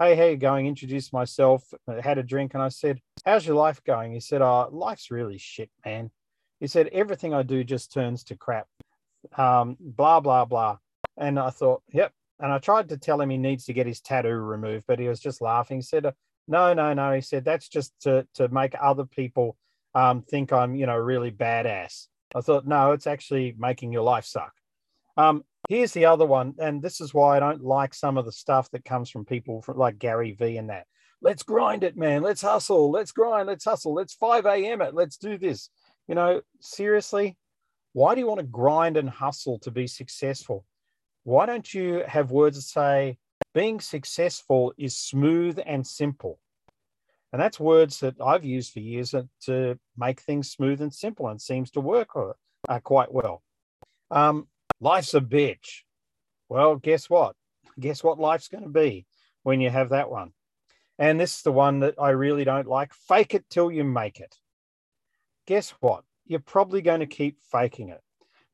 "Hey, 0.00 0.16
how 0.16 0.24
you 0.24 0.36
going?" 0.36 0.66
Introduced 0.66 1.12
myself, 1.12 1.72
had 2.02 2.18
a 2.18 2.24
drink, 2.24 2.54
and 2.54 2.62
I 2.62 2.68
said, 2.68 3.00
"How's 3.24 3.46
your 3.46 3.56
life 3.56 3.80
going?" 3.84 4.12
He 4.12 4.20
said, 4.20 4.42
"Oh, 4.42 4.68
life's 4.72 5.12
really 5.12 5.38
shit, 5.38 5.70
man." 5.86 6.10
He 6.58 6.68
said, 6.68 6.86
everything 6.92 7.34
I 7.34 7.42
do 7.42 7.64
just 7.64 7.92
turns 7.92 8.22
to 8.22 8.36
crap, 8.36 8.68
um, 9.36 9.76
blah, 9.80 10.20
blah, 10.20 10.44
blah. 10.44 10.78
And 11.16 11.38
I 11.38 11.50
thought, 11.50 11.82
yep. 11.92 12.12
And 12.40 12.52
I 12.52 12.58
tried 12.58 12.88
to 12.88 12.96
tell 12.96 13.20
him 13.20 13.30
he 13.30 13.36
needs 13.36 13.66
to 13.66 13.72
get 13.72 13.86
his 13.86 14.00
tattoo 14.00 14.30
removed, 14.30 14.84
but 14.88 14.98
he 14.98 15.08
was 15.08 15.20
just 15.20 15.40
laughing. 15.40 15.78
He 15.78 15.82
said, 15.82 16.12
no, 16.48 16.74
no, 16.74 16.92
no. 16.92 17.12
He 17.12 17.20
said, 17.20 17.44
that's 17.44 17.68
just 17.68 17.92
to, 18.00 18.26
to 18.34 18.48
make 18.48 18.74
other 18.80 19.04
people 19.04 19.56
um, 19.94 20.22
think 20.22 20.52
I'm, 20.52 20.74
you 20.74 20.86
know, 20.86 20.96
really 20.96 21.30
badass. 21.30 22.06
I 22.34 22.40
thought, 22.40 22.66
no, 22.66 22.92
it's 22.92 23.06
actually 23.06 23.54
making 23.58 23.92
your 23.92 24.02
life 24.02 24.24
suck. 24.24 24.52
Um, 25.16 25.44
here's 25.68 25.92
the 25.92 26.06
other 26.06 26.26
one. 26.26 26.54
And 26.58 26.82
this 26.82 27.00
is 27.00 27.14
why 27.14 27.36
I 27.36 27.40
don't 27.40 27.62
like 27.62 27.94
some 27.94 28.16
of 28.16 28.24
the 28.24 28.32
stuff 28.32 28.70
that 28.70 28.84
comes 28.84 29.10
from 29.10 29.24
people 29.24 29.62
from, 29.62 29.78
like 29.78 29.98
Gary 29.98 30.32
Vee 30.32 30.56
and 30.56 30.70
that. 30.70 30.86
Let's 31.20 31.44
grind 31.44 31.84
it, 31.84 31.96
man. 31.96 32.22
Let's 32.22 32.42
hustle. 32.42 32.90
Let's 32.90 33.12
grind. 33.12 33.46
Let's 33.46 33.64
hustle. 33.64 33.94
Let's 33.94 34.14
5 34.14 34.46
a.m. 34.46 34.82
it. 34.82 34.94
Let's 34.94 35.16
do 35.16 35.38
this. 35.38 35.70
You 36.08 36.16
know, 36.16 36.40
seriously, 36.60 37.36
why 37.92 38.14
do 38.14 38.20
you 38.20 38.26
want 38.26 38.40
to 38.40 38.46
grind 38.46 38.96
and 38.96 39.08
hustle 39.08 39.60
to 39.60 39.70
be 39.70 39.86
successful? 39.86 40.64
Why 41.24 41.46
don't 41.46 41.72
you 41.72 42.04
have 42.06 42.30
words 42.30 42.56
that 42.56 42.62
say, 42.62 43.18
being 43.54 43.80
successful 43.80 44.72
is 44.76 44.96
smooth 44.96 45.58
and 45.64 45.86
simple? 45.86 46.38
And 47.32 47.40
that's 47.40 47.58
words 47.58 48.00
that 48.00 48.16
I've 48.20 48.44
used 48.44 48.72
for 48.72 48.80
years 48.80 49.14
to 49.44 49.78
make 49.96 50.20
things 50.20 50.50
smooth 50.50 50.82
and 50.82 50.92
simple 50.92 51.28
and 51.28 51.40
seems 51.40 51.70
to 51.72 51.80
work 51.80 52.08
uh, 52.16 52.80
quite 52.80 53.12
well. 53.12 53.42
Um, 54.10 54.48
life's 54.80 55.14
a 55.14 55.20
bitch. 55.20 55.82
Well, 56.48 56.76
guess 56.76 57.08
what? 57.08 57.34
Guess 57.80 58.04
what 58.04 58.18
life's 58.18 58.48
going 58.48 58.64
to 58.64 58.70
be 58.70 59.06
when 59.44 59.60
you 59.60 59.70
have 59.70 59.90
that 59.90 60.10
one? 60.10 60.32
And 60.98 61.18
this 61.18 61.36
is 61.36 61.42
the 61.42 61.52
one 61.52 61.80
that 61.80 61.94
I 61.98 62.10
really 62.10 62.44
don't 62.44 62.68
like. 62.68 62.92
Fake 62.92 63.34
it 63.34 63.48
till 63.48 63.70
you 63.72 63.82
make 63.84 64.20
it 64.20 64.36
guess 65.46 65.70
what? 65.80 66.04
You're 66.26 66.40
probably 66.40 66.82
going 66.82 67.00
to 67.00 67.06
keep 67.06 67.38
faking 67.50 67.88
it. 67.88 68.00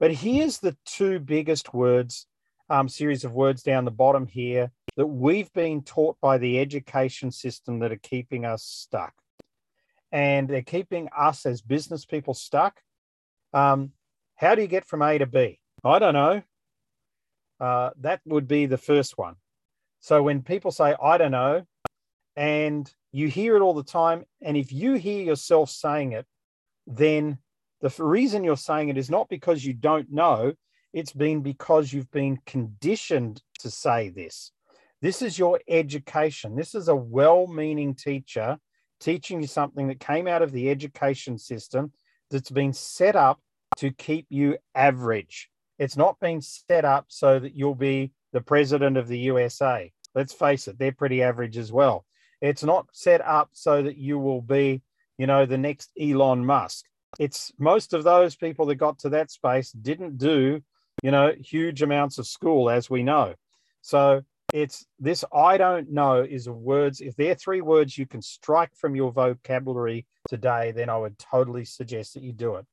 But 0.00 0.12
here's 0.12 0.58
the 0.58 0.76
two 0.84 1.18
biggest 1.18 1.74
words, 1.74 2.26
um, 2.70 2.88
series 2.88 3.24
of 3.24 3.32
words 3.32 3.62
down 3.62 3.84
the 3.84 3.90
bottom 3.90 4.26
here 4.26 4.70
that 4.96 5.06
we've 5.06 5.52
been 5.52 5.82
taught 5.82 6.16
by 6.20 6.38
the 6.38 6.58
education 6.58 7.30
system 7.30 7.78
that 7.80 7.92
are 7.92 7.96
keeping 7.96 8.44
us 8.44 8.64
stuck. 8.64 9.14
And 10.10 10.48
they're 10.48 10.62
keeping 10.62 11.08
us 11.16 11.46
as 11.46 11.60
business 11.60 12.04
people 12.04 12.34
stuck. 12.34 12.80
Um, 13.52 13.92
how 14.36 14.54
do 14.54 14.62
you 14.62 14.68
get 14.68 14.86
from 14.86 15.02
A 15.02 15.18
to 15.18 15.26
B? 15.26 15.60
I 15.84 15.98
don't 15.98 16.14
know. 16.14 16.42
Uh, 17.60 17.90
that 18.00 18.20
would 18.24 18.48
be 18.48 18.66
the 18.66 18.78
first 18.78 19.18
one. 19.18 19.34
So 20.00 20.22
when 20.22 20.42
people 20.42 20.70
say, 20.70 20.94
I 21.02 21.18
don't 21.18 21.32
know, 21.32 21.64
and 22.36 22.90
you 23.12 23.28
hear 23.28 23.56
it 23.56 23.60
all 23.60 23.74
the 23.74 23.82
time, 23.82 24.24
and 24.42 24.56
if 24.56 24.72
you 24.72 24.94
hear 24.94 25.24
yourself 25.24 25.70
saying 25.70 26.12
it, 26.12 26.26
then 26.86 27.38
the 27.80 27.92
reason 27.98 28.44
you're 28.44 28.56
saying 28.56 28.88
it 28.88 28.98
is 28.98 29.10
not 29.10 29.28
because 29.28 29.64
you 29.64 29.74
don't 29.74 30.10
know, 30.10 30.54
it's 30.92 31.12
been 31.12 31.42
because 31.42 31.92
you've 31.92 32.10
been 32.10 32.38
conditioned 32.46 33.42
to 33.60 33.70
say 33.70 34.08
this. 34.08 34.52
This 35.00 35.22
is 35.22 35.38
your 35.38 35.60
education. 35.68 36.56
This 36.56 36.74
is 36.74 36.88
a 36.88 36.96
well 36.96 37.46
meaning 37.46 37.94
teacher 37.94 38.58
teaching 39.00 39.40
you 39.40 39.46
something 39.46 39.88
that 39.88 40.00
came 40.00 40.26
out 40.26 40.42
of 40.42 40.52
the 40.52 40.70
education 40.70 41.38
system 41.38 41.92
that's 42.30 42.50
been 42.50 42.72
set 42.72 43.14
up 43.14 43.40
to 43.76 43.90
keep 43.90 44.26
you 44.28 44.58
average. 44.74 45.50
It's 45.78 45.96
not 45.96 46.18
been 46.18 46.40
set 46.40 46.84
up 46.84 47.06
so 47.08 47.38
that 47.38 47.54
you'll 47.54 47.76
be 47.76 48.12
the 48.32 48.40
president 48.40 48.96
of 48.96 49.06
the 49.06 49.18
USA. 49.18 49.92
Let's 50.14 50.32
face 50.32 50.66
it, 50.66 50.78
they're 50.78 50.92
pretty 50.92 51.22
average 51.22 51.56
as 51.56 51.70
well. 51.70 52.04
It's 52.40 52.64
not 52.64 52.88
set 52.92 53.20
up 53.20 53.50
so 53.52 53.82
that 53.82 53.96
you 53.96 54.18
will 54.18 54.42
be, 54.42 54.82
you 55.16 55.26
know, 55.26 55.46
the 55.46 55.58
next 55.58 55.90
Elon 56.00 56.44
Musk. 56.44 56.84
It's 57.18 57.52
most 57.58 57.94
of 57.94 58.04
those 58.04 58.36
people 58.36 58.66
that 58.66 58.76
got 58.76 58.98
to 59.00 59.10
that 59.10 59.30
space 59.30 59.70
didn't 59.70 60.18
do, 60.18 60.62
you 61.02 61.10
know, 61.10 61.32
huge 61.38 61.82
amounts 61.82 62.18
of 62.18 62.26
school, 62.26 62.70
as 62.70 62.90
we 62.90 63.02
know. 63.02 63.34
So 63.82 64.22
it's 64.52 64.86
this 64.98 65.24
I 65.32 65.58
don't 65.58 65.90
know 65.90 66.22
is 66.22 66.46
a 66.46 66.52
words. 66.52 67.00
If 67.00 67.16
there 67.16 67.32
are 67.32 67.36
three 67.36 67.60
words 67.60 67.98
you 67.98 68.06
can 68.06 68.22
strike 68.22 68.74
from 68.74 68.96
your 68.96 69.12
vocabulary 69.12 70.06
today, 70.28 70.72
then 70.72 70.88
I 70.88 70.96
would 70.96 71.18
totally 71.18 71.64
suggest 71.64 72.14
that 72.14 72.22
you 72.22 72.32
do 72.32 72.56
it. 72.56 72.66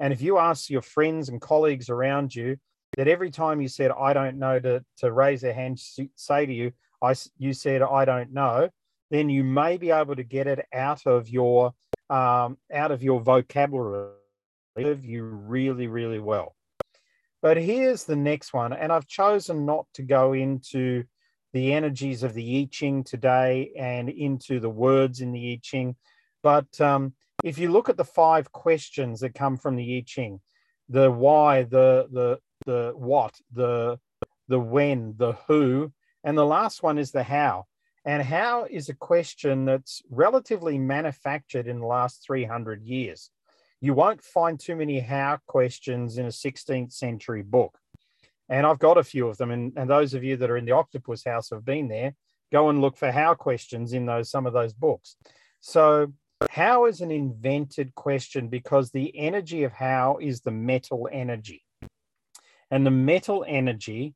And 0.00 0.12
if 0.12 0.22
you 0.22 0.38
ask 0.38 0.70
your 0.70 0.82
friends 0.82 1.28
and 1.28 1.40
colleagues 1.40 1.90
around 1.90 2.34
you 2.34 2.56
that 2.96 3.06
every 3.06 3.30
time 3.30 3.60
you 3.60 3.68
said, 3.68 3.92
I 3.92 4.12
don't 4.12 4.38
know, 4.38 4.58
to, 4.58 4.84
to 4.98 5.12
raise 5.12 5.42
their 5.42 5.52
hand, 5.52 5.80
say 6.14 6.46
to 6.46 6.52
you, 6.52 6.72
I, 7.02 7.14
you 7.38 7.52
said, 7.52 7.82
I 7.82 8.04
don't 8.04 8.32
know, 8.32 8.70
then 9.10 9.28
you 9.28 9.44
may 9.44 9.76
be 9.76 9.90
able 9.90 10.16
to 10.16 10.24
get 10.24 10.46
it 10.46 10.66
out 10.72 11.06
of 11.06 11.28
your, 11.28 11.74
um, 12.08 12.58
out 12.72 12.90
of 12.90 13.02
your 13.02 13.20
vocabulary 13.20 14.14
you 14.76 15.24
really, 15.24 15.86
really 15.86 16.18
well. 16.18 16.54
But 17.42 17.56
here's 17.56 18.04
the 18.04 18.16
next 18.16 18.52
one. 18.52 18.72
And 18.72 18.92
I've 18.92 19.06
chosen 19.06 19.64
not 19.64 19.86
to 19.94 20.02
go 20.02 20.32
into 20.32 21.04
the 21.52 21.72
energies 21.72 22.22
of 22.22 22.34
the 22.34 22.60
I 22.60 22.68
Ching 22.70 23.02
today 23.02 23.72
and 23.76 24.08
into 24.08 24.60
the 24.60 24.70
words 24.70 25.20
in 25.20 25.32
the 25.32 25.52
I 25.52 25.60
Ching. 25.62 25.96
But 26.42 26.80
um, 26.80 27.14
if 27.42 27.58
you 27.58 27.70
look 27.70 27.88
at 27.88 27.96
the 27.96 28.04
five 28.04 28.52
questions 28.52 29.20
that 29.20 29.34
come 29.34 29.56
from 29.56 29.76
the 29.76 29.96
I 29.96 30.04
Ching, 30.06 30.40
the 30.88 31.10
why, 31.10 31.62
the 31.62 32.08
the 32.10 32.38
the 32.66 32.92
what, 32.94 33.34
the 33.52 33.98
the 34.48 34.60
when, 34.60 35.14
the 35.16 35.32
who, 35.46 35.92
and 36.24 36.36
the 36.36 36.46
last 36.46 36.82
one 36.82 36.98
is 36.98 37.10
the 37.10 37.22
how. 37.22 37.66
And 38.04 38.22
how 38.22 38.66
is 38.68 38.88
a 38.88 38.94
question 38.94 39.64
that's 39.66 40.02
relatively 40.10 40.78
manufactured 40.78 41.66
in 41.66 41.80
the 41.80 41.86
last 41.86 42.24
300 42.24 42.82
years. 42.82 43.30
You 43.80 43.94
won't 43.94 44.22
find 44.22 44.60
too 44.60 44.76
many 44.76 45.00
how 45.00 45.38
questions 45.46 46.18
in 46.18 46.26
a 46.26 46.30
16th 46.30 46.92
century 46.92 47.42
book. 47.42 47.78
And 48.48 48.66
I've 48.66 48.78
got 48.78 48.98
a 48.98 49.04
few 49.04 49.28
of 49.28 49.38
them. 49.38 49.50
And, 49.50 49.72
and 49.76 49.88
those 49.88 50.12
of 50.12 50.24
you 50.24 50.36
that 50.36 50.50
are 50.50 50.56
in 50.56 50.64
the 50.64 50.72
octopus 50.72 51.24
house 51.24 51.50
have 51.50 51.64
been 51.64 51.88
there, 51.88 52.14
go 52.52 52.68
and 52.68 52.80
look 52.80 52.96
for 52.96 53.10
how 53.10 53.34
questions 53.34 53.92
in 53.92 54.06
those 54.06 54.30
some 54.30 54.46
of 54.46 54.52
those 54.52 54.72
books. 54.72 55.16
So 55.60 56.12
how 56.50 56.86
is 56.86 57.00
an 57.00 57.10
invented 57.10 57.94
question 57.94 58.48
because 58.48 58.90
the 58.90 59.16
energy 59.16 59.64
of 59.64 59.72
how 59.72 60.18
is 60.20 60.40
the 60.40 60.50
metal 60.50 61.08
energy. 61.12 61.62
And 62.70 62.86
the 62.86 62.90
metal 62.90 63.44
energy 63.46 64.14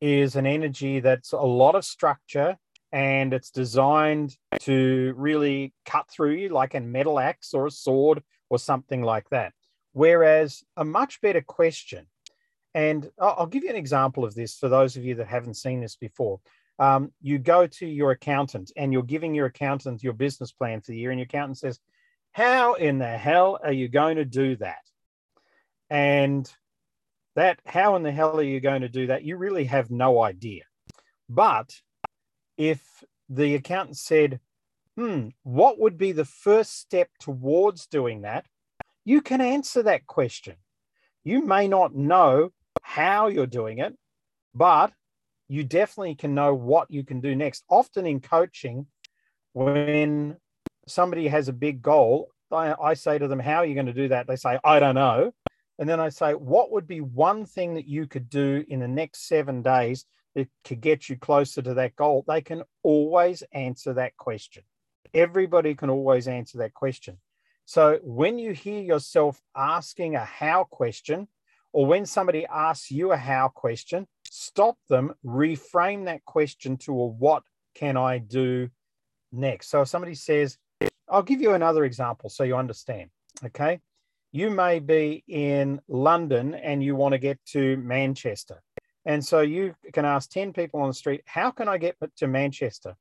is 0.00 0.36
an 0.36 0.46
energy 0.46 1.00
that's 1.00 1.32
a 1.32 1.38
lot 1.38 1.74
of 1.74 1.84
structure 1.84 2.56
and 2.92 3.34
it's 3.34 3.50
designed 3.50 4.36
to 4.60 5.12
really 5.16 5.74
cut 5.84 6.08
through 6.10 6.32
you 6.32 6.48
like 6.48 6.74
a 6.74 6.80
metal 6.80 7.18
axe 7.18 7.52
or 7.52 7.66
a 7.66 7.70
sword 7.70 8.22
or 8.48 8.58
something 8.58 9.02
like 9.02 9.28
that. 9.30 9.52
Whereas 9.92 10.62
a 10.76 10.84
much 10.84 11.20
better 11.20 11.40
question, 11.40 12.06
and 12.74 13.10
I'll 13.18 13.46
give 13.46 13.64
you 13.64 13.70
an 13.70 13.76
example 13.76 14.24
of 14.24 14.34
this 14.34 14.58
for 14.58 14.68
those 14.68 14.96
of 14.96 15.04
you 15.04 15.14
that 15.16 15.26
haven't 15.26 15.54
seen 15.54 15.80
this 15.80 15.96
before 15.96 16.40
um, 16.78 17.12
you 17.22 17.38
go 17.38 17.66
to 17.66 17.86
your 17.86 18.10
accountant 18.10 18.70
and 18.76 18.92
you're 18.92 19.02
giving 19.02 19.34
your 19.34 19.46
accountant 19.46 20.02
your 20.02 20.12
business 20.12 20.52
plan 20.52 20.80
for 20.80 20.92
the 20.92 20.98
year, 20.98 21.10
and 21.10 21.18
your 21.18 21.24
accountant 21.26 21.58
says, 21.58 21.80
How 22.32 22.74
in 22.74 22.98
the 22.98 23.16
hell 23.16 23.58
are 23.62 23.72
you 23.72 23.88
going 23.88 24.16
to 24.16 24.24
do 24.24 24.56
that? 24.56 24.82
And 25.88 26.50
that, 27.34 27.60
how 27.64 27.96
in 27.96 28.02
the 28.02 28.12
hell 28.12 28.38
are 28.38 28.42
you 28.42 28.60
going 28.60 28.82
to 28.82 28.88
do 28.88 29.08
that? 29.08 29.24
You 29.24 29.36
really 29.36 29.64
have 29.64 29.90
no 29.90 30.22
idea. 30.22 30.64
But 31.28 31.74
if 32.56 32.82
the 33.28 33.54
accountant 33.54 33.96
said, 33.96 34.40
Hmm, 34.96 35.28
what 35.42 35.78
would 35.78 35.98
be 35.98 36.12
the 36.12 36.24
first 36.24 36.78
step 36.78 37.08
towards 37.20 37.86
doing 37.86 38.22
that? 38.22 38.46
You 39.04 39.20
can 39.20 39.40
answer 39.40 39.82
that 39.82 40.06
question. 40.06 40.56
You 41.22 41.44
may 41.44 41.68
not 41.68 41.94
know 41.94 42.50
how 42.82 43.28
you're 43.28 43.46
doing 43.46 43.78
it, 43.78 43.94
but 44.54 44.92
you 45.48 45.64
definitely 45.64 46.14
can 46.14 46.34
know 46.34 46.54
what 46.54 46.90
you 46.90 47.04
can 47.04 47.20
do 47.20 47.36
next. 47.36 47.64
Often 47.68 48.06
in 48.06 48.20
coaching, 48.20 48.86
when 49.52 50.36
somebody 50.88 51.28
has 51.28 51.48
a 51.48 51.52
big 51.52 51.82
goal, 51.82 52.30
I, 52.50 52.74
I 52.80 52.94
say 52.94 53.18
to 53.18 53.28
them, 53.28 53.38
How 53.38 53.56
are 53.56 53.66
you 53.66 53.74
going 53.74 53.86
to 53.86 53.92
do 53.92 54.08
that? 54.08 54.26
They 54.26 54.36
say, 54.36 54.58
I 54.64 54.80
don't 54.80 54.94
know. 54.94 55.32
And 55.78 55.88
then 55.88 56.00
I 56.00 56.08
say, 56.08 56.32
What 56.32 56.72
would 56.72 56.86
be 56.86 57.00
one 57.00 57.44
thing 57.44 57.74
that 57.74 57.86
you 57.86 58.06
could 58.06 58.30
do 58.30 58.64
in 58.68 58.80
the 58.80 58.88
next 58.88 59.28
seven 59.28 59.62
days 59.62 60.06
that 60.34 60.48
could 60.64 60.80
get 60.80 61.08
you 61.08 61.16
closer 61.16 61.60
to 61.62 61.74
that 61.74 61.96
goal? 61.96 62.24
They 62.26 62.40
can 62.40 62.62
always 62.82 63.42
answer 63.52 63.92
that 63.94 64.16
question. 64.16 64.64
Everybody 65.14 65.74
can 65.74 65.90
always 65.90 66.28
answer 66.28 66.58
that 66.58 66.74
question. 66.74 67.18
So 67.64 67.98
when 68.02 68.38
you 68.38 68.52
hear 68.52 68.80
yourself 68.80 69.40
asking 69.56 70.14
a 70.14 70.24
how 70.24 70.64
question, 70.64 71.28
or 71.72 71.84
when 71.84 72.06
somebody 72.06 72.46
asks 72.46 72.90
you 72.90 73.12
a 73.12 73.16
how 73.16 73.48
question, 73.48 74.06
stop 74.30 74.78
them, 74.88 75.14
reframe 75.24 76.04
that 76.06 76.24
question 76.24 76.76
to 76.78 76.92
a 76.92 77.06
what 77.06 77.42
can 77.74 77.96
I 77.96 78.18
do 78.18 78.70
next? 79.32 79.68
So 79.68 79.82
if 79.82 79.88
somebody 79.88 80.14
says, 80.14 80.58
I'll 81.08 81.22
give 81.22 81.40
you 81.40 81.54
another 81.54 81.84
example 81.84 82.30
so 82.30 82.44
you 82.44 82.56
understand. 82.56 83.10
Okay. 83.44 83.80
You 84.32 84.50
may 84.50 84.78
be 84.78 85.24
in 85.28 85.80
London 85.88 86.54
and 86.54 86.82
you 86.82 86.94
want 86.96 87.12
to 87.12 87.18
get 87.18 87.38
to 87.46 87.76
Manchester. 87.78 88.62
And 89.04 89.24
so 89.24 89.40
you 89.40 89.74
can 89.92 90.04
ask 90.04 90.30
10 90.30 90.52
people 90.52 90.80
on 90.80 90.88
the 90.88 90.94
street, 90.94 91.22
How 91.26 91.50
can 91.50 91.68
I 91.68 91.78
get 91.78 91.96
to 92.16 92.26
Manchester? 92.26 92.96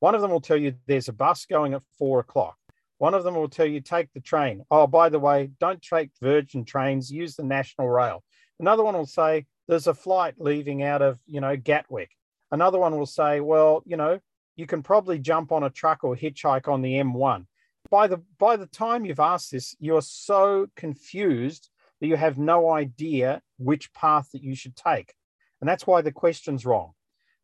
One 0.00 0.14
of 0.14 0.22
them 0.22 0.30
will 0.30 0.40
tell 0.40 0.56
you 0.56 0.74
there's 0.86 1.08
a 1.08 1.12
bus 1.12 1.46
going 1.46 1.74
at 1.74 1.82
four 1.98 2.20
o'clock. 2.20 2.56
One 2.98 3.14
of 3.14 3.24
them 3.24 3.34
will 3.34 3.48
tell 3.48 3.66
you 3.66 3.80
take 3.80 4.12
the 4.12 4.20
train. 4.20 4.64
Oh, 4.70 4.86
by 4.86 5.08
the 5.08 5.18
way, 5.18 5.50
don't 5.60 5.80
take 5.80 6.10
Virgin 6.20 6.64
trains, 6.64 7.10
use 7.10 7.36
the 7.36 7.44
National 7.44 7.88
Rail. 7.88 8.22
Another 8.58 8.82
one 8.82 8.94
will 8.94 9.06
say 9.06 9.46
there's 9.68 9.86
a 9.86 9.94
flight 9.94 10.34
leaving 10.38 10.82
out 10.82 11.00
of, 11.00 11.18
you 11.26 11.40
know, 11.40 11.56
Gatwick. 11.56 12.10
Another 12.50 12.78
one 12.78 12.98
will 12.98 13.06
say, 13.06 13.40
well, 13.40 13.82
you 13.86 13.96
know, 13.96 14.20
you 14.56 14.66
can 14.66 14.82
probably 14.82 15.18
jump 15.18 15.52
on 15.52 15.64
a 15.64 15.70
truck 15.70 16.04
or 16.04 16.16
hitchhike 16.16 16.68
on 16.68 16.82
the 16.82 16.94
M1. 16.94 17.46
By 17.90 18.06
the 18.06 18.22
by 18.38 18.56
the 18.56 18.66
time 18.66 19.04
you've 19.04 19.20
asked 19.20 19.52
this, 19.52 19.74
you're 19.80 20.02
so 20.02 20.66
confused 20.76 21.70
that 22.00 22.06
you 22.06 22.16
have 22.16 22.38
no 22.38 22.70
idea 22.70 23.40
which 23.58 23.92
path 23.92 24.28
that 24.32 24.42
you 24.42 24.54
should 24.54 24.76
take. 24.76 25.14
And 25.60 25.68
that's 25.68 25.86
why 25.86 26.02
the 26.02 26.12
question's 26.12 26.66
wrong. 26.66 26.92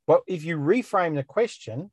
But 0.07 0.23
if 0.27 0.45
you 0.45 0.59
reframe 0.59 1.15
the 1.15 1.25
question 1.25 1.91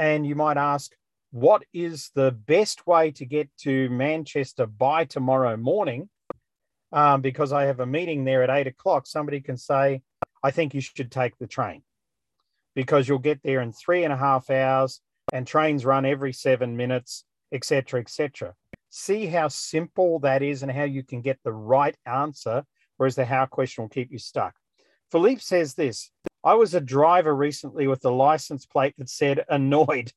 and 0.00 0.26
you 0.26 0.34
might 0.34 0.56
ask, 0.56 0.90
what 1.30 1.62
is 1.72 2.10
the 2.16 2.32
best 2.32 2.88
way 2.88 3.12
to 3.12 3.24
get 3.24 3.48
to 3.58 3.88
Manchester 3.90 4.66
by 4.66 5.04
tomorrow 5.04 5.56
morning? 5.56 6.08
um, 6.92 7.20
because 7.20 7.52
I 7.52 7.64
have 7.64 7.80
a 7.80 7.86
meeting 7.86 8.24
there 8.24 8.42
at 8.42 8.50
eight 8.50 8.66
o'clock, 8.66 9.06
somebody 9.06 9.40
can 9.40 9.56
say, 9.56 10.02
I 10.42 10.50
think 10.50 10.74
you 10.74 10.80
should 10.80 11.10
take 11.10 11.36
the 11.38 11.46
train 11.46 11.82
because 12.74 13.08
you'll 13.08 13.18
get 13.18 13.42
there 13.42 13.60
in 13.60 13.72
three 13.72 14.04
and 14.04 14.12
a 14.12 14.16
half 14.16 14.50
hours 14.50 15.00
and 15.32 15.46
trains 15.46 15.84
run 15.84 16.04
every 16.04 16.32
seven 16.32 16.76
minutes, 16.76 17.24
etc., 17.52 18.00
etc. 18.00 18.54
See 18.90 19.26
how 19.26 19.48
simple 19.48 20.18
that 20.20 20.42
is 20.42 20.62
and 20.62 20.72
how 20.72 20.84
you 20.84 21.04
can 21.04 21.20
get 21.20 21.38
the 21.44 21.52
right 21.52 21.96
answer, 22.06 22.64
whereas 22.96 23.16
the 23.16 23.24
how 23.24 23.46
question 23.46 23.84
will 23.84 23.88
keep 23.88 24.10
you 24.10 24.18
stuck. 24.18 24.54
Philippe 25.12 25.40
says 25.40 25.74
this 25.74 26.10
I 26.42 26.54
was 26.54 26.74
a 26.74 26.80
driver 26.80 27.34
recently 27.34 27.86
with 27.86 28.04
a 28.04 28.10
license 28.10 28.66
plate 28.66 28.94
that 28.98 29.10
said 29.10 29.44
annoyed, 29.48 30.12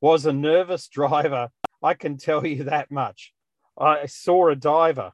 was 0.00 0.26
a 0.26 0.32
nervous 0.32 0.88
driver. 0.88 1.48
I 1.82 1.94
can 1.94 2.18
tell 2.18 2.46
you 2.46 2.64
that 2.64 2.90
much. 2.90 3.32
I 3.78 4.06
saw 4.06 4.48
a 4.48 4.56
diver 4.56 5.12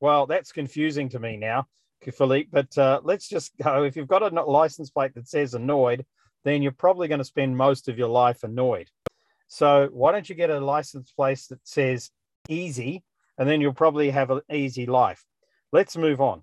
well, 0.00 0.26
that's 0.26 0.50
confusing 0.50 1.10
to 1.10 1.18
me 1.18 1.36
now, 1.36 1.66
Philippe. 2.02 2.48
But 2.50 2.76
uh, 2.76 3.00
let's 3.04 3.28
just 3.28 3.52
go. 3.62 3.84
If 3.84 3.96
you've 3.96 4.08
got 4.08 4.22
a 4.22 4.42
license 4.42 4.90
plate 4.90 5.14
that 5.14 5.28
says 5.28 5.54
annoyed, 5.54 6.04
then 6.44 6.62
you're 6.62 6.72
probably 6.72 7.06
going 7.06 7.18
to 7.18 7.24
spend 7.24 7.56
most 7.56 7.88
of 7.88 7.98
your 7.98 8.08
life 8.08 8.42
annoyed. 8.42 8.88
So 9.48 9.88
why 9.92 10.12
don't 10.12 10.28
you 10.28 10.34
get 10.34 10.50
a 10.50 10.58
license 10.58 11.12
plate 11.12 11.44
that 11.50 11.60
says 11.64 12.10
easy, 12.48 13.04
and 13.36 13.48
then 13.48 13.60
you'll 13.60 13.74
probably 13.74 14.10
have 14.10 14.30
an 14.30 14.40
easy 14.50 14.86
life. 14.86 15.22
Let's 15.70 15.96
move 15.96 16.20
on. 16.20 16.42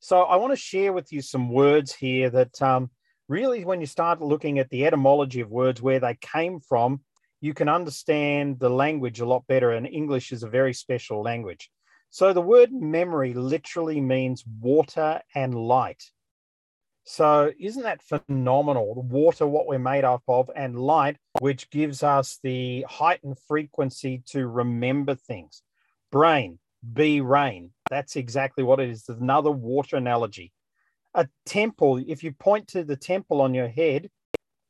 So 0.00 0.22
I 0.22 0.36
want 0.36 0.52
to 0.52 0.56
share 0.56 0.92
with 0.92 1.12
you 1.12 1.20
some 1.20 1.50
words 1.52 1.94
here 1.94 2.30
that 2.30 2.62
um, 2.62 2.90
really, 3.28 3.64
when 3.64 3.80
you 3.80 3.86
start 3.86 4.22
looking 4.22 4.58
at 4.58 4.70
the 4.70 4.86
etymology 4.86 5.40
of 5.40 5.50
words, 5.50 5.82
where 5.82 6.00
they 6.00 6.16
came 6.20 6.60
from, 6.60 7.00
you 7.40 7.54
can 7.54 7.68
understand 7.68 8.58
the 8.58 8.70
language 8.70 9.20
a 9.20 9.26
lot 9.26 9.46
better. 9.46 9.72
And 9.72 9.86
English 9.86 10.32
is 10.32 10.42
a 10.42 10.48
very 10.48 10.72
special 10.72 11.22
language. 11.22 11.70
So 12.10 12.32
the 12.32 12.40
word 12.40 12.72
memory 12.72 13.34
literally 13.34 14.00
means 14.00 14.44
water 14.60 15.20
and 15.34 15.54
light. 15.54 16.02
So 17.04 17.52
isn't 17.58 17.82
that 17.82 18.02
phenomenal? 18.02 18.94
The 18.94 19.00
water, 19.00 19.46
what 19.46 19.66
we're 19.66 19.78
made 19.78 20.04
up 20.04 20.22
of, 20.28 20.50
and 20.54 20.78
light, 20.78 21.16
which 21.40 21.70
gives 21.70 22.02
us 22.02 22.38
the 22.42 22.84
heightened 22.88 23.38
frequency 23.46 24.22
to 24.26 24.46
remember 24.46 25.14
things. 25.14 25.62
Brain, 26.12 26.58
be 26.94 27.20
rain. 27.20 27.70
That's 27.90 28.16
exactly 28.16 28.64
what 28.64 28.80
it 28.80 28.90
is. 28.90 29.08
another 29.08 29.50
water 29.50 29.96
analogy. 29.96 30.52
A 31.14 31.28
temple, 31.46 32.02
if 32.06 32.22
you 32.22 32.32
point 32.32 32.68
to 32.68 32.84
the 32.84 32.96
temple 32.96 33.40
on 33.40 33.54
your 33.54 33.68
head, 33.68 34.10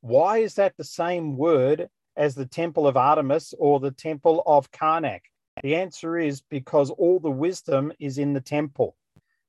why 0.00 0.38
is 0.38 0.54
that 0.54 0.76
the 0.76 0.84
same 0.84 1.36
word 1.36 1.88
as 2.16 2.34
the 2.34 2.46
temple 2.46 2.86
of 2.86 2.96
Artemis 2.96 3.54
or 3.58 3.80
the 3.80 3.90
temple 3.90 4.42
of 4.46 4.70
Karnak? 4.70 5.20
The 5.62 5.74
answer 5.74 6.16
is 6.16 6.40
because 6.40 6.90
all 6.90 7.18
the 7.18 7.30
wisdom 7.30 7.92
is 7.98 8.18
in 8.18 8.32
the 8.32 8.40
temple. 8.40 8.96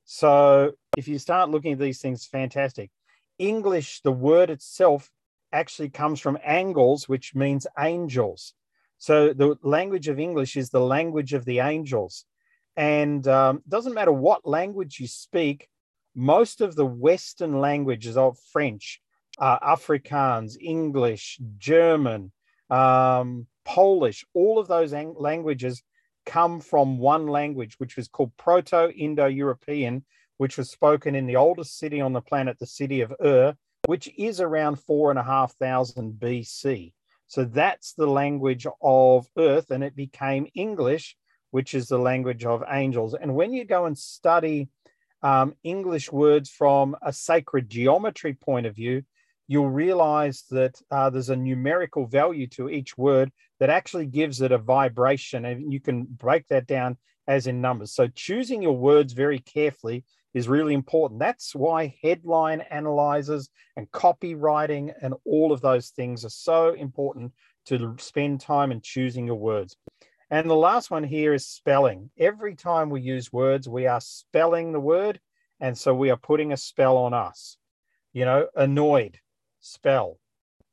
So 0.06 0.74
if 0.98 1.08
you 1.08 1.20
start 1.20 1.52
looking 1.52 1.74
at 1.74 1.80
these 1.80 2.02
things, 2.02 2.26
fantastic. 2.26 2.90
English, 3.38 4.02
the 4.02 4.12
word 4.12 4.50
itself 4.50 5.12
actually 5.52 5.90
comes 5.90 6.20
from 6.20 6.38
angles, 6.44 7.08
which 7.08 7.36
means 7.36 7.68
angels. 7.78 8.54
So 8.98 9.34
the 9.34 9.56
language 9.62 10.08
of 10.08 10.20
English 10.20 10.58
is 10.58 10.72
the 10.72 10.82
language 10.82 11.34
of 11.34 11.46
the 11.46 11.60
angels. 11.60 12.26
And 12.80 13.28
um, 13.28 13.62
doesn't 13.68 13.94
matter 13.94 14.14
what 14.14 14.48
language 14.48 15.02
you 15.02 15.08
speak, 15.08 15.68
most 16.16 16.62
of 16.62 16.78
the 16.78 16.86
Western 16.86 17.60
languages 17.60 18.16
of 18.16 18.38
French, 18.54 19.02
uh, 19.38 19.60
Afrikaans, 19.60 20.56
English, 20.62 21.40
German, 21.58 22.32
um, 22.70 23.48
Polish, 23.66 24.24
all 24.34 24.60
of 24.60 24.70
those 24.70 24.94
ang- 24.94 25.16
languages 25.18 25.84
come 26.26 26.62
from 26.62 27.00
one 27.00 27.28
language, 27.28 27.76
which 27.80 27.98
was 27.98 28.08
called 28.08 28.32
Proto 28.38 28.90
Indo 28.92 29.26
European, 29.26 30.06
which 30.38 30.58
was 30.58 30.70
spoken 30.70 31.16
in 31.16 31.28
the 31.28 31.36
oldest 31.36 31.78
city 31.78 32.00
on 32.00 32.14
the 32.14 32.22
planet, 32.22 32.60
the 32.60 32.66
city 32.66 33.02
of 33.02 33.14
Ur, 33.22 33.56
which 33.88 34.10
is 34.18 34.40
around 34.40 34.78
four 34.78 35.10
and 35.10 35.20
a 35.20 35.24
half 35.24 35.54
thousand 35.58 36.14
BC. 36.14 36.94
So 37.28 37.44
that's 37.44 37.92
the 37.92 38.08
language 38.08 38.66
of 38.82 39.28
Earth, 39.38 39.70
and 39.70 39.84
it 39.84 39.98
became 39.98 40.48
English, 40.56 41.18
which 41.52 41.74
is 41.74 41.88
the 41.88 41.98
language 41.98 42.46
of 42.46 42.64
angels. 42.70 43.14
And 43.14 43.36
when 43.36 43.54
you 43.54 43.66
go 43.66 43.86
and 43.86 43.98
study 43.98 44.70
um, 45.22 45.56
English 45.64 46.12
words 46.12 46.50
from 46.50 46.96
a 47.02 47.12
sacred 47.12 47.70
geometry 47.70 48.34
point 48.34 48.66
of 48.66 48.76
view, 48.76 49.04
you'll 49.48 49.70
realize 49.70 50.44
that 50.52 50.80
uh, 50.92 51.10
there's 51.10 51.30
a 51.30 51.36
numerical 51.36 52.06
value 52.06 52.48
to 52.48 52.70
each 52.70 52.98
word 52.98 53.32
that 53.60 53.70
actually 53.70 54.06
gives 54.06 54.42
it 54.42 54.52
a 54.52 54.58
vibration. 54.58 55.46
And 55.46 55.74
you 55.74 55.80
can 55.80 56.04
break 56.04 56.48
that 56.48 56.68
down 56.68 56.98
as 57.28 57.48
in 57.48 57.60
numbers. 57.60 57.94
So 57.94 58.08
choosing 58.08 58.62
your 58.62 58.78
words 58.78 59.14
very 59.14 59.40
carefully 59.40 60.04
is 60.34 60.48
really 60.48 60.74
important. 60.76 61.20
That's 61.20 61.56
why 61.56 61.96
headline 62.04 62.62
analyzers 62.62 63.50
and 63.76 63.90
copywriting 63.92 64.94
and 65.02 65.16
all 65.26 65.52
of 65.52 65.62
those 65.62 65.90
things 65.90 66.24
are 66.24 66.30
so 66.30 66.74
important 66.74 67.34
to 67.66 67.96
spend 68.00 68.42
time 68.42 68.72
in 68.72 68.82
choosing 68.82 69.26
your 69.26 69.36
words. 69.36 69.76
And 70.32 70.50
the 70.50 70.56
last 70.56 70.92
one 70.92 71.04
here 71.04 71.34
is 71.34 71.48
spelling. 71.48 72.12
Every 72.18 72.56
time 72.56 72.90
we 72.90 73.02
use 73.02 73.34
words, 73.34 73.68
we 73.68 73.88
are 73.88 74.02
spelling 74.02 74.72
the 74.72 74.80
word. 74.80 75.20
And 75.60 75.78
so 75.78 75.94
we 75.94 76.12
are 76.12 76.18
putting 76.18 76.54
a 76.54 76.58
spell 76.58 76.98
on 76.98 77.14
us. 77.14 77.58
You 78.14 78.26
know, 78.26 78.48
annoyed, 78.56 79.20
spell. 79.60 80.20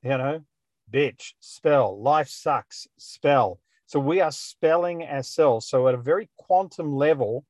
You 0.02 0.18
know, 0.18 0.44
bitch, 0.92 1.32
spell. 1.40 2.00
Life 2.00 2.28
sucks, 2.28 2.86
spell. 2.98 3.60
So 3.86 3.98
we 3.98 4.20
are 4.20 4.32
spelling 4.32 5.04
ourselves. 5.04 5.66
So 5.66 5.88
at 5.88 5.94
a 5.94 5.98
very 5.98 6.28
quantum 6.36 6.94
level, 6.94 7.44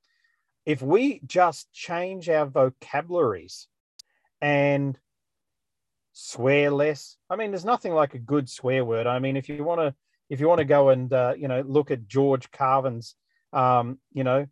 if 0.65 0.83
we 0.83 1.21
just 1.27 1.73
change 1.73 2.29
our 2.29 2.47
vocabularies 2.47 3.69
and 4.41 4.99
swear 6.13 6.71
less, 6.71 7.17
I 7.31 7.37
mean, 7.37 7.51
there's 7.51 7.65
nothing 7.65 7.95
like 7.95 8.15
a 8.15 8.19
good 8.19 8.49
swear 8.49 8.85
word. 8.85 9.07
I 9.07 9.19
mean, 9.19 9.37
if 9.37 9.49
you 9.49 9.65
want 9.65 9.81
to, 9.81 9.95
if 10.31 10.41
you 10.41 10.49
want 10.49 10.59
to 10.59 10.65
go 10.65 10.91
and 10.91 11.13
uh, 11.13 11.35
you 11.37 11.49
know 11.49 11.63
look 11.67 11.91
at 11.91 12.09
George 12.09 12.51
Carlin's 12.51 13.17
um, 13.53 13.99
you 14.13 14.25
know, 14.25 14.47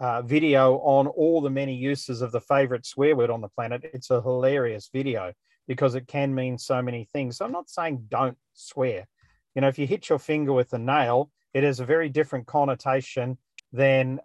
uh, 0.00 0.22
video 0.22 0.76
on 0.78 1.06
all 1.08 1.40
the 1.40 1.50
many 1.50 1.74
uses 1.74 2.22
of 2.22 2.32
the 2.32 2.40
favorite 2.40 2.86
swear 2.86 3.16
word 3.16 3.30
on 3.30 3.40
the 3.40 3.48
planet, 3.48 3.90
it's 3.92 4.10
a 4.10 4.22
hilarious 4.22 4.88
video 4.92 5.32
because 5.66 5.94
it 5.94 6.06
can 6.06 6.34
mean 6.34 6.58
so 6.58 6.82
many 6.82 7.04
things. 7.12 7.36
So 7.36 7.44
I'm 7.44 7.52
not 7.52 7.68
saying 7.68 8.06
don't 8.08 8.36
swear. 8.52 9.06
You 9.54 9.62
know, 9.62 9.68
if 9.68 9.78
you 9.78 9.86
hit 9.86 10.08
your 10.08 10.18
finger 10.18 10.52
with 10.52 10.72
a 10.72 10.78
nail, 10.78 11.30
it 11.52 11.64
has 11.64 11.80
a 11.80 11.84
very 11.84 12.08
different 12.08 12.46
connotation 12.46 13.38
than 13.72 14.20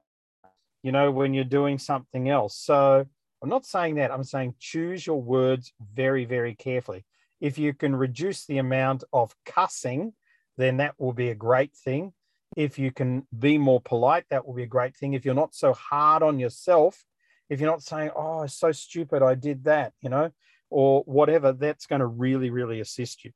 you 0.82 0.92
know, 0.94 1.12
when 1.12 1.34
you're 1.34 1.44
doing 1.44 1.78
something 1.78 2.30
else. 2.30 2.56
So 2.56 3.06
I'm 3.42 3.50
not 3.50 3.66
saying 3.66 3.96
that. 3.96 4.12
I'm 4.12 4.24
saying 4.24 4.56
choose 4.60 5.06
your 5.06 5.22
words 5.22 5.74
very, 5.94 6.24
very 6.24 6.56
carefully. 6.56 7.06
If 7.42 7.58
you 7.58 7.74
can 7.74 7.96
reduce 7.96 8.46
the 8.46 8.60
amount 8.60 9.04
of 9.12 9.36
cussing, 9.46 10.14
then 10.60 10.78
that 10.78 10.94
will 11.00 11.14
be 11.14 11.30
a 11.30 11.36
great 11.36 11.74
thing. 11.74 12.12
If 12.58 12.78
you 12.78 12.92
can 12.92 13.26
be 13.38 13.58
more 13.58 13.80
polite, 13.80 14.26
that 14.30 14.46
will 14.46 14.54
be 14.54 14.64
a 14.64 14.68
great 14.68 14.96
thing. 14.96 15.14
If 15.14 15.24
you're 15.24 15.34
not 15.34 15.56
so 15.56 15.74
hard 15.74 16.22
on 16.22 16.38
yourself, 16.38 17.02
if 17.50 17.62
you're 17.62 17.72
not 17.72 17.82
saying, 17.82 18.12
oh, 18.14 18.46
so 18.46 18.74
stupid, 18.74 19.24
I 19.24 19.36
did 19.36 19.64
that, 19.64 19.94
you 20.02 20.10
know, 20.10 20.32
or 20.70 21.04
whatever, 21.04 21.54
that's 21.54 21.86
going 21.86 22.02
to 22.02 22.06
really, 22.06 22.50
really 22.50 22.82
assist 22.82 23.24
you. 23.24 23.32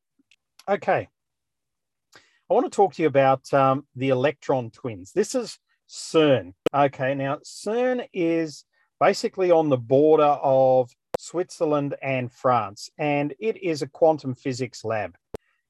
Okay. 0.70 1.08
I 2.50 2.54
want 2.54 2.66
to 2.66 2.76
talk 2.76 2.94
to 2.96 3.02
you 3.02 3.08
about 3.08 3.52
um, 3.54 3.88
the 3.96 4.10
electron 4.10 4.70
twins. 4.70 5.14
This 5.14 5.34
is 5.34 5.58
CERN. 5.90 6.54
Okay, 6.76 7.16
now 7.16 7.38
CERN 7.38 8.06
is 8.14 8.66
basically 9.00 9.50
on 9.50 9.70
the 9.70 9.78
border 9.78 10.24
of 10.24 10.92
Switzerland 11.18 11.96
and 12.02 12.34
France, 12.34 12.90
and 12.98 13.34
it 13.40 13.64
is 13.64 13.82
a 13.82 13.88
quantum 13.88 14.36
physics 14.36 14.84
lab. 14.84 15.16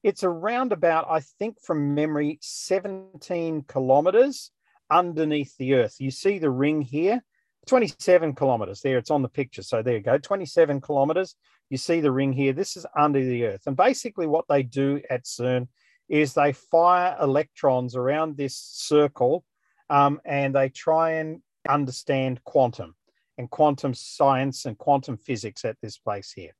It's 0.04 0.22
around 0.22 0.72
about, 0.72 1.06
I 1.08 1.20
think 1.20 1.58
from 1.62 1.94
memory, 1.94 2.38
17 2.42 3.64
kilometers 3.66 4.50
underneath 4.90 5.56
the 5.56 5.74
Earth. 5.74 5.96
You 5.98 6.10
see 6.10 6.38
the 6.38 6.50
ring 6.50 6.82
here, 6.82 7.24
27 7.66 8.34
kilometers 8.34 8.82
there. 8.82 8.98
It's 8.98 9.10
on 9.10 9.22
the 9.22 9.30
picture. 9.30 9.62
So 9.62 9.82
there 9.82 9.94
you 9.94 10.02
go, 10.02 10.18
27 10.18 10.82
kilometers. 10.82 11.36
You 11.70 11.78
see 11.78 12.00
the 12.00 12.12
ring 12.12 12.34
here. 12.34 12.52
This 12.52 12.76
is 12.76 12.84
under 12.94 13.24
the 13.24 13.46
Earth. 13.46 13.62
And 13.66 13.78
basically, 13.78 14.26
what 14.26 14.44
they 14.46 14.62
do 14.62 15.00
at 15.08 15.24
CERN 15.24 15.68
is 16.10 16.34
they 16.34 16.52
fire 16.52 17.16
electrons 17.18 17.96
around 17.96 18.36
this 18.36 18.58
circle 18.58 19.42
um, 19.88 20.20
and 20.26 20.54
they 20.54 20.68
try 20.68 21.12
and 21.12 21.40
understand 21.66 22.44
quantum 22.44 22.94
and 23.38 23.48
quantum 23.48 23.94
science 23.94 24.66
and 24.66 24.76
quantum 24.76 25.16
physics 25.16 25.64
at 25.64 25.78
this 25.80 25.96
place 25.96 26.30
here. 26.30 26.52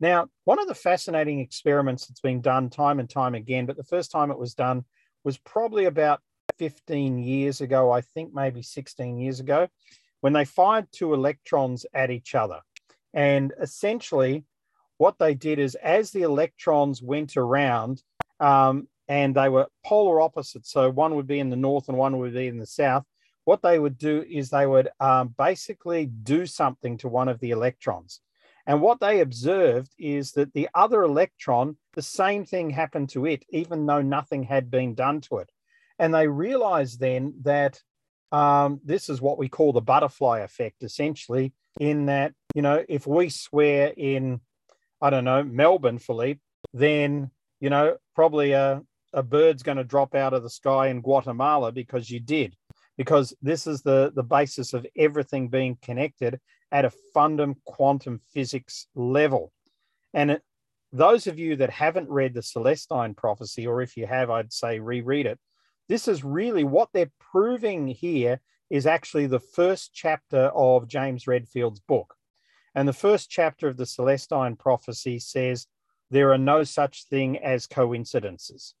Now, 0.00 0.28
one 0.44 0.60
of 0.60 0.68
the 0.68 0.74
fascinating 0.74 1.40
experiments 1.40 2.06
that's 2.06 2.20
been 2.20 2.40
done 2.40 2.70
time 2.70 3.00
and 3.00 3.10
time 3.10 3.34
again, 3.34 3.66
but 3.66 3.76
the 3.76 3.84
first 3.84 4.10
time 4.10 4.30
it 4.30 4.38
was 4.38 4.54
done 4.54 4.84
was 5.24 5.38
probably 5.38 5.86
about 5.86 6.20
15 6.58 7.18
years 7.18 7.60
ago, 7.60 7.90
I 7.90 8.00
think 8.00 8.32
maybe 8.32 8.62
16 8.62 9.18
years 9.18 9.40
ago, 9.40 9.68
when 10.20 10.32
they 10.32 10.44
fired 10.44 10.86
two 10.92 11.14
electrons 11.14 11.84
at 11.92 12.10
each 12.10 12.34
other. 12.34 12.60
And 13.12 13.52
essentially, 13.60 14.44
what 14.98 15.18
they 15.18 15.34
did 15.34 15.58
is 15.58 15.74
as 15.76 16.10
the 16.10 16.22
electrons 16.22 17.02
went 17.02 17.36
around, 17.36 18.02
um, 18.40 18.88
and 19.08 19.34
they 19.34 19.48
were 19.48 19.68
polar 19.84 20.20
opposites. 20.20 20.70
So 20.70 20.90
one 20.90 21.16
would 21.16 21.26
be 21.26 21.40
in 21.40 21.50
the 21.50 21.56
north 21.56 21.88
and 21.88 21.96
one 21.96 22.18
would 22.18 22.34
be 22.34 22.46
in 22.46 22.58
the 22.58 22.66
south. 22.66 23.04
What 23.44 23.62
they 23.62 23.78
would 23.78 23.96
do 23.96 24.24
is 24.28 24.50
they 24.50 24.66
would 24.66 24.90
um, 25.00 25.34
basically 25.38 26.06
do 26.06 26.44
something 26.44 26.98
to 26.98 27.08
one 27.08 27.28
of 27.28 27.40
the 27.40 27.50
electrons. 27.50 28.20
And 28.68 28.82
what 28.82 29.00
they 29.00 29.20
observed 29.20 29.90
is 29.98 30.32
that 30.32 30.52
the 30.52 30.68
other 30.74 31.02
electron, 31.02 31.78
the 31.94 32.02
same 32.02 32.44
thing 32.44 32.68
happened 32.68 33.08
to 33.10 33.24
it, 33.24 33.42
even 33.48 33.86
though 33.86 34.02
nothing 34.02 34.42
had 34.42 34.70
been 34.70 34.94
done 34.94 35.22
to 35.22 35.38
it. 35.38 35.50
And 35.98 36.14
they 36.14 36.28
realized 36.28 37.00
then 37.00 37.32
that 37.42 37.80
um, 38.30 38.78
this 38.84 39.08
is 39.08 39.22
what 39.22 39.38
we 39.38 39.48
call 39.48 39.72
the 39.72 39.80
butterfly 39.80 40.40
effect, 40.40 40.82
essentially, 40.82 41.54
in 41.80 42.06
that, 42.06 42.34
you 42.54 42.60
know, 42.60 42.84
if 42.90 43.06
we 43.06 43.30
swear 43.30 43.94
in, 43.96 44.42
I 45.00 45.08
don't 45.08 45.24
know, 45.24 45.42
Melbourne, 45.42 45.98
Philippe, 45.98 46.40
then, 46.74 47.30
you 47.60 47.70
know, 47.70 47.96
probably 48.14 48.52
a, 48.52 48.82
a 49.14 49.22
bird's 49.22 49.62
going 49.62 49.78
to 49.78 49.84
drop 49.84 50.14
out 50.14 50.34
of 50.34 50.42
the 50.42 50.50
sky 50.50 50.88
in 50.88 51.00
Guatemala 51.00 51.72
because 51.72 52.10
you 52.10 52.20
did, 52.20 52.54
because 52.98 53.34
this 53.40 53.66
is 53.66 53.80
the, 53.80 54.12
the 54.14 54.22
basis 54.22 54.74
of 54.74 54.86
everything 54.94 55.48
being 55.48 55.78
connected 55.80 56.38
at 56.70 56.84
a 56.84 56.92
fundum 57.14 57.56
quantum 57.64 58.20
physics 58.32 58.86
level. 58.94 59.52
And 60.14 60.32
it, 60.32 60.42
those 60.92 61.26
of 61.26 61.38
you 61.38 61.56
that 61.56 61.70
haven't 61.70 62.08
read 62.08 62.34
the 62.34 62.42
Celestine 62.42 63.14
prophecy, 63.14 63.66
or 63.66 63.82
if 63.82 63.96
you 63.96 64.06
have, 64.06 64.30
I'd 64.30 64.52
say 64.52 64.78
reread 64.78 65.26
it. 65.26 65.38
This 65.88 66.08
is 66.08 66.24
really 66.24 66.64
what 66.64 66.90
they're 66.92 67.10
proving 67.18 67.86
here 67.88 68.40
is 68.70 68.86
actually 68.86 69.26
the 69.26 69.40
first 69.40 69.92
chapter 69.94 70.46
of 70.54 70.88
James 70.88 71.26
Redfield's 71.26 71.80
book. 71.80 72.14
And 72.74 72.86
the 72.86 72.92
first 72.92 73.30
chapter 73.30 73.68
of 73.68 73.76
the 73.76 73.86
Celestine 73.86 74.56
prophecy 74.56 75.18
says 75.18 75.66
there 76.10 76.32
are 76.32 76.38
no 76.38 76.64
such 76.64 77.04
thing 77.04 77.38
as 77.38 77.66
coincidences. 77.66 78.74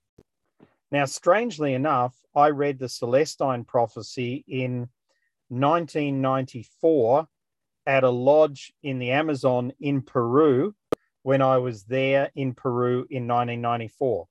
Now, 0.90 1.04
strangely 1.04 1.74
enough, 1.74 2.14
I 2.34 2.48
read 2.48 2.78
the 2.78 2.88
Celestine 2.88 3.64
prophecy 3.64 4.44
in 4.46 4.88
1994 5.48 7.26
at 7.88 8.04
a 8.04 8.10
lodge 8.10 8.72
in 8.82 8.98
the 8.98 9.10
Amazon 9.10 9.72
in 9.80 10.02
Peru 10.02 10.74
when 11.22 11.40
I 11.40 11.56
was 11.56 11.84
there 11.84 12.30
in 12.34 12.52
Peru 12.52 13.06
in 13.10 13.26
1994. 13.26 14.28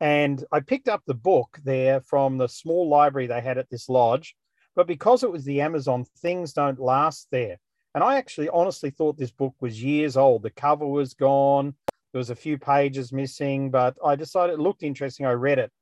And 0.00 0.44
I 0.52 0.60
picked 0.60 0.88
up 0.88 1.02
the 1.04 1.14
book 1.14 1.58
there 1.64 2.00
from 2.00 2.38
the 2.38 2.46
small 2.46 2.88
library 2.88 3.26
they 3.26 3.40
had 3.40 3.58
at 3.58 3.68
this 3.68 3.88
lodge. 3.88 4.36
But 4.76 4.86
because 4.86 5.24
it 5.24 5.32
was 5.32 5.44
the 5.44 5.60
Amazon, 5.60 6.06
things 6.18 6.52
don't 6.52 6.78
last 6.78 7.26
there. 7.32 7.58
And 7.94 8.04
I 8.04 8.16
actually 8.16 8.48
honestly 8.48 8.90
thought 8.90 9.18
this 9.18 9.32
book 9.32 9.54
was 9.60 9.82
years 9.82 10.16
old. 10.16 10.44
The 10.44 10.50
cover 10.50 10.86
was 10.86 11.12
gone, 11.12 11.74
there 12.12 12.20
was 12.20 12.30
a 12.30 12.36
few 12.36 12.56
pages 12.56 13.12
missing, 13.12 13.70
but 13.70 13.96
I 14.04 14.14
decided 14.16 14.54
it 14.54 14.62
looked 14.62 14.82
interesting. 14.82 15.26
I 15.26 15.32
read 15.32 15.58
it. 15.58 15.72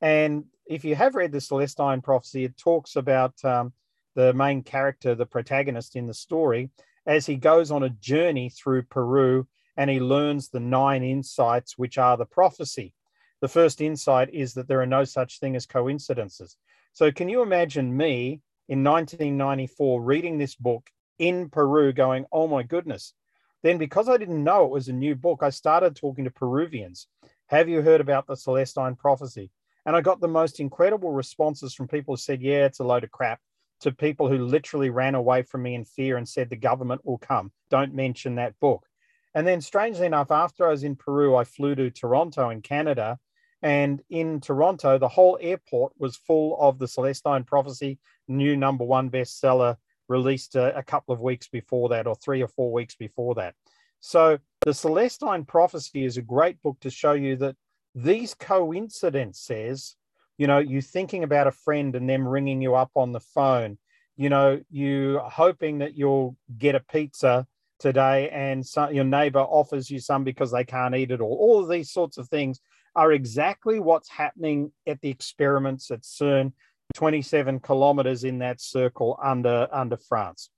And 0.00 0.44
if 0.66 0.84
you 0.84 0.94
have 0.94 1.14
read 1.14 1.30
the 1.30 1.40
Celestine 1.40 2.00
prophecy, 2.02 2.44
it 2.44 2.56
talks 2.56 2.96
about 2.96 3.34
um, 3.44 3.74
the 4.14 4.32
main 4.32 4.62
character, 4.62 5.14
the 5.14 5.26
protagonist 5.26 5.96
in 5.96 6.06
the 6.06 6.14
story, 6.14 6.70
as 7.06 7.26
he 7.26 7.36
goes 7.36 7.70
on 7.70 7.82
a 7.82 7.90
journey 7.90 8.50
through 8.50 8.82
Peru 8.84 9.46
and 9.76 9.88
he 9.88 10.00
learns 10.00 10.48
the 10.48 10.60
nine 10.60 11.02
insights, 11.02 11.78
which 11.78 11.98
are 11.98 12.16
the 12.16 12.26
prophecy. 12.26 12.92
The 13.40 13.48
first 13.48 13.80
insight 13.80 14.28
is 14.32 14.54
that 14.54 14.68
there 14.68 14.80
are 14.80 14.86
no 14.86 15.04
such 15.04 15.40
thing 15.40 15.56
as 15.56 15.64
coincidences. 15.64 16.56
So, 16.92 17.10
can 17.10 17.28
you 17.28 17.42
imagine 17.42 17.96
me 17.96 18.42
in 18.68 18.84
1994 18.84 20.02
reading 20.02 20.38
this 20.38 20.54
book 20.54 20.90
in 21.18 21.48
Peru, 21.48 21.92
going, 21.92 22.26
Oh 22.32 22.46
my 22.46 22.62
goodness. 22.62 23.14
Then, 23.62 23.78
because 23.78 24.08
I 24.08 24.16
didn't 24.16 24.42
know 24.42 24.64
it 24.64 24.70
was 24.70 24.88
a 24.88 24.92
new 24.92 25.14
book, 25.14 25.40
I 25.42 25.50
started 25.50 25.94
talking 25.94 26.24
to 26.24 26.30
Peruvians. 26.30 27.06
Have 27.46 27.68
you 27.68 27.82
heard 27.82 28.00
about 28.00 28.26
the 28.26 28.36
Celestine 28.36 28.96
prophecy? 28.96 29.50
And 29.84 29.94
I 29.94 30.00
got 30.00 30.20
the 30.20 30.28
most 30.28 30.60
incredible 30.60 31.12
responses 31.12 31.74
from 31.74 31.88
people 31.88 32.14
who 32.14 32.18
said, 32.18 32.42
Yeah, 32.42 32.66
it's 32.66 32.80
a 32.80 32.84
load 32.84 33.04
of 33.04 33.10
crap, 33.10 33.40
to 33.80 33.92
people 33.92 34.28
who 34.28 34.38
literally 34.38 34.90
ran 34.90 35.14
away 35.14 35.42
from 35.42 35.62
me 35.62 35.74
in 35.74 35.84
fear 35.84 36.16
and 36.16 36.28
said, 36.28 36.50
The 36.50 36.56
government 36.56 37.04
will 37.04 37.18
come. 37.18 37.52
Don't 37.70 37.94
mention 37.94 38.36
that 38.36 38.58
book. 38.60 38.86
And 39.34 39.46
then, 39.46 39.60
strangely 39.60 40.06
enough, 40.06 40.30
after 40.30 40.66
I 40.66 40.70
was 40.70 40.84
in 40.84 40.96
Peru, 40.96 41.36
I 41.36 41.44
flew 41.44 41.74
to 41.76 41.90
Toronto 41.90 42.50
in 42.50 42.62
Canada. 42.62 43.18
And 43.62 44.02
in 44.08 44.40
Toronto, 44.40 44.98
the 44.98 45.08
whole 45.08 45.38
airport 45.40 45.92
was 45.98 46.16
full 46.16 46.56
of 46.58 46.78
the 46.78 46.88
Celestine 46.88 47.44
Prophecy, 47.44 47.98
new 48.26 48.56
number 48.56 48.84
one 48.84 49.10
bestseller 49.10 49.76
released 50.08 50.56
a, 50.56 50.76
a, 50.76 50.82
couple 50.82 51.14
of 51.14 51.20
weeks 51.20 51.46
before 51.46 51.90
that, 51.90 52.06
or 52.06 52.16
three 52.16 52.42
or 52.42 52.48
four 52.48 52.72
weeks 52.72 52.96
before 52.96 53.34
that. 53.36 53.54
So, 54.00 54.38
the 54.62 54.72
Celestine 54.72 55.46
Prophecy 55.46 56.04
is 56.04 56.16
a 56.16 56.22
great 56.22 56.60
book 56.62 56.78
to 56.80 56.90
show 56.90 57.12
you 57.12 57.36
that 57.36 57.56
these 57.94 58.34
coincidences, 58.34 59.96
you 60.40 60.46
know, 60.46 60.56
you 60.58 60.80
thinking 60.80 61.22
about 61.22 61.48
a 61.48 61.52
friend 61.52 61.94
and 61.94 62.08
them 62.08 62.26
ringing 62.26 62.62
you 62.62 62.74
up 62.74 62.92
on 62.96 63.12
the 63.12 63.20
phone, 63.20 63.76
you 64.16 64.30
know, 64.30 64.58
you 64.70 65.20
hoping 65.22 65.80
that 65.80 65.98
you'll 65.98 66.34
get 66.56 66.74
a 66.74 66.80
pizza 66.80 67.46
today 67.78 68.30
and 68.30 68.64
some, 68.64 68.94
your 68.94 69.04
neighbor 69.04 69.40
offers 69.40 69.90
you 69.90 70.00
some 70.00 70.24
because 70.24 70.50
they 70.50 70.64
can't 70.64 70.94
eat 70.94 71.10
it 71.10 71.20
all. 71.20 71.36
All 71.38 71.60
of 71.60 71.68
these 71.68 71.90
sorts 71.90 72.16
of 72.16 72.26
things 72.30 72.58
are 72.96 73.12
exactly 73.12 73.80
what's 73.80 74.08
happening 74.08 74.72
at 74.86 74.98
the 75.02 75.10
experiments 75.10 75.90
at 75.90 76.04
CERN, 76.04 76.54
27 76.94 77.60
kilometers 77.60 78.24
in 78.24 78.38
that 78.38 78.62
circle 78.62 79.20
under, 79.22 79.68
under 79.70 79.98
France. 79.98 80.48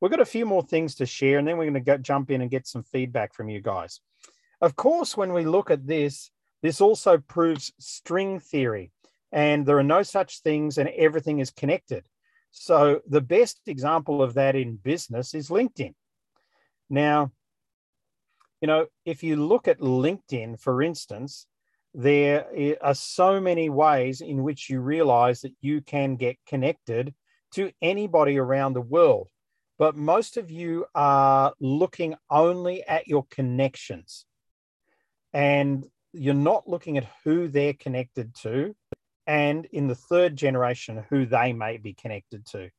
We've 0.00 0.10
got 0.10 0.18
a 0.18 0.24
few 0.24 0.46
more 0.46 0.64
things 0.64 0.96
to 0.96 1.06
share, 1.06 1.38
and 1.38 1.46
then 1.46 1.58
we're 1.58 1.70
going 1.70 1.74
to 1.74 1.80
go, 1.80 1.96
jump 1.96 2.32
in 2.32 2.40
and 2.40 2.50
get 2.50 2.66
some 2.66 2.82
feedback 2.82 3.34
from 3.34 3.48
you 3.48 3.60
guys. 3.60 4.00
Of 4.60 4.74
course, 4.74 5.16
when 5.16 5.32
we 5.32 5.44
look 5.44 5.70
at 5.70 5.86
this, 5.86 6.32
this 6.60 6.80
also 6.80 7.18
proves 7.18 7.72
string 7.78 8.40
theory, 8.40 8.90
and 9.32 9.66
there 9.66 9.78
are 9.78 9.82
no 9.82 10.02
such 10.02 10.40
things, 10.42 10.78
and 10.78 10.88
everything 10.88 11.40
is 11.40 11.50
connected. 11.50 12.06
So, 12.50 13.00
the 13.06 13.20
best 13.20 13.60
example 13.66 14.22
of 14.22 14.34
that 14.34 14.56
in 14.56 14.76
business 14.76 15.34
is 15.34 15.50
LinkedIn. 15.50 15.94
Now, 16.88 17.32
you 18.60 18.66
know, 18.66 18.86
if 19.04 19.22
you 19.22 19.36
look 19.36 19.68
at 19.68 19.80
LinkedIn, 19.80 20.60
for 20.60 20.82
instance, 20.82 21.46
there 21.94 22.46
are 22.82 22.94
so 22.94 23.40
many 23.40 23.70
ways 23.70 24.20
in 24.20 24.42
which 24.42 24.68
you 24.68 24.80
realize 24.80 25.40
that 25.42 25.54
you 25.60 25.80
can 25.80 26.16
get 26.16 26.36
connected 26.46 27.14
to 27.54 27.72
anybody 27.80 28.38
around 28.38 28.74
the 28.74 28.80
world. 28.80 29.28
But 29.78 29.96
most 29.96 30.36
of 30.36 30.50
you 30.50 30.86
are 30.94 31.52
looking 31.60 32.16
only 32.30 32.82
at 32.84 33.06
your 33.06 33.26
connections. 33.30 34.26
And 35.32 35.86
you're 36.12 36.34
not 36.34 36.68
looking 36.68 36.98
at 36.98 37.08
who 37.24 37.48
they're 37.48 37.74
connected 37.74 38.34
to. 38.42 38.74
And 39.28 39.66
in 39.66 39.86
the 39.86 39.94
third 39.94 40.34
generation, 40.34 41.04
who 41.10 41.26
they 41.26 41.52
may 41.52 41.76
be 41.76 41.92
connected 41.92 42.46
to. 42.46 42.70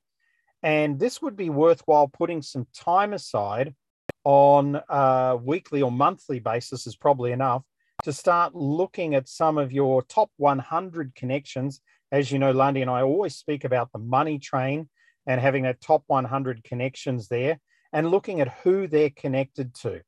And 0.63 0.99
this 0.99 1.21
would 1.21 1.37
be 1.37 1.49
worthwhile 1.49 2.09
putting 2.09 2.41
some 2.41 2.67
time 2.73 3.13
aside 3.13 3.75
on 4.23 4.81
a 4.89 5.37
weekly 5.41 5.81
or 5.81 5.91
monthly 5.91 6.39
basis 6.39 6.85
is 6.87 6.95
probably 6.95 7.31
enough 7.31 7.63
to 8.03 8.11
start 8.11 8.55
looking 8.55 9.15
at 9.15 9.29
some 9.29 9.57
of 9.57 9.71
your 9.71 10.01
top 10.01 10.31
100 10.37 11.15
connections. 11.15 11.81
As 12.11 12.31
you 12.31 12.39
know, 12.39 12.51
Lundy 12.51 12.81
and 12.81 12.89
I 12.89 13.03
always 13.03 13.35
speak 13.35 13.63
about 13.63 13.91
the 13.91 13.99
money 13.99 14.39
train 14.39 14.89
and 15.27 15.39
having 15.39 15.63
that 15.63 15.81
top 15.81 16.03
100 16.07 16.63
connections 16.63 17.27
there 17.27 17.59
and 17.93 18.09
looking 18.09 18.41
at 18.41 18.55
who 18.63 18.87
they're 18.87 19.11
connected 19.11 19.75
to 19.75 20.01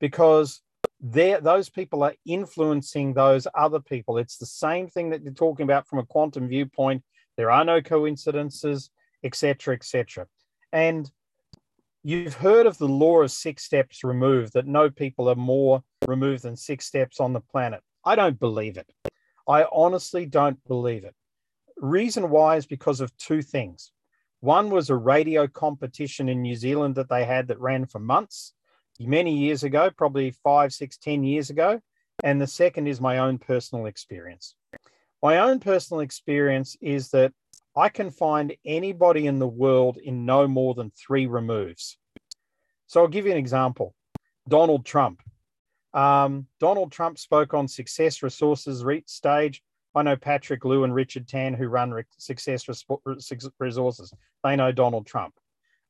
because 0.00 0.62
those 1.02 1.68
people 1.68 2.04
are 2.04 2.14
influencing 2.24 3.12
those 3.12 3.46
other 3.54 3.80
people. 3.80 4.18
It's 4.18 4.38
the 4.38 4.46
same 4.46 4.88
thing 4.88 5.10
that 5.10 5.22
you're 5.22 5.32
talking 5.32 5.64
about 5.64 5.88
from 5.88 5.98
a 5.98 6.06
quantum 6.06 6.48
viewpoint. 6.48 7.02
There 7.36 7.50
are 7.50 7.64
no 7.64 7.82
coincidences, 7.82 8.90
etc., 9.24 9.74
etc. 9.74 10.26
And 10.72 11.10
You've 12.04 12.34
heard 12.34 12.66
of 12.66 12.78
the 12.78 12.88
law 12.88 13.20
of 13.20 13.30
six 13.30 13.62
steps 13.62 14.02
removed, 14.02 14.54
that 14.54 14.66
no 14.66 14.90
people 14.90 15.28
are 15.28 15.36
more 15.36 15.84
removed 16.08 16.42
than 16.42 16.56
six 16.56 16.84
steps 16.84 17.20
on 17.20 17.32
the 17.32 17.40
planet. 17.40 17.80
I 18.04 18.16
don't 18.16 18.40
believe 18.40 18.76
it. 18.76 18.92
I 19.46 19.66
honestly 19.70 20.26
don't 20.26 20.58
believe 20.66 21.04
it. 21.04 21.14
Reason 21.76 22.28
why 22.28 22.56
is 22.56 22.66
because 22.66 23.00
of 23.00 23.16
two 23.18 23.40
things. 23.40 23.92
One 24.40 24.70
was 24.70 24.90
a 24.90 24.96
radio 24.96 25.46
competition 25.46 26.28
in 26.28 26.42
New 26.42 26.56
Zealand 26.56 26.96
that 26.96 27.08
they 27.08 27.24
had 27.24 27.46
that 27.48 27.60
ran 27.60 27.86
for 27.86 28.00
months 28.00 28.52
many 29.00 29.36
years 29.36 29.64
ago, 29.64 29.90
probably 29.90 30.30
five, 30.42 30.72
six, 30.72 30.96
ten 30.96 31.24
years 31.24 31.50
ago. 31.50 31.80
And 32.24 32.40
the 32.40 32.46
second 32.46 32.86
is 32.86 33.00
my 33.00 33.18
own 33.18 33.38
personal 33.38 33.86
experience. 33.86 34.54
My 35.22 35.38
own 35.38 35.60
personal 35.60 36.00
experience 36.00 36.76
is 36.80 37.10
that 37.10 37.32
I 37.76 37.88
can 37.88 38.10
find 38.10 38.54
anybody 38.64 39.26
in 39.26 39.38
the 39.38 39.48
world 39.48 39.96
in 39.96 40.26
no 40.26 40.46
more 40.46 40.74
than 40.74 40.90
three 40.90 41.26
removes. 41.26 41.96
So 42.86 43.00
I'll 43.00 43.08
give 43.08 43.26
you 43.26 43.32
an 43.32 43.38
example 43.38 43.94
Donald 44.48 44.84
Trump. 44.84 45.22
Um, 45.94 46.46
Donald 46.60 46.92
Trump 46.92 47.18
spoke 47.18 47.54
on 47.54 47.68
Success 47.68 48.22
Resources 48.22 48.84
stage. 49.06 49.62
I 49.94 50.02
know 50.02 50.16
Patrick 50.16 50.62
Liew 50.62 50.84
and 50.84 50.94
Richard 50.94 51.28
Tan 51.28 51.54
who 51.54 51.68
run 51.68 52.02
Success 52.18 52.66
Resources. 53.58 54.14
They 54.42 54.56
know 54.56 54.72
Donald 54.72 55.06
Trump. 55.06 55.34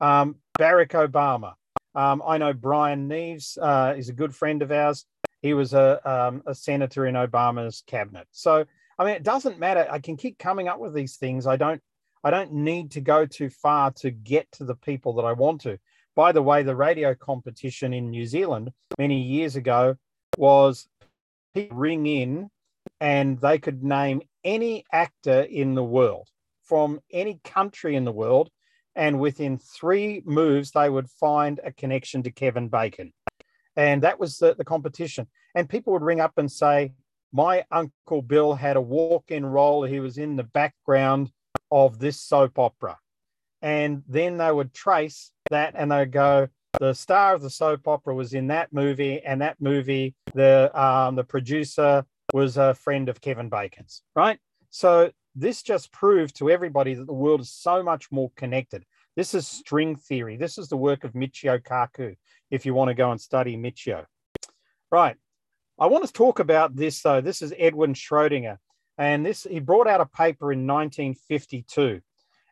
Um, 0.00 0.36
Barack 0.58 1.08
Obama. 1.08 1.54
Um, 1.94 2.22
I 2.26 2.38
know 2.38 2.52
Brian 2.52 3.08
Neves 3.08 3.58
uh, 3.60 3.94
is 3.96 4.08
a 4.08 4.14
good 4.14 4.34
friend 4.34 4.62
of 4.62 4.72
ours. 4.72 5.04
He 5.40 5.54
was 5.54 5.74
a, 5.74 6.00
um, 6.08 6.42
a 6.46 6.54
senator 6.54 7.06
in 7.06 7.14
Obama's 7.14 7.82
cabinet. 7.86 8.26
So 8.30 8.64
I 8.98 9.04
mean, 9.04 9.14
it 9.14 9.22
doesn't 9.22 9.58
matter. 9.58 9.86
I 9.90 9.98
can 9.98 10.16
keep 10.16 10.38
coming 10.38 10.68
up 10.68 10.78
with 10.78 10.94
these 10.94 11.16
things. 11.16 11.46
I 11.46 11.56
don't 11.56 11.80
I 12.24 12.30
don't 12.30 12.52
need 12.52 12.92
to 12.92 13.00
go 13.00 13.26
too 13.26 13.50
far 13.50 13.90
to 13.94 14.10
get 14.10 14.50
to 14.52 14.64
the 14.64 14.76
people 14.76 15.14
that 15.14 15.24
I 15.24 15.32
want 15.32 15.62
to. 15.62 15.78
By 16.14 16.30
the 16.30 16.42
way, 16.42 16.62
the 16.62 16.76
radio 16.76 17.14
competition 17.14 17.92
in 17.92 18.10
New 18.10 18.26
Zealand 18.26 18.70
many 18.98 19.20
years 19.20 19.56
ago 19.56 19.96
was 20.38 20.86
people 21.52 21.76
ring 21.76 22.06
in 22.06 22.48
and 23.00 23.40
they 23.40 23.58
could 23.58 23.82
name 23.82 24.22
any 24.44 24.84
actor 24.92 25.40
in 25.40 25.74
the 25.74 25.82
world 25.82 26.28
from 26.62 27.00
any 27.10 27.40
country 27.42 27.96
in 27.96 28.04
the 28.04 28.12
world. 28.12 28.50
And 28.94 29.20
within 29.20 29.58
three 29.58 30.22
moves, 30.24 30.70
they 30.70 30.90
would 30.90 31.08
find 31.08 31.60
a 31.64 31.72
connection 31.72 32.22
to 32.24 32.30
Kevin 32.30 32.68
Bacon. 32.68 33.12
And 33.76 34.02
that 34.02 34.20
was 34.20 34.38
the, 34.38 34.54
the 34.54 34.64
competition. 34.64 35.26
And 35.54 35.68
people 35.68 35.92
would 35.94 36.02
ring 36.02 36.20
up 36.20 36.36
and 36.36 36.50
say, 36.50 36.92
my 37.32 37.64
uncle 37.70 38.20
Bill 38.20 38.54
had 38.54 38.76
a 38.76 38.80
walk 38.80 39.30
in 39.30 39.46
role. 39.46 39.84
He 39.84 40.00
was 40.00 40.18
in 40.18 40.36
the 40.36 40.44
background 40.44 41.30
of 41.70 41.98
this 41.98 42.20
soap 42.20 42.58
opera. 42.58 42.98
And 43.62 44.02
then 44.06 44.36
they 44.36 44.52
would 44.52 44.74
trace 44.74 45.32
that 45.50 45.74
and 45.76 45.90
they'd 45.90 46.12
go, 46.12 46.48
the 46.80 46.94
star 46.94 47.34
of 47.34 47.42
the 47.42 47.50
soap 47.50 47.86
opera 47.86 48.14
was 48.14 48.34
in 48.34 48.48
that 48.48 48.72
movie, 48.72 49.22
and 49.22 49.40
that 49.40 49.60
movie, 49.60 50.14
the 50.34 50.70
um, 50.74 51.14
the 51.16 51.24
producer 51.24 52.04
was 52.32 52.56
a 52.56 52.74
friend 52.74 53.08
of 53.08 53.20
Kevin 53.20 53.48
Bacon's, 53.48 54.02
right? 54.16 54.38
So 54.70 55.10
this 55.34 55.62
just 55.62 55.92
proved 55.92 56.36
to 56.36 56.50
everybody 56.50 56.94
that 56.94 57.06
the 57.06 57.12
world 57.12 57.40
is 57.40 57.50
so 57.50 57.82
much 57.82 58.10
more 58.10 58.30
connected. 58.36 58.84
This 59.16 59.34
is 59.34 59.46
string 59.46 59.96
theory. 59.96 60.36
This 60.36 60.58
is 60.58 60.68
the 60.68 60.76
work 60.76 61.04
of 61.04 61.12
Michio 61.12 61.62
Kaku, 61.62 62.16
if 62.50 62.64
you 62.64 62.74
want 62.74 62.88
to 62.88 62.94
go 62.94 63.10
and 63.10 63.20
study 63.20 63.56
Michio. 63.56 64.06
Right. 64.90 65.16
I 65.78 65.86
want 65.86 66.06
to 66.06 66.12
talk 66.12 66.38
about 66.38 66.76
this 66.76 67.00
though. 67.02 67.20
This 67.20 67.42
is 67.42 67.52
Edwin 67.58 67.94
Schrodinger, 67.94 68.58
and 68.98 69.24
this 69.24 69.44
he 69.44 69.58
brought 69.58 69.88
out 69.88 70.00
a 70.00 70.06
paper 70.06 70.52
in 70.52 70.66
1952, 70.66 72.00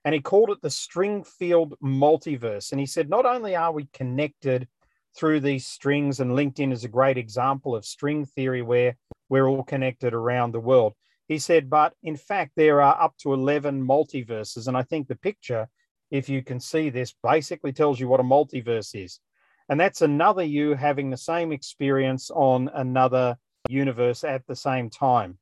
and 0.05 0.15
he 0.15 0.21
called 0.21 0.51
it 0.51 0.61
the 0.63 0.71
string 0.71 1.23
field 1.23 1.75
multiverse. 1.83 2.73
And 2.73 2.81
he 2.81 2.87
said, 2.87 3.11
not 3.11 3.27
only 3.27 3.55
are 3.55 3.73
we 3.73 3.89
connected 3.93 4.69
through 5.17 5.41
these 5.41 5.67
strings, 5.67 6.21
and 6.21 6.33
LinkedIn 6.33 6.73
is 6.73 6.85
a 6.85 6.89
great 6.89 7.19
example 7.19 7.77
of 7.77 7.85
string 7.85 8.25
theory 8.25 8.63
where 8.63 8.97
we're 9.29 9.47
all 9.47 9.63
connected 9.63 10.15
around 10.15 10.53
the 10.53 10.61
world. 10.61 10.95
He 11.31 11.39
said, 11.39 11.71
but 11.71 11.95
in 12.03 12.17
fact, 12.17 12.55
there 12.57 12.83
are 12.83 13.01
up 13.01 13.17
to 13.19 13.33
11 13.33 13.87
multiverses. 13.87 14.67
And 14.67 14.77
I 14.77 14.83
think 14.83 15.07
the 15.07 15.15
picture, 15.15 15.69
if 16.11 16.29
you 16.29 16.43
can 16.43 16.59
see 16.59 16.91
this, 16.91 17.15
basically 17.23 17.73
tells 17.73 18.01
you 18.01 18.09
what 18.09 18.19
a 18.19 18.25
multiverse 18.25 19.01
is. 19.01 19.21
And 19.69 19.79
that's 19.79 20.03
another 20.03 20.43
you 20.43 20.75
having 20.75 21.09
the 21.09 21.17
same 21.17 21.53
experience 21.53 22.33
on 22.33 22.69
another 22.75 23.37
universe 23.69 24.25
at 24.25 24.45
the 24.49 24.57
same 24.57 24.91
time. 24.91 25.39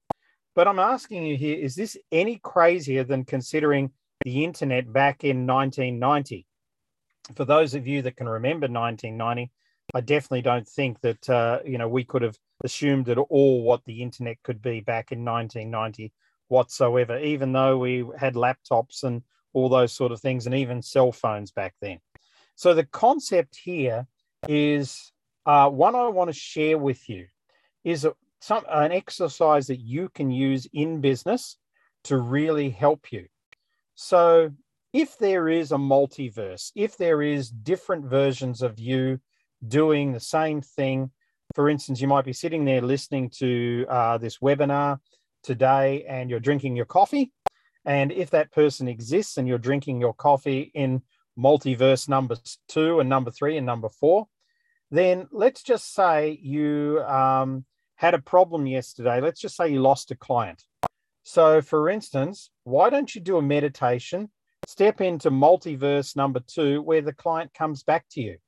But 0.54 0.68
I'm 0.68 0.78
asking 0.78 1.24
you 1.24 1.38
here 1.38 1.56
is 1.56 1.74
this 1.74 1.96
any 2.12 2.36
crazier 2.36 3.04
than 3.04 3.24
considering 3.24 3.90
the 4.26 4.44
internet 4.44 4.92
back 4.92 5.24
in 5.24 5.46
1990? 5.46 6.44
For 7.34 7.46
those 7.46 7.72
of 7.74 7.86
you 7.86 8.02
that 8.02 8.18
can 8.18 8.28
remember 8.28 8.66
1990, 8.66 9.50
I 9.94 10.00
definitely 10.02 10.42
don't 10.42 10.68
think 10.68 11.00
that 11.00 11.30
uh, 11.30 11.60
you 11.64 11.78
know 11.78 11.88
we 11.88 12.04
could 12.04 12.20
have 12.20 12.36
assumed 12.64 13.08
at 13.08 13.18
all 13.18 13.62
what 13.62 13.84
the 13.84 14.02
internet 14.02 14.42
could 14.42 14.60
be 14.60 14.80
back 14.80 15.12
in 15.12 15.24
1990 15.24 16.12
whatsoever, 16.48 17.18
even 17.18 17.52
though 17.52 17.78
we 17.78 18.04
had 18.18 18.34
laptops 18.34 19.04
and 19.04 19.22
all 19.52 19.68
those 19.68 19.92
sort 19.92 20.12
of 20.12 20.20
things, 20.20 20.46
and 20.46 20.54
even 20.54 20.82
cell 20.82 21.12
phones 21.12 21.50
back 21.50 21.74
then. 21.80 21.98
So 22.54 22.74
the 22.74 22.84
concept 22.84 23.56
here 23.56 24.06
is 24.48 25.12
uh, 25.46 25.68
one 25.68 25.94
I 25.94 26.08
want 26.08 26.28
to 26.28 26.34
share 26.34 26.78
with 26.78 27.08
you 27.08 27.26
is 27.84 28.04
a, 28.04 28.14
some 28.40 28.64
an 28.68 28.92
exercise 28.92 29.66
that 29.68 29.80
you 29.80 30.08
can 30.08 30.30
use 30.30 30.66
in 30.72 31.00
business 31.00 31.56
to 32.04 32.18
really 32.18 32.70
help 32.70 33.12
you. 33.12 33.26
So 33.94 34.52
if 34.92 35.18
there 35.18 35.48
is 35.48 35.72
a 35.72 35.76
multiverse, 35.76 36.72
if 36.74 36.96
there 36.96 37.22
is 37.22 37.50
different 37.50 38.06
versions 38.06 38.62
of 38.62 38.78
you 38.78 39.20
doing 39.66 40.12
the 40.12 40.20
same 40.20 40.60
thing. 40.60 41.10
For 41.54 41.68
instance, 41.68 42.00
you 42.00 42.08
might 42.08 42.24
be 42.24 42.32
sitting 42.32 42.64
there 42.64 42.82
listening 42.82 43.30
to 43.38 43.86
uh, 43.88 44.18
this 44.18 44.38
webinar 44.38 44.98
today 45.42 46.04
and 46.08 46.28
you're 46.28 46.40
drinking 46.40 46.76
your 46.76 46.84
coffee. 46.84 47.32
And 47.84 48.12
if 48.12 48.30
that 48.30 48.52
person 48.52 48.86
exists 48.86 49.38
and 49.38 49.48
you're 49.48 49.58
drinking 49.58 50.00
your 50.00 50.14
coffee 50.14 50.70
in 50.74 51.02
multiverse 51.38 52.08
number 52.08 52.36
two 52.68 53.00
and 53.00 53.08
number 53.08 53.30
three 53.30 53.56
and 53.56 53.64
number 53.64 53.88
four, 53.88 54.26
then 54.90 55.26
let's 55.32 55.62
just 55.62 55.94
say 55.94 56.38
you 56.42 57.02
um, 57.06 57.64
had 57.96 58.14
a 58.14 58.18
problem 58.18 58.66
yesterday. 58.66 59.20
Let's 59.20 59.40
just 59.40 59.56
say 59.56 59.68
you 59.68 59.80
lost 59.80 60.10
a 60.10 60.16
client. 60.16 60.62
So, 61.22 61.60
for 61.60 61.88
instance, 61.88 62.50
why 62.64 62.90
don't 62.90 63.14
you 63.14 63.20
do 63.20 63.36
a 63.36 63.42
meditation? 63.42 64.30
Step 64.66 65.00
into 65.00 65.30
multiverse 65.30 66.14
number 66.16 66.40
two, 66.40 66.82
where 66.82 67.02
the 67.02 67.12
client 67.12 67.54
comes 67.54 67.82
back 67.82 68.04
to 68.10 68.20
you 68.20 68.38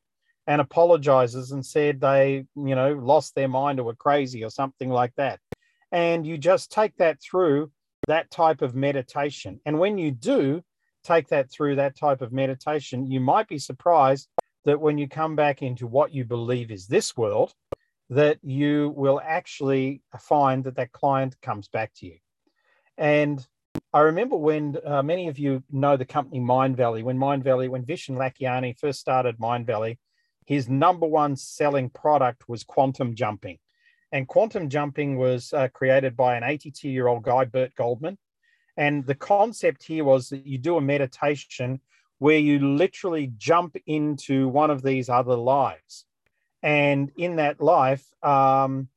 and 0.46 0.60
apologizes 0.60 1.52
and 1.52 1.64
said 1.64 2.00
they, 2.00 2.46
you 2.56 2.74
know, 2.74 2.92
lost 2.92 3.34
their 3.34 3.48
mind 3.48 3.78
or 3.78 3.84
were 3.84 3.94
crazy 3.94 4.44
or 4.44 4.50
something 4.50 4.90
like 4.90 5.14
that. 5.16 5.38
And 5.92 6.26
you 6.26 6.38
just 6.38 6.70
take 6.70 6.96
that 6.96 7.20
through 7.20 7.70
that 8.06 8.30
type 8.30 8.62
of 8.62 8.74
meditation. 8.74 9.60
And 9.66 9.78
when 9.78 9.98
you 9.98 10.10
do 10.10 10.62
take 11.04 11.28
that 11.28 11.50
through 11.50 11.76
that 11.76 11.96
type 11.96 12.22
of 12.22 12.32
meditation, 12.32 13.06
you 13.06 13.20
might 13.20 13.48
be 13.48 13.58
surprised 13.58 14.28
that 14.64 14.80
when 14.80 14.98
you 14.98 15.08
come 15.08 15.36
back 15.36 15.62
into 15.62 15.86
what 15.86 16.12
you 16.12 16.24
believe 16.24 16.70
is 16.70 16.86
this 16.86 17.16
world, 17.16 17.52
that 18.10 18.38
you 18.42 18.92
will 18.96 19.20
actually 19.24 20.02
find 20.18 20.64
that 20.64 20.76
that 20.76 20.92
client 20.92 21.36
comes 21.40 21.68
back 21.68 21.92
to 21.94 22.06
you. 22.06 22.16
And 22.98 23.46
I 23.92 24.00
remember 24.00 24.36
when 24.36 24.76
uh, 24.84 25.02
many 25.02 25.28
of 25.28 25.38
you 25.38 25.62
know 25.70 25.96
the 25.96 26.04
company 26.04 26.40
Mindvalley, 26.40 27.02
when 27.02 27.18
Mindvalley, 27.18 27.68
when 27.68 27.84
Vishen 27.84 28.16
Lakhiani 28.16 28.78
first 28.78 29.00
started 29.00 29.38
Mindvalley, 29.38 29.98
his 30.50 30.68
number 30.68 31.06
one 31.06 31.36
selling 31.36 31.88
product 31.88 32.48
was 32.48 32.64
quantum 32.64 33.14
jumping. 33.14 33.56
And 34.10 34.26
quantum 34.26 34.68
jumping 34.68 35.16
was 35.16 35.52
uh, 35.52 35.68
created 35.68 36.16
by 36.16 36.34
an 36.36 36.42
82 36.42 36.88
year 36.88 37.06
old 37.06 37.22
guy, 37.22 37.44
Burt 37.44 37.72
Goldman. 37.76 38.18
And 38.76 39.06
the 39.06 39.14
concept 39.14 39.84
here 39.84 40.02
was 40.02 40.30
that 40.30 40.44
you 40.44 40.58
do 40.58 40.76
a 40.76 40.80
meditation 40.80 41.80
where 42.18 42.40
you 42.40 42.58
literally 42.58 43.32
jump 43.38 43.76
into 43.86 44.48
one 44.48 44.72
of 44.72 44.82
these 44.82 45.08
other 45.08 45.36
lives. 45.36 46.04
And 46.64 47.12
in 47.16 47.36
that 47.36 47.60
life, 47.60 48.04
um, 48.20 48.88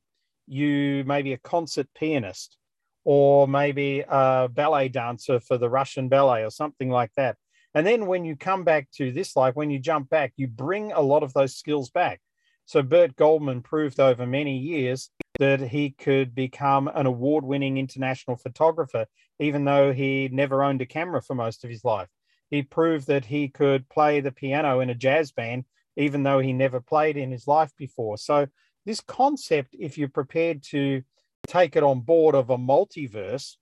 you 0.48 1.04
may 1.06 1.22
be 1.22 1.34
a 1.34 1.38
concert 1.38 1.86
pianist 1.94 2.58
or 3.04 3.46
maybe 3.46 4.00
a 4.08 4.48
ballet 4.52 4.88
dancer 4.88 5.38
for 5.38 5.56
the 5.56 5.70
Russian 5.70 6.08
ballet 6.08 6.42
or 6.42 6.50
something 6.50 6.90
like 6.90 7.12
that. 7.16 7.36
And 7.74 7.86
then 7.86 8.06
when 8.06 8.24
you 8.24 8.36
come 8.36 8.64
back 8.64 8.88
to 8.96 9.10
this 9.10 9.34
life, 9.34 9.56
when 9.56 9.70
you 9.70 9.78
jump 9.78 10.08
back, 10.08 10.32
you 10.36 10.46
bring 10.46 10.92
a 10.92 11.00
lot 11.00 11.22
of 11.22 11.32
those 11.32 11.56
skills 11.56 11.90
back. 11.90 12.20
So 12.66 12.82
Burt 12.82 13.16
Goldman 13.16 13.62
proved 13.62 14.00
over 14.00 14.26
many 14.26 14.56
years 14.56 15.10
that 15.38 15.60
he 15.60 15.90
could 15.90 16.34
become 16.34 16.88
an 16.88 17.06
award 17.06 17.44
winning 17.44 17.76
international 17.76 18.36
photographer, 18.36 19.06
even 19.40 19.64
though 19.64 19.92
he 19.92 20.28
never 20.32 20.62
owned 20.62 20.80
a 20.80 20.86
camera 20.86 21.20
for 21.20 21.34
most 21.34 21.64
of 21.64 21.70
his 21.70 21.84
life. 21.84 22.08
He 22.50 22.62
proved 22.62 23.08
that 23.08 23.24
he 23.24 23.48
could 23.48 23.88
play 23.88 24.20
the 24.20 24.30
piano 24.30 24.80
in 24.80 24.90
a 24.90 24.94
jazz 24.94 25.32
band, 25.32 25.64
even 25.96 26.22
though 26.22 26.38
he 26.38 26.52
never 26.52 26.80
played 26.80 27.16
in 27.16 27.32
his 27.32 27.48
life 27.48 27.72
before. 27.76 28.16
So, 28.16 28.46
this 28.86 29.00
concept, 29.00 29.74
if 29.78 29.96
you're 29.96 30.08
prepared 30.08 30.62
to 30.64 31.02
take 31.46 31.74
it 31.74 31.82
on 31.82 32.00
board 32.00 32.34
of 32.34 32.50
a 32.50 32.58
multiverse, 32.58 33.56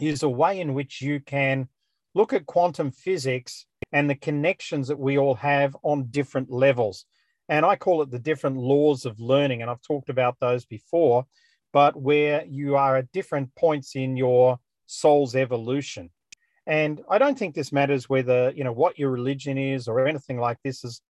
is 0.00 0.22
a 0.22 0.28
way 0.28 0.60
in 0.60 0.74
which 0.74 1.00
you 1.00 1.20
can 1.20 1.68
look 2.14 2.32
at 2.32 2.46
quantum 2.46 2.90
physics 2.90 3.66
and 3.92 4.08
the 4.08 4.14
connections 4.14 4.88
that 4.88 4.98
we 4.98 5.18
all 5.18 5.34
have 5.34 5.76
on 5.82 6.08
different 6.10 6.50
levels. 6.50 7.04
And 7.48 7.66
I 7.66 7.76
call 7.76 8.02
it 8.02 8.10
the 8.10 8.18
different 8.18 8.56
laws 8.56 9.04
of 9.04 9.20
learning. 9.20 9.62
And 9.62 9.70
I've 9.70 9.82
talked 9.82 10.08
about 10.08 10.36
those 10.40 10.64
before, 10.64 11.26
but 11.72 12.00
where 12.00 12.44
you 12.46 12.76
are 12.76 12.96
at 12.96 13.12
different 13.12 13.54
points 13.56 13.96
in 13.96 14.16
your 14.16 14.58
soul's 14.86 15.34
evolution. 15.34 16.10
And 16.66 17.00
I 17.10 17.18
don't 17.18 17.38
think 17.38 17.54
this 17.54 17.72
matters 17.72 18.08
whether, 18.08 18.52
you 18.54 18.62
know, 18.62 18.72
what 18.72 18.98
your 18.98 19.10
religion 19.10 19.58
is 19.58 19.88
or 19.88 20.06
anything 20.06 20.38
like 20.38 20.58
this. 20.62 20.84
Is 20.84 21.00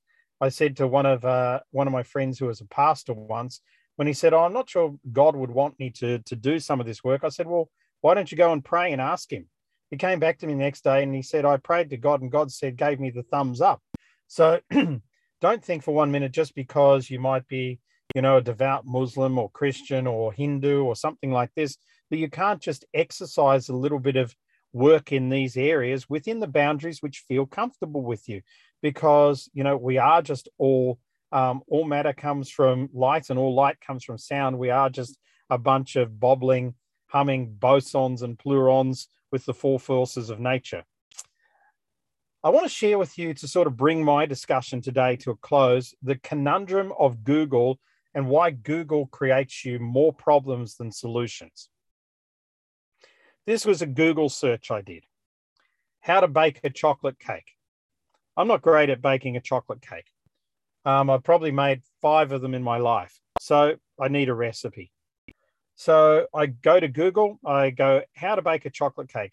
I 0.40 0.48
said 0.48 0.76
to 0.78 0.86
one 0.86 1.06
of 1.06 1.24
uh, 1.24 1.60
one 1.70 1.86
of 1.86 1.92
my 1.92 2.02
friends 2.02 2.38
who 2.38 2.46
was 2.46 2.62
a 2.62 2.66
pastor 2.66 3.12
once, 3.12 3.60
when 3.96 4.06
he 4.06 4.14
said, 4.14 4.32
oh, 4.32 4.44
I'm 4.44 4.54
not 4.54 4.70
sure 4.70 4.96
God 5.12 5.36
would 5.36 5.50
want 5.50 5.78
me 5.78 5.90
to, 5.90 6.20
to 6.20 6.36
do 6.36 6.58
some 6.58 6.80
of 6.80 6.86
this 6.86 7.04
work, 7.04 7.22
I 7.22 7.28
said, 7.28 7.46
Well, 7.46 7.68
why 8.00 8.14
don't 8.14 8.32
you 8.32 8.38
go 8.38 8.50
and 8.50 8.64
pray 8.64 8.92
and 8.92 9.00
ask 9.00 9.30
him? 9.30 9.48
He 9.90 9.96
came 9.96 10.20
back 10.20 10.38
to 10.38 10.46
me 10.46 10.54
the 10.54 10.60
next 10.60 10.84
day 10.84 11.02
and 11.02 11.14
he 11.14 11.22
said, 11.22 11.44
I 11.44 11.56
prayed 11.56 11.90
to 11.90 11.96
God 11.96 12.22
and 12.22 12.30
God 12.30 12.52
said, 12.52 12.76
gave 12.76 13.00
me 13.00 13.10
the 13.10 13.24
thumbs 13.24 13.60
up. 13.60 13.82
So 14.28 14.60
don't 15.40 15.64
think 15.64 15.82
for 15.82 15.92
one 15.92 16.12
minute 16.12 16.32
just 16.32 16.54
because 16.54 17.10
you 17.10 17.18
might 17.18 17.46
be, 17.48 17.80
you 18.14 18.22
know, 18.22 18.36
a 18.36 18.42
devout 18.42 18.86
Muslim 18.86 19.36
or 19.38 19.50
Christian 19.50 20.06
or 20.06 20.32
Hindu 20.32 20.84
or 20.84 20.94
something 20.94 21.32
like 21.32 21.50
this, 21.56 21.76
that 22.10 22.18
you 22.18 22.30
can't 22.30 22.60
just 22.60 22.84
exercise 22.94 23.68
a 23.68 23.76
little 23.76 23.98
bit 23.98 24.16
of 24.16 24.34
work 24.72 25.10
in 25.10 25.28
these 25.28 25.56
areas 25.56 26.08
within 26.08 26.38
the 26.38 26.46
boundaries 26.46 27.02
which 27.02 27.24
feel 27.26 27.44
comfortable 27.44 28.02
with 28.02 28.28
you. 28.28 28.42
Because, 28.82 29.50
you 29.52 29.64
know, 29.64 29.76
we 29.76 29.98
are 29.98 30.22
just 30.22 30.48
all, 30.56 31.00
um, 31.32 31.62
all 31.66 31.84
matter 31.84 32.12
comes 32.12 32.48
from 32.48 32.88
light 32.92 33.28
and 33.28 33.38
all 33.38 33.54
light 33.54 33.80
comes 33.80 34.04
from 34.04 34.18
sound. 34.18 34.56
We 34.56 34.70
are 34.70 34.88
just 34.88 35.18
a 35.50 35.58
bunch 35.58 35.96
of 35.96 36.20
bobbling, 36.20 36.74
humming 37.08 37.56
bosons 37.58 38.22
and 38.22 38.38
pleurons 38.38 39.08
with 39.30 39.44
the 39.44 39.54
four 39.54 39.78
forces 39.78 40.30
of 40.30 40.40
nature. 40.40 40.84
I 42.42 42.48
want 42.48 42.64
to 42.64 42.70
share 42.70 42.98
with 42.98 43.18
you 43.18 43.34
to 43.34 43.48
sort 43.48 43.66
of 43.66 43.76
bring 43.76 44.02
my 44.02 44.24
discussion 44.24 44.80
today 44.80 45.16
to 45.16 45.30
a 45.30 45.36
close 45.36 45.94
the 46.02 46.16
conundrum 46.16 46.92
of 46.98 47.22
Google 47.22 47.78
and 48.14 48.28
why 48.28 48.50
Google 48.50 49.06
creates 49.06 49.64
you 49.64 49.78
more 49.78 50.12
problems 50.12 50.76
than 50.76 50.90
solutions. 50.90 51.68
This 53.46 53.64
was 53.64 53.82
a 53.82 53.86
Google 53.86 54.28
search 54.28 54.70
I 54.70 54.80
did. 54.80 55.04
How 56.00 56.20
to 56.20 56.28
bake 56.28 56.60
a 56.64 56.70
chocolate 56.70 57.18
cake. 57.18 57.52
I'm 58.36 58.48
not 58.48 58.62
great 58.62 58.90
at 58.90 59.02
baking 59.02 59.36
a 59.36 59.40
chocolate 59.40 59.82
cake. 59.82 60.06
Um, 60.84 61.10
I've 61.10 61.22
probably 61.22 61.50
made 61.50 61.82
five 62.00 62.32
of 62.32 62.40
them 62.40 62.54
in 62.54 62.62
my 62.62 62.78
life. 62.78 63.20
So 63.38 63.76
I 64.00 64.08
need 64.08 64.28
a 64.28 64.34
recipe. 64.34 64.92
So 65.80 66.26
I 66.34 66.44
go 66.44 66.78
to 66.78 66.88
Google, 66.88 67.40
I 67.42 67.70
go, 67.70 68.02
how 68.14 68.34
to 68.34 68.42
bake 68.42 68.66
a 68.66 68.70
chocolate 68.70 69.10
cake. 69.10 69.32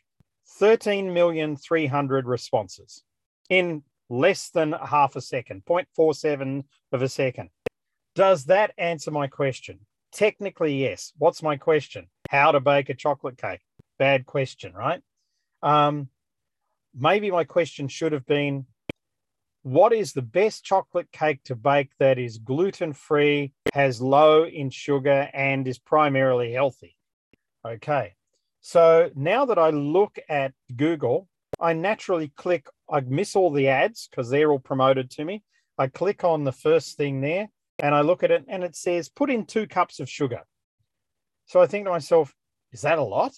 13,300 0.60 2.26
responses 2.26 3.04
in 3.50 3.84
less 4.10 4.50
than 4.52 4.72
half 4.72 5.18
a 5.18 5.22
second, 5.22 5.64
0.47 5.66 6.64
of 6.94 7.02
a 7.02 7.10
second. 7.10 7.50
Does 8.16 8.46
that 8.46 8.72
answer 8.78 9.12
my 9.12 9.28
question? 9.28 9.80
Technically, 10.14 10.82
yes. 10.82 11.12
What's 11.18 11.44
my 11.44 11.58
question? 11.58 12.08
How 12.30 12.54
to 12.54 12.62
bake 12.62 12.88
a 12.88 12.94
chocolate 12.94 13.38
cake? 13.38 13.60
Bad 14.00 14.26
question, 14.26 14.72
right? 14.72 15.02
Um, 15.62 16.08
maybe 16.96 17.30
my 17.30 17.44
question 17.44 17.90
should 17.90 18.14
have 18.14 18.26
been 18.26 18.68
what 19.68 19.94
is 19.94 20.14
the 20.14 20.22
best 20.22 20.64
chocolate 20.64 21.12
cake 21.12 21.44
to 21.46 21.56
bake 21.56 21.92
that 22.00 22.18
is 22.18 22.38
gluten 22.38 22.94
free, 22.94 23.54
has 23.74 24.02
low 24.02 24.46
in 24.46 24.70
sugar, 24.70 25.30
and 25.34 25.68
is 25.68 25.80
primarily 25.80 26.54
healthy? 26.54 26.96
Okay. 27.66 28.14
So 28.62 29.12
now 29.16 29.46
that 29.46 29.60
I 29.60 29.70
look 29.70 30.18
at 30.30 30.54
Google 30.76 31.28
I 31.60 31.74
naturally 31.74 32.32
click, 32.36 32.68
I 32.90 33.02
miss 33.02 33.36
all 33.36 33.52
the 33.52 33.68
ads 33.68 34.08
because 34.08 34.30
they're 34.30 34.52
all 34.52 34.60
promoted 34.60 35.10
to 35.12 35.26
me. 35.26 35.44
I 35.78 35.88
click 35.88 36.24
on 36.24 36.44
the 36.44 36.52
first 36.52 36.98
thing 36.98 37.22
there 37.22 37.50
and 37.80 37.96
I 37.96 38.02
look 38.02 38.24
at 38.24 38.32
it 38.32 38.46
and 38.48 38.64
it 38.64 38.76
says, 38.76 39.10
put 39.10 39.30
in 39.30 39.46
two 39.46 39.68
cups 39.68 40.00
of 40.00 40.10
sugar. 40.10 40.42
So 41.46 41.62
I 41.62 41.68
think 41.68 41.86
to 41.86 41.92
myself, 41.92 42.34
is 42.72 42.82
that 42.82 43.00
a 43.00 43.04
lot? 43.04 43.34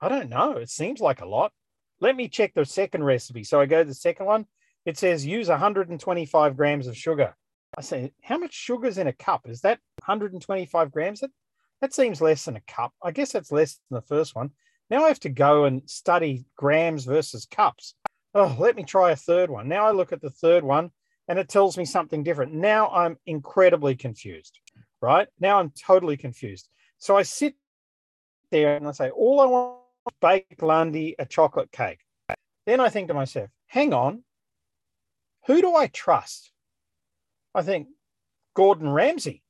I 0.00 0.08
don't 0.08 0.28
know. 0.28 0.52
It 0.52 0.70
seems 0.70 1.00
like 1.00 1.20
a 1.20 1.26
lot. 1.26 1.52
Let 2.00 2.16
me 2.16 2.28
check 2.28 2.52
the 2.54 2.64
second 2.64 3.04
recipe. 3.04 3.44
So 3.44 3.60
I 3.60 3.66
go 3.66 3.82
to 3.82 3.88
the 3.88 3.94
second 3.94 4.26
one. 4.26 4.46
It 4.84 4.98
says 4.98 5.24
use 5.24 5.48
125 5.48 6.56
grams 6.56 6.86
of 6.86 6.96
sugar. 6.96 7.34
I 7.76 7.80
say, 7.80 8.12
how 8.22 8.38
much 8.38 8.54
sugar 8.54 8.86
is 8.86 8.98
in 8.98 9.06
a 9.06 9.12
cup? 9.12 9.48
Is 9.48 9.62
that 9.62 9.80
125 10.04 10.92
grams? 10.92 11.20
That, 11.20 11.30
that 11.80 11.94
seems 11.94 12.20
less 12.20 12.44
than 12.44 12.56
a 12.56 12.60
cup. 12.60 12.92
I 13.02 13.10
guess 13.10 13.32
that's 13.32 13.50
less 13.50 13.80
than 13.90 13.96
the 13.96 14.06
first 14.06 14.34
one. 14.34 14.50
Now 14.90 15.04
I 15.04 15.08
have 15.08 15.20
to 15.20 15.28
go 15.28 15.64
and 15.64 15.88
study 15.88 16.44
grams 16.56 17.04
versus 17.04 17.46
cups. 17.46 17.94
Oh, 18.34 18.54
let 18.58 18.76
me 18.76 18.84
try 18.84 19.10
a 19.10 19.16
third 19.16 19.50
one. 19.50 19.68
Now 19.68 19.86
I 19.86 19.92
look 19.92 20.12
at 20.12 20.20
the 20.20 20.30
third 20.30 20.62
one 20.62 20.90
and 21.28 21.38
it 21.38 21.48
tells 21.48 21.78
me 21.78 21.84
something 21.84 22.22
different. 22.22 22.52
Now 22.52 22.90
I'm 22.90 23.16
incredibly 23.26 23.96
confused, 23.96 24.58
right? 25.00 25.26
Now 25.40 25.58
I'm 25.58 25.70
totally 25.70 26.16
confused. 26.16 26.68
So 26.98 27.16
I 27.16 27.22
sit 27.22 27.54
there 28.50 28.76
and 28.76 28.86
I 28.86 28.92
say, 28.92 29.10
all 29.10 29.40
I 29.40 29.46
want 29.46 29.78
is 30.06 30.14
bake 30.20 30.62
Lundy 30.62 31.14
a 31.18 31.24
chocolate 31.24 31.72
cake. 31.72 32.00
Then 32.66 32.80
I 32.80 32.88
think 32.88 33.08
to 33.08 33.14
myself, 33.14 33.50
hang 33.66 33.92
on, 33.92 34.22
who 35.46 35.60
do 35.60 35.74
I 35.74 35.86
trust? 35.88 36.50
I 37.54 37.62
think 37.62 37.88
Gordon 38.54 38.88
Ramsay. 38.88 39.42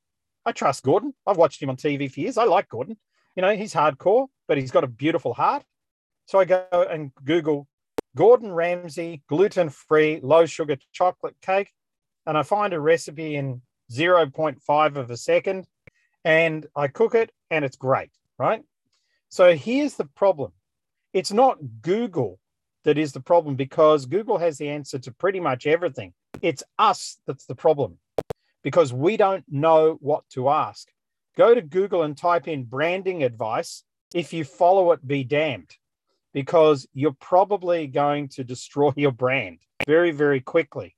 I 0.45 0.51
trust 0.51 0.83
Gordon. 0.83 1.13
I've 1.25 1.37
watched 1.37 1.61
him 1.61 1.69
on 1.69 1.77
TV 1.77 2.11
for 2.11 2.19
years. 2.19 2.37
I 2.37 2.43
like 2.43 2.69
Gordon. 2.69 2.97
You 3.35 3.41
know, 3.41 3.55
he's 3.55 3.73
hardcore, 3.73 4.27
but 4.47 4.57
he's 4.57 4.71
got 4.71 4.83
a 4.83 4.87
beautiful 4.87 5.33
heart. 5.33 5.63
So 6.25 6.39
I 6.39 6.45
go 6.45 6.67
and 6.71 7.11
Google 7.23 7.67
Gordon 8.15 8.51
Ramsay 8.51 9.23
gluten 9.27 9.69
free 9.69 10.19
low 10.21 10.45
sugar 10.45 10.77
chocolate 10.91 11.35
cake. 11.41 11.71
And 12.25 12.37
I 12.37 12.43
find 12.43 12.73
a 12.73 12.79
recipe 12.79 13.35
in 13.35 13.61
0.5 13.91 14.95
of 14.95 15.11
a 15.11 15.17
second 15.17 15.65
and 16.23 16.65
I 16.75 16.87
cook 16.87 17.13
it 17.13 17.31
and 17.51 17.63
it's 17.63 17.77
great, 17.77 18.09
right? 18.39 18.63
So 19.29 19.55
here's 19.55 19.95
the 19.95 20.05
problem 20.05 20.51
it's 21.13 21.31
not 21.31 21.59
Google 21.81 22.39
that 22.85 22.97
is 22.97 23.11
the 23.11 23.19
problem 23.19 23.55
because 23.55 24.05
Google 24.05 24.37
has 24.37 24.57
the 24.57 24.69
answer 24.69 24.97
to 24.99 25.11
pretty 25.11 25.39
much 25.39 25.67
everything. 25.67 26.13
It's 26.41 26.63
us 26.79 27.17
that's 27.27 27.45
the 27.45 27.55
problem 27.55 27.97
because 28.63 28.93
we 28.93 29.17
don't 29.17 29.43
know 29.49 29.97
what 29.99 30.23
to 30.29 30.49
ask. 30.49 30.87
Go 31.35 31.53
to 31.53 31.61
Google 31.61 32.03
and 32.03 32.17
type 32.17 32.47
in 32.47 32.63
branding 32.63 33.23
advice. 33.23 33.83
If 34.13 34.31
you 34.31 34.45
follow 34.45 34.91
it, 34.93 35.05
be 35.05 35.23
damned 35.23 35.71
because 36.33 36.87
you're 36.93 37.17
probably 37.19 37.87
going 37.87 38.29
to 38.29 38.43
destroy 38.43 38.93
your 38.95 39.11
brand 39.11 39.59
very, 39.85 40.11
very 40.11 40.39
quickly. 40.39 40.95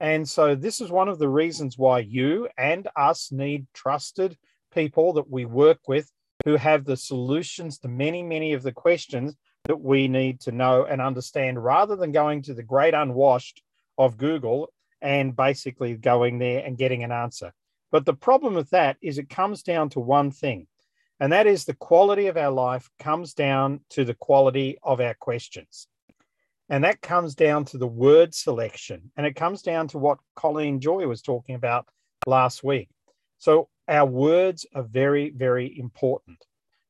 And 0.00 0.28
so, 0.28 0.54
this 0.54 0.80
is 0.80 0.90
one 0.90 1.08
of 1.08 1.18
the 1.18 1.28
reasons 1.28 1.78
why 1.78 2.00
you 2.00 2.48
and 2.58 2.88
us 2.96 3.32
need 3.32 3.66
trusted 3.72 4.36
people 4.74 5.12
that 5.14 5.30
we 5.30 5.44
work 5.44 5.78
with 5.86 6.10
who 6.44 6.56
have 6.56 6.84
the 6.84 6.96
solutions 6.96 7.78
to 7.78 7.88
many, 7.88 8.22
many 8.22 8.52
of 8.52 8.62
the 8.62 8.72
questions 8.72 9.36
that 9.64 9.80
we 9.80 10.08
need 10.08 10.40
to 10.40 10.52
know 10.52 10.84
and 10.84 11.00
understand 11.00 11.62
rather 11.62 11.96
than 11.96 12.12
going 12.12 12.42
to 12.42 12.54
the 12.54 12.62
great 12.62 12.94
unwashed 12.94 13.62
of 13.98 14.16
Google 14.16 14.72
and 15.00 15.36
basically 15.36 15.94
going 15.94 16.38
there 16.38 16.64
and 16.64 16.78
getting 16.78 17.04
an 17.04 17.12
answer. 17.12 17.52
But 17.90 18.06
the 18.06 18.14
problem 18.14 18.54
with 18.54 18.70
that 18.70 18.96
is 19.02 19.18
it 19.18 19.28
comes 19.28 19.62
down 19.62 19.90
to 19.90 20.00
one 20.00 20.30
thing, 20.30 20.66
and 21.20 21.32
that 21.32 21.46
is 21.46 21.64
the 21.64 21.74
quality 21.74 22.26
of 22.26 22.36
our 22.36 22.50
life 22.50 22.88
comes 22.98 23.34
down 23.34 23.80
to 23.90 24.04
the 24.04 24.14
quality 24.14 24.78
of 24.82 25.00
our 25.00 25.14
questions. 25.14 25.86
And 26.68 26.84
that 26.84 27.02
comes 27.02 27.34
down 27.34 27.66
to 27.66 27.78
the 27.78 27.86
word 27.86 28.34
selection. 28.34 29.12
And 29.16 29.26
it 29.26 29.36
comes 29.36 29.60
down 29.60 29.88
to 29.88 29.98
what 29.98 30.18
Colleen 30.34 30.80
Joy 30.80 31.06
was 31.06 31.20
talking 31.20 31.54
about 31.54 31.86
last 32.26 32.64
week. 32.64 32.88
So 33.38 33.68
our 33.88 34.06
words 34.06 34.64
are 34.74 34.82
very, 34.82 35.30
very 35.30 35.78
important. 35.78 36.38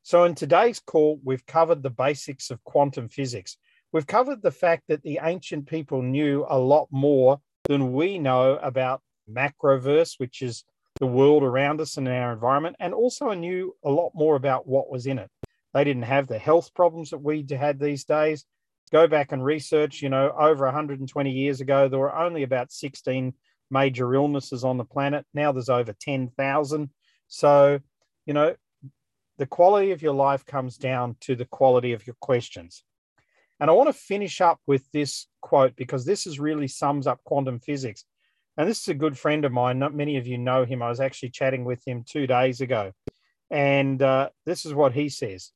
So, 0.03 0.25
in 0.25 0.35
today's 0.35 0.81
call, 0.81 1.21
we've 1.23 1.47
covered 1.47 1.83
the 1.83 1.91
basics 1.91 2.51
of 2.51 2.63
quantum 2.65 3.09
physics. 3.09 3.57
We've 3.93 4.07
covered 4.07 4.43
the 4.43 4.51
fact 4.51 4.85
that 4.89 5.03
the 5.03 5.21
ancient 5.23 5.67
people 5.67 6.03
knew 6.03 6.45
a 6.49 6.59
lot 6.59 6.89
more 6.91 7.41
than 7.69 7.93
we 7.93 8.19
know 8.19 8.57
about 8.57 9.01
macroverse, 9.31 10.15
which 10.19 10.43
is 10.43 10.65
the 10.99 11.07
world 11.07 11.43
around 11.43 11.81
us 11.81 11.97
and 11.97 12.09
our 12.09 12.33
environment, 12.33 12.77
and 12.81 12.95
also 12.95 13.33
knew 13.33 13.77
a 13.85 13.91
lot 13.91 14.13
more 14.15 14.35
about 14.35 14.67
what 14.67 14.91
was 14.91 15.07
in 15.07 15.19
it. 15.19 15.31
They 15.73 15.85
didn't 15.85 16.03
have 16.03 16.27
the 16.27 16.39
health 16.39 16.75
problems 16.75 17.11
that 17.11 17.19
we 17.19 17.47
had 17.51 17.79
these 17.79 18.05
days. 18.05 18.45
Go 18.91 19.07
back 19.07 19.33
and 19.33 19.45
research, 19.45 20.03
you 20.03 20.09
know, 20.09 20.33
over 20.39 20.65
120 20.65 21.31
years 21.31 21.61
ago, 21.61 21.89
there 21.89 21.99
were 21.99 22.15
only 22.15 22.43
about 22.43 22.73
16 22.73 23.33
major 23.71 24.15
illnesses 24.15 24.65
on 24.65 24.77
the 24.77 24.85
planet. 24.85 25.25
Now 25.33 25.53
there's 25.53 25.71
over 25.71 25.95
10,000. 25.99 26.91
So, 27.29 27.81
you 28.27 28.35
know, 28.35 28.55
the 29.43 29.47
quality 29.47 29.91
of 29.91 30.03
your 30.03 30.15
life 30.15 30.47
comes 30.47 30.77
down 30.77 31.17
to 31.19 31.35
the 31.35 31.45
quality 31.45 31.95
of 31.95 32.07
your 32.07 32.15
questions. 32.21 32.85
And 33.59 33.69
I 33.69 33.73
want 33.73 33.89
to 33.89 33.93
finish 33.93 34.41
up 34.41 34.61
with 34.69 34.89
this 34.93 35.27
quote 35.41 35.75
because 35.75 36.05
this 36.05 36.29
is 36.29 36.39
really 36.39 36.69
sums 36.69 37.09
up 37.09 37.25
quantum 37.25 37.59
physics. 37.59 38.05
And 38.57 38.69
this 38.69 38.83
is 38.83 38.87
a 38.87 38.95
good 38.95 39.19
friend 39.19 39.45
of 39.45 39.51
mine. 39.51 39.81
Not 39.81 39.97
many 39.97 40.17
of 40.17 40.29
you 40.29 40.39
know 40.39 40.65
him. 40.65 40.81
I 40.81 40.89
was 40.89 41.01
actually 41.01 41.31
chatting 41.31 41.65
with 41.65 41.83
him 41.85 42.05
two 42.09 42.29
days 42.29 42.61
ago. 42.61 42.93
And 43.51 44.01
uh, 44.01 44.29
this 44.47 44.65
is 44.65 44.75
what 44.75 44.93
he 44.93 45.09
says 45.09 45.51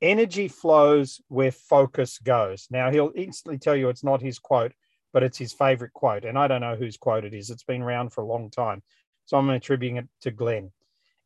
Energy 0.00 0.48
flows 0.48 1.20
where 1.28 1.52
focus 1.52 2.18
goes. 2.18 2.66
Now, 2.72 2.90
he'll 2.90 3.12
instantly 3.14 3.58
tell 3.58 3.76
you 3.76 3.88
it's 3.88 4.02
not 4.02 4.20
his 4.20 4.40
quote, 4.40 4.72
but 5.12 5.22
it's 5.22 5.38
his 5.38 5.52
favorite 5.52 5.92
quote. 5.92 6.24
And 6.24 6.36
I 6.36 6.48
don't 6.48 6.62
know 6.62 6.74
whose 6.74 6.96
quote 6.96 7.24
it 7.24 7.34
is. 7.34 7.50
It's 7.50 7.62
been 7.62 7.82
around 7.82 8.12
for 8.12 8.22
a 8.22 8.26
long 8.26 8.50
time. 8.50 8.82
So 9.26 9.36
I'm 9.36 9.48
attributing 9.48 9.98
it 9.98 10.08
to 10.22 10.32
Glenn 10.32 10.72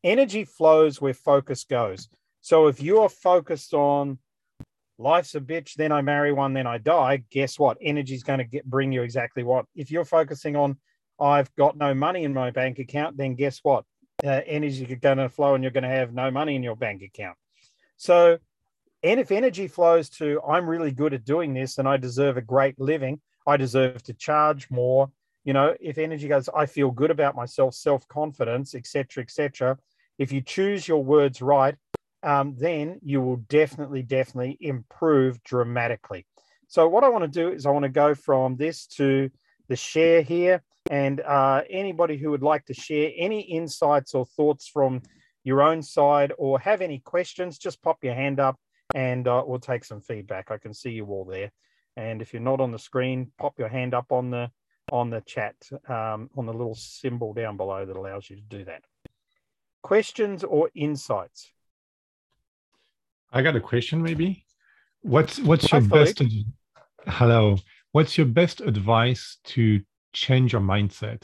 energy 0.07 0.45
flows 0.45 1.01
where 1.01 1.13
focus 1.13 1.65
goes. 1.65 2.09
So 2.41 2.69
if 2.69 2.81
you're 2.81 3.09
focused 3.09 3.75
on 3.75 4.19
life's 4.99 5.35
a 5.35 5.41
bitch, 5.41 5.75
then 5.75 5.91
I 5.91 6.01
marry 6.01 6.33
one, 6.33 6.55
then 6.55 6.67
I 6.67 6.79
die, 6.79 7.25
guess 7.31 7.59
what? 7.59 7.77
Energy's 7.83 8.23
going 8.23 8.39
to 8.39 8.45
get 8.45 8.65
bring 8.65 8.93
you 8.93 9.03
exactly 9.03 9.43
what. 9.43 9.67
If 9.75 9.91
you're 9.91 10.05
focusing 10.05 10.55
on 10.55 10.79
I've 11.19 11.55
got 11.57 11.77
no 11.77 11.93
money 11.93 12.25
in 12.25 12.33
my 12.33 12.51
bank 12.51 12.79
account, 12.79 13.17
then 13.17 13.35
guess 13.35 13.61
what? 13.63 13.85
Uh, 14.25 14.43
energy 14.47 14.85
is 14.85 14.99
going 15.01 15.19
to 15.19 15.29
flow 15.29 15.55
and 15.55 15.65
you're 15.65 15.73
going 15.73 15.83
to 15.83 15.91
have 15.91 16.15
no 16.15 16.31
money 16.31 16.55
in 16.55 16.63
your 16.63 16.77
bank 16.77 17.03
account. 17.03 17.37
So, 17.97 18.39
and 19.03 19.19
if 19.19 19.33
energy 19.33 19.67
flows 19.67 20.09
to 20.11 20.41
I'm 20.47 20.69
really 20.69 20.93
good 20.93 21.15
at 21.15 21.25
doing 21.25 21.53
this 21.53 21.79
and 21.79 21.89
I 21.89 21.97
deserve 21.97 22.37
a 22.37 22.43
great 22.43 22.79
living, 22.79 23.21
I 23.47 23.57
deserve 23.57 24.03
to 24.05 24.15
charge 24.15 24.71
more. 24.71 25.11
You 25.45 25.53
know, 25.53 25.75
if 25.81 25.99
energy 25.99 26.29
goes, 26.29 26.49
I 26.55 26.67
feel 26.67 26.91
good 26.91 27.11
about 27.11 27.35
myself, 27.35 27.75
self 27.75 28.07
confidence, 28.09 28.75
etc., 28.75 29.23
etc 29.23 29.79
if 30.19 30.33
you 30.33 30.41
choose 30.41 30.87
your 30.87 31.03
words 31.03 31.43
right, 31.43 31.75
um, 32.23 32.57
then 32.59 32.99
you 33.03 33.21
will 33.21 33.37
definitely, 33.37 34.03
definitely 34.03 34.57
improve 34.61 35.43
dramatically. 35.45 36.27
So, 36.69 36.89
what 36.89 37.05
I 37.05 37.09
want 37.09 37.25
to 37.25 37.29
do 37.29 37.53
is 37.53 37.67
I 37.67 37.71
want 37.71 37.85
to 37.85 37.89
go 37.91 38.15
from 38.15 38.57
this 38.57 38.87
to 38.97 39.31
the 39.69 39.77
share 39.77 40.23
here. 40.23 40.63
And 40.91 41.21
uh, 41.21 41.63
anybody 41.69 42.17
who 42.17 42.31
would 42.31 42.43
like 42.43 42.65
to 42.67 42.75
share 42.75 43.11
any 43.17 43.41
insights 43.41 44.15
or 44.15 44.25
thoughts 44.25 44.69
from 44.69 45.03
your 45.45 45.63
own 45.63 45.83
side 45.83 46.33
or 46.39 46.59
have 46.61 46.81
any 46.81 47.01
questions, 47.01 47.59
just 47.59 47.83
pop 47.83 48.03
your 48.03 48.15
hand 48.15 48.41
up 48.41 48.57
and 48.95 49.27
uh, 49.27 49.43
we'll 49.45 49.59
take 49.59 49.85
some 49.85 50.01
feedback. 50.01 50.51
I 50.51 50.59
can 50.59 50.73
see 50.73 50.91
you 50.91 51.07
all 51.07 51.25
there. 51.25 51.51
And 51.97 52.23
if 52.23 52.33
you're 52.33 52.43
not 52.43 52.61
on 52.61 52.73
the 52.73 52.79
screen, 52.79 53.33
pop 53.39 53.59
your 53.59 53.69
hand 53.69 53.95
up 53.95 54.13
on 54.13 54.31
the 54.31 54.51
on 54.93 55.11
the 55.11 55.21
chat 55.23 55.57
um, 55.89 56.31
on 56.37 56.47
the 56.47 56.53
little 56.53 56.77
symbol 56.77 57.33
down 57.33 57.57
below 57.57 57.85
that 57.85 57.97
allows 57.97 58.31
you 58.31 58.37
to 58.37 58.43
do 58.43 58.65
that 58.65 58.85
questions 59.87 60.43
or 60.43 60.69
insights? 60.75 61.53
I 63.33 63.41
got 63.43 63.55
a 63.55 63.61
question 63.61 64.03
maybe. 64.03 64.45
What's 65.03 65.39
what's 65.39 65.71
your 65.71 65.81
best 65.81 66.21
hello? 67.07 67.57
What's 67.93 68.19
your 68.19 68.27
best 68.41 68.61
advice 68.61 69.39
to 69.53 69.81
change 70.13 70.53
your 70.55 70.65
mindset? 70.75 71.23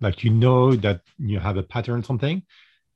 Like 0.00 0.22
you 0.22 0.30
know 0.30 0.76
that 0.76 1.00
you 1.18 1.40
have 1.40 1.56
a 1.56 1.64
pattern 1.64 2.04
something. 2.04 2.44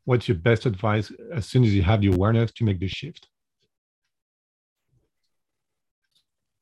What's 0.05 0.29
your 0.29 0.39
best 0.49 0.67
advice 0.67 1.11
as 1.39 1.47
soon 1.47 1.65
as 1.65 1.75
you 1.75 1.83
have 1.83 2.01
the 2.01 2.13
awareness 2.15 2.53
to 2.53 2.65
make 2.65 2.79
the 2.79 2.87
shift? 2.87 3.27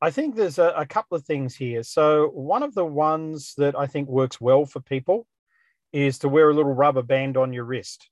I 0.00 0.10
think 0.10 0.34
there's 0.34 0.58
a, 0.58 0.70
a, 0.84 0.86
couple 0.86 1.16
of 1.16 1.24
things 1.24 1.54
here. 1.54 1.82
So, 1.82 2.28
one 2.28 2.62
of 2.62 2.74
the 2.74 2.84
ones 2.84 3.54
that 3.56 3.74
I 3.78 3.86
think 3.86 4.08
works 4.08 4.40
well 4.40 4.64
for 4.64 4.80
people 4.80 5.26
is 5.92 6.18
to 6.20 6.28
wear 6.28 6.48
a 6.50 6.54
little 6.54 6.74
rubber 6.74 7.02
band 7.02 7.36
on 7.36 7.52
your 7.52 7.64
wrist 7.64 8.10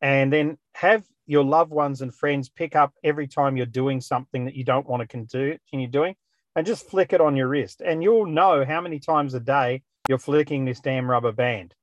and 0.00 0.32
then 0.32 0.58
have 0.74 1.04
your 1.26 1.44
loved 1.44 1.70
ones 1.70 2.02
and 2.02 2.14
friends 2.14 2.48
pick 2.48 2.76
up 2.76 2.94
every 3.02 3.26
time 3.26 3.56
you're 3.56 3.66
doing 3.66 4.00
something 4.00 4.44
that 4.44 4.54
you 4.54 4.64
don't 4.64 4.88
want 4.88 5.00
to 5.00 5.06
continue 5.06 5.88
doing 5.88 6.14
and 6.54 6.66
just 6.66 6.88
flick 6.88 7.12
it 7.12 7.20
on 7.20 7.36
your 7.36 7.48
wrist. 7.48 7.82
And 7.84 8.02
you'll 8.02 8.26
know 8.26 8.64
how 8.64 8.80
many 8.80 8.98
times 9.00 9.34
a 9.34 9.40
day 9.40 9.82
you're 10.08 10.18
flicking 10.18 10.64
this 10.64 10.80
damn 10.80 11.10
rubber 11.10 11.32
band. 11.32 11.74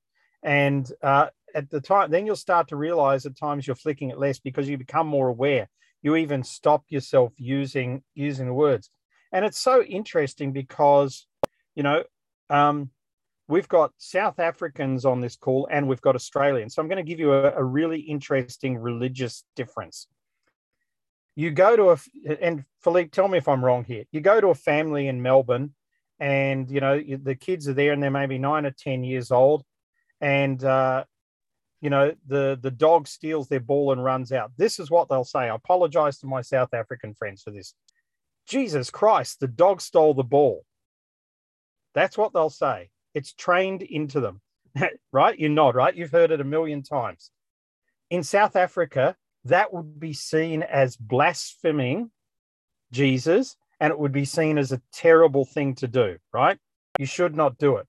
And 0.42 0.90
uh, 1.02 1.28
at 1.54 1.70
the 1.70 1.80
time 1.80 2.10
then 2.10 2.26
you'll 2.26 2.36
start 2.36 2.68
to 2.68 2.76
realize 2.76 3.26
at 3.26 3.36
times 3.36 3.66
you're 3.66 3.76
flicking 3.76 4.10
it 4.10 4.18
less 4.18 4.38
because 4.38 4.68
you 4.68 4.78
become 4.78 5.06
more 5.06 5.28
aware. 5.28 5.68
You 6.02 6.16
even 6.16 6.42
stop 6.42 6.84
yourself 6.88 7.32
using 7.36 8.02
using 8.14 8.46
the 8.46 8.54
words. 8.54 8.90
And 9.32 9.44
it's 9.44 9.58
so 9.58 9.82
interesting 9.82 10.52
because, 10.52 11.26
you 11.74 11.82
know, 11.82 12.04
um, 12.50 12.90
we've 13.48 13.68
got 13.68 13.92
South 13.98 14.38
Africans 14.38 15.04
on 15.04 15.20
this 15.20 15.36
call 15.36 15.68
and 15.70 15.86
we've 15.86 16.00
got 16.00 16.14
Australians. 16.14 16.74
So 16.74 16.82
I'm 16.82 16.88
going 16.88 17.04
to 17.04 17.08
give 17.08 17.20
you 17.20 17.32
a, 17.32 17.52
a 17.52 17.64
really 17.64 18.00
interesting 18.00 18.78
religious 18.78 19.44
difference. 19.54 20.06
You 21.36 21.50
go 21.50 21.76
to 21.76 21.90
a, 21.90 21.98
and 22.40 22.64
Philippe, 22.82 23.10
tell 23.10 23.28
me 23.28 23.38
if 23.38 23.48
I'm 23.48 23.64
wrong 23.64 23.84
here. 23.84 24.04
You 24.12 24.20
go 24.20 24.40
to 24.40 24.48
a 24.48 24.54
family 24.54 25.08
in 25.08 25.20
Melbourne 25.20 25.74
and, 26.20 26.70
you 26.70 26.80
know, 26.80 27.00
the 27.00 27.34
kids 27.34 27.68
are 27.68 27.74
there 27.74 27.92
and 27.92 28.02
they're 28.02 28.10
maybe 28.10 28.38
nine 28.38 28.64
or 28.66 28.70
10 28.70 29.04
years 29.04 29.30
old. 29.30 29.64
And, 30.20 30.62
uh, 30.62 31.04
you 31.80 31.90
know, 31.90 32.14
the, 32.26 32.58
the 32.62 32.70
dog 32.70 33.08
steals 33.08 33.48
their 33.48 33.60
ball 33.60 33.92
and 33.92 34.02
runs 34.02 34.32
out. 34.32 34.52
This 34.56 34.78
is 34.78 34.90
what 34.90 35.08
they'll 35.08 35.24
say. 35.24 35.40
I 35.40 35.54
apologize 35.54 36.18
to 36.20 36.26
my 36.26 36.40
South 36.40 36.72
African 36.72 37.14
friends 37.14 37.42
for 37.42 37.50
this. 37.50 37.74
Jesus 38.46 38.90
Christ, 38.90 39.40
the 39.40 39.48
dog 39.48 39.80
stole 39.80 40.14
the 40.14 40.22
ball. 40.22 40.64
That's 41.94 42.16
what 42.16 42.32
they'll 42.32 42.48
say. 42.48 42.90
It's 43.14 43.32
trained 43.32 43.82
into 43.82 44.20
them, 44.20 44.40
right? 45.12 45.38
You 45.38 45.48
nod, 45.48 45.74
right? 45.74 45.94
You've 45.94 46.10
heard 46.10 46.30
it 46.30 46.40
a 46.40 46.44
million 46.44 46.82
times. 46.82 47.30
In 48.10 48.22
South 48.22 48.56
Africa, 48.56 49.16
that 49.44 49.72
would 49.72 50.00
be 50.00 50.12
seen 50.12 50.62
as 50.62 50.96
blaspheming 50.96 52.10
Jesus 52.92 53.56
and 53.80 53.90
it 53.90 53.98
would 53.98 54.12
be 54.12 54.24
seen 54.24 54.58
as 54.58 54.72
a 54.72 54.80
terrible 54.92 55.44
thing 55.44 55.74
to 55.76 55.88
do, 55.88 56.16
right? 56.32 56.58
You 56.98 57.06
should 57.06 57.36
not 57.36 57.58
do 57.58 57.76
it. 57.76 57.86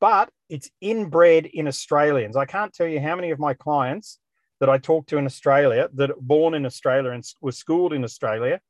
But 0.00 0.30
it's 0.48 0.70
inbred 0.80 1.46
in 1.46 1.68
Australians. 1.68 2.36
I 2.36 2.46
can't 2.46 2.72
tell 2.72 2.86
you 2.86 3.00
how 3.00 3.16
many 3.16 3.30
of 3.30 3.38
my 3.38 3.54
clients 3.54 4.18
that 4.60 4.68
I 4.68 4.78
talk 4.78 5.06
to 5.08 5.18
in 5.18 5.26
Australia 5.26 5.88
that 5.94 6.18
born 6.20 6.54
in 6.54 6.66
Australia 6.66 7.10
and 7.10 7.24
were 7.40 7.52
schooled 7.52 7.92
in 7.92 8.04
Australia 8.04 8.60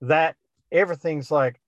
that 0.00 0.36
everything's 0.72 1.30
like, 1.30 1.60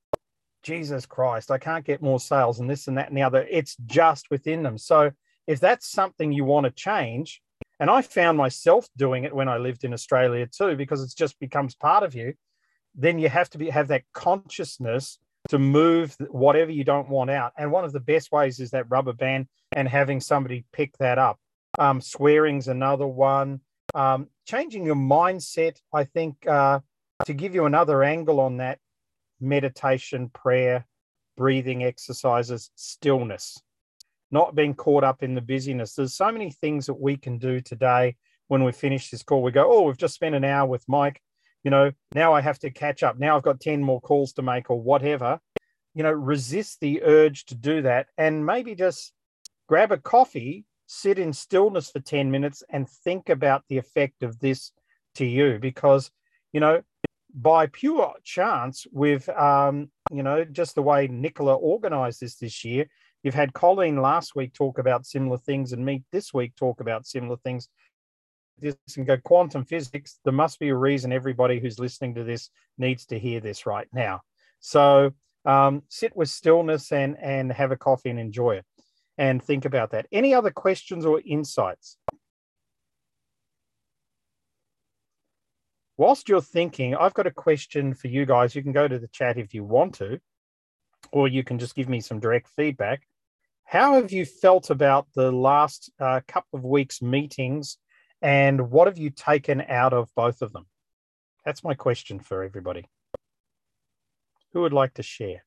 Jesus 0.62 1.06
Christ, 1.06 1.50
I 1.50 1.58
can't 1.58 1.84
get 1.84 2.02
more 2.02 2.20
sales 2.20 2.60
and 2.60 2.68
this 2.68 2.88
and 2.88 2.98
that 2.98 3.08
and 3.08 3.16
the 3.16 3.22
other. 3.22 3.46
It's 3.50 3.76
just 3.86 4.30
within 4.30 4.62
them. 4.62 4.78
So 4.78 5.12
if 5.46 5.60
that's 5.60 5.90
something 5.90 6.32
you 6.32 6.44
want 6.44 6.64
to 6.64 6.70
change, 6.70 7.40
and 7.80 7.88
I 7.90 8.02
found 8.02 8.36
myself 8.36 8.88
doing 8.96 9.24
it 9.24 9.34
when 9.34 9.48
I 9.48 9.58
lived 9.58 9.84
in 9.84 9.92
Australia 9.92 10.46
too, 10.46 10.76
because 10.76 11.02
it 11.02 11.12
just 11.16 11.38
becomes 11.38 11.74
part 11.74 12.02
of 12.02 12.14
you, 12.14 12.34
then 12.94 13.18
you 13.18 13.28
have 13.28 13.48
to 13.50 13.58
be 13.58 13.70
have 13.70 13.88
that 13.88 14.02
consciousness 14.12 15.18
to 15.48 15.58
move 15.58 16.16
whatever 16.28 16.70
you 16.70 16.84
don't 16.84 17.08
want 17.08 17.30
out. 17.30 17.52
And 17.56 17.70
one 17.70 17.84
of 17.84 17.92
the 17.92 18.00
best 18.00 18.32
ways 18.32 18.60
is 18.60 18.70
that 18.70 18.90
rubber 18.90 19.12
band 19.12 19.46
and 19.72 19.88
having 19.88 20.20
somebody 20.20 20.64
pick 20.72 20.96
that 20.98 21.18
up. 21.18 21.38
Um, 21.78 22.00
swearing's 22.00 22.68
another 22.68 23.06
one. 23.06 23.60
Um, 23.94 24.28
changing 24.46 24.84
your 24.84 24.96
mindset, 24.96 25.78
I 25.92 26.04
think, 26.04 26.46
uh, 26.46 26.80
to 27.24 27.32
give 27.32 27.54
you 27.54 27.64
another 27.64 28.02
angle 28.02 28.40
on 28.40 28.58
that, 28.58 28.78
meditation, 29.40 30.30
prayer, 30.30 30.86
breathing 31.36 31.84
exercises, 31.84 32.70
stillness, 32.74 33.62
not 34.30 34.54
being 34.54 34.74
caught 34.74 35.04
up 35.04 35.22
in 35.22 35.34
the 35.34 35.40
busyness. 35.40 35.94
There's 35.94 36.14
so 36.14 36.30
many 36.30 36.50
things 36.50 36.86
that 36.86 37.00
we 37.00 37.16
can 37.16 37.38
do 37.38 37.60
today 37.60 38.16
when 38.48 38.64
we 38.64 38.72
finish 38.72 39.10
this 39.10 39.22
call. 39.22 39.42
We 39.42 39.52
go, 39.52 39.70
oh, 39.70 39.82
we've 39.82 39.96
just 39.96 40.14
spent 40.14 40.34
an 40.34 40.44
hour 40.44 40.66
with 40.66 40.84
Mike. 40.88 41.22
You 41.64 41.70
know, 41.70 41.92
now 42.14 42.32
I 42.34 42.40
have 42.40 42.58
to 42.60 42.70
catch 42.70 43.02
up. 43.02 43.18
Now 43.18 43.36
I've 43.36 43.42
got 43.42 43.60
10 43.60 43.82
more 43.82 44.00
calls 44.00 44.32
to 44.34 44.42
make 44.42 44.70
or 44.70 44.80
whatever. 44.80 45.40
You 45.94 46.02
know, 46.02 46.12
resist 46.12 46.80
the 46.80 47.02
urge 47.02 47.46
to 47.46 47.54
do 47.54 47.82
that 47.82 48.06
and 48.16 48.44
maybe 48.44 48.74
just 48.74 49.12
grab 49.68 49.92
a 49.92 49.96
coffee, 49.96 50.64
sit 50.86 51.18
in 51.18 51.32
stillness 51.32 51.90
for 51.90 52.00
10 52.00 52.30
minutes 52.30 52.62
and 52.70 52.88
think 52.88 53.28
about 53.28 53.64
the 53.68 53.78
effect 53.78 54.22
of 54.22 54.38
this 54.38 54.72
to 55.16 55.24
you 55.24 55.58
because, 55.60 56.10
you 56.52 56.60
know, 56.60 56.82
by 57.34 57.66
pure 57.66 58.14
chance, 58.24 58.86
with 58.92 59.28
um, 59.30 59.90
you 60.10 60.22
know 60.22 60.44
just 60.44 60.74
the 60.74 60.82
way 60.82 61.08
Nicola 61.08 61.56
organised 61.56 62.20
this 62.20 62.36
this 62.36 62.64
year, 62.64 62.86
you've 63.22 63.34
had 63.34 63.52
Colleen 63.52 64.00
last 64.00 64.34
week 64.34 64.54
talk 64.54 64.78
about 64.78 65.06
similar 65.06 65.38
things, 65.38 65.72
and 65.72 65.84
me 65.84 66.04
this 66.12 66.32
week 66.32 66.54
talk 66.56 66.80
about 66.80 67.06
similar 67.06 67.36
things. 67.36 67.68
This 68.60 68.76
and 68.96 69.06
go 69.06 69.16
quantum 69.18 69.64
physics. 69.64 70.18
There 70.24 70.32
must 70.32 70.58
be 70.58 70.70
a 70.70 70.74
reason 70.74 71.12
everybody 71.12 71.60
who's 71.60 71.78
listening 71.78 72.14
to 72.16 72.24
this 72.24 72.50
needs 72.76 73.06
to 73.06 73.18
hear 73.18 73.40
this 73.40 73.66
right 73.66 73.86
now. 73.92 74.22
So 74.60 75.12
um, 75.44 75.82
sit 75.88 76.16
with 76.16 76.28
stillness 76.28 76.90
and 76.92 77.16
and 77.20 77.52
have 77.52 77.70
a 77.70 77.76
coffee 77.76 78.10
and 78.10 78.18
enjoy 78.18 78.56
it, 78.56 78.64
and 79.16 79.42
think 79.42 79.64
about 79.64 79.90
that. 79.90 80.06
Any 80.10 80.34
other 80.34 80.50
questions 80.50 81.04
or 81.04 81.20
insights? 81.24 81.98
Whilst 85.98 86.28
you're 86.28 86.40
thinking, 86.40 86.94
I've 86.94 87.12
got 87.12 87.26
a 87.26 87.30
question 87.30 87.92
for 87.92 88.08
you 88.08 88.24
guys. 88.24 88.54
You 88.54 88.62
can 88.62 88.72
go 88.72 88.88
to 88.88 88.98
the 88.98 89.08
chat 89.08 89.36
if 89.36 89.52
you 89.52 89.64
want 89.64 89.96
to, 89.96 90.20
or 91.12 91.28
you 91.28 91.44
can 91.44 91.58
just 91.58 91.74
give 91.74 91.88
me 91.88 92.00
some 92.00 92.20
direct 92.20 92.48
feedback. 92.56 93.02
How 93.64 93.94
have 93.94 94.12
you 94.12 94.24
felt 94.24 94.70
about 94.70 95.08
the 95.14 95.30
last 95.30 95.90
uh, 96.00 96.22
couple 96.26 96.58
of 96.58 96.64
weeks' 96.64 97.02
meetings, 97.02 97.76
and 98.22 98.70
what 98.70 98.86
have 98.86 98.96
you 98.96 99.10
taken 99.10 99.60
out 99.60 99.92
of 99.92 100.08
both 100.14 100.40
of 100.40 100.54
them? 100.54 100.66
That's 101.44 101.62
my 101.62 101.74
question 101.74 102.20
for 102.20 102.42
everybody. 102.42 102.86
Who 104.52 104.62
would 104.62 104.72
like 104.72 104.94
to 104.94 105.02
share? 105.02 105.44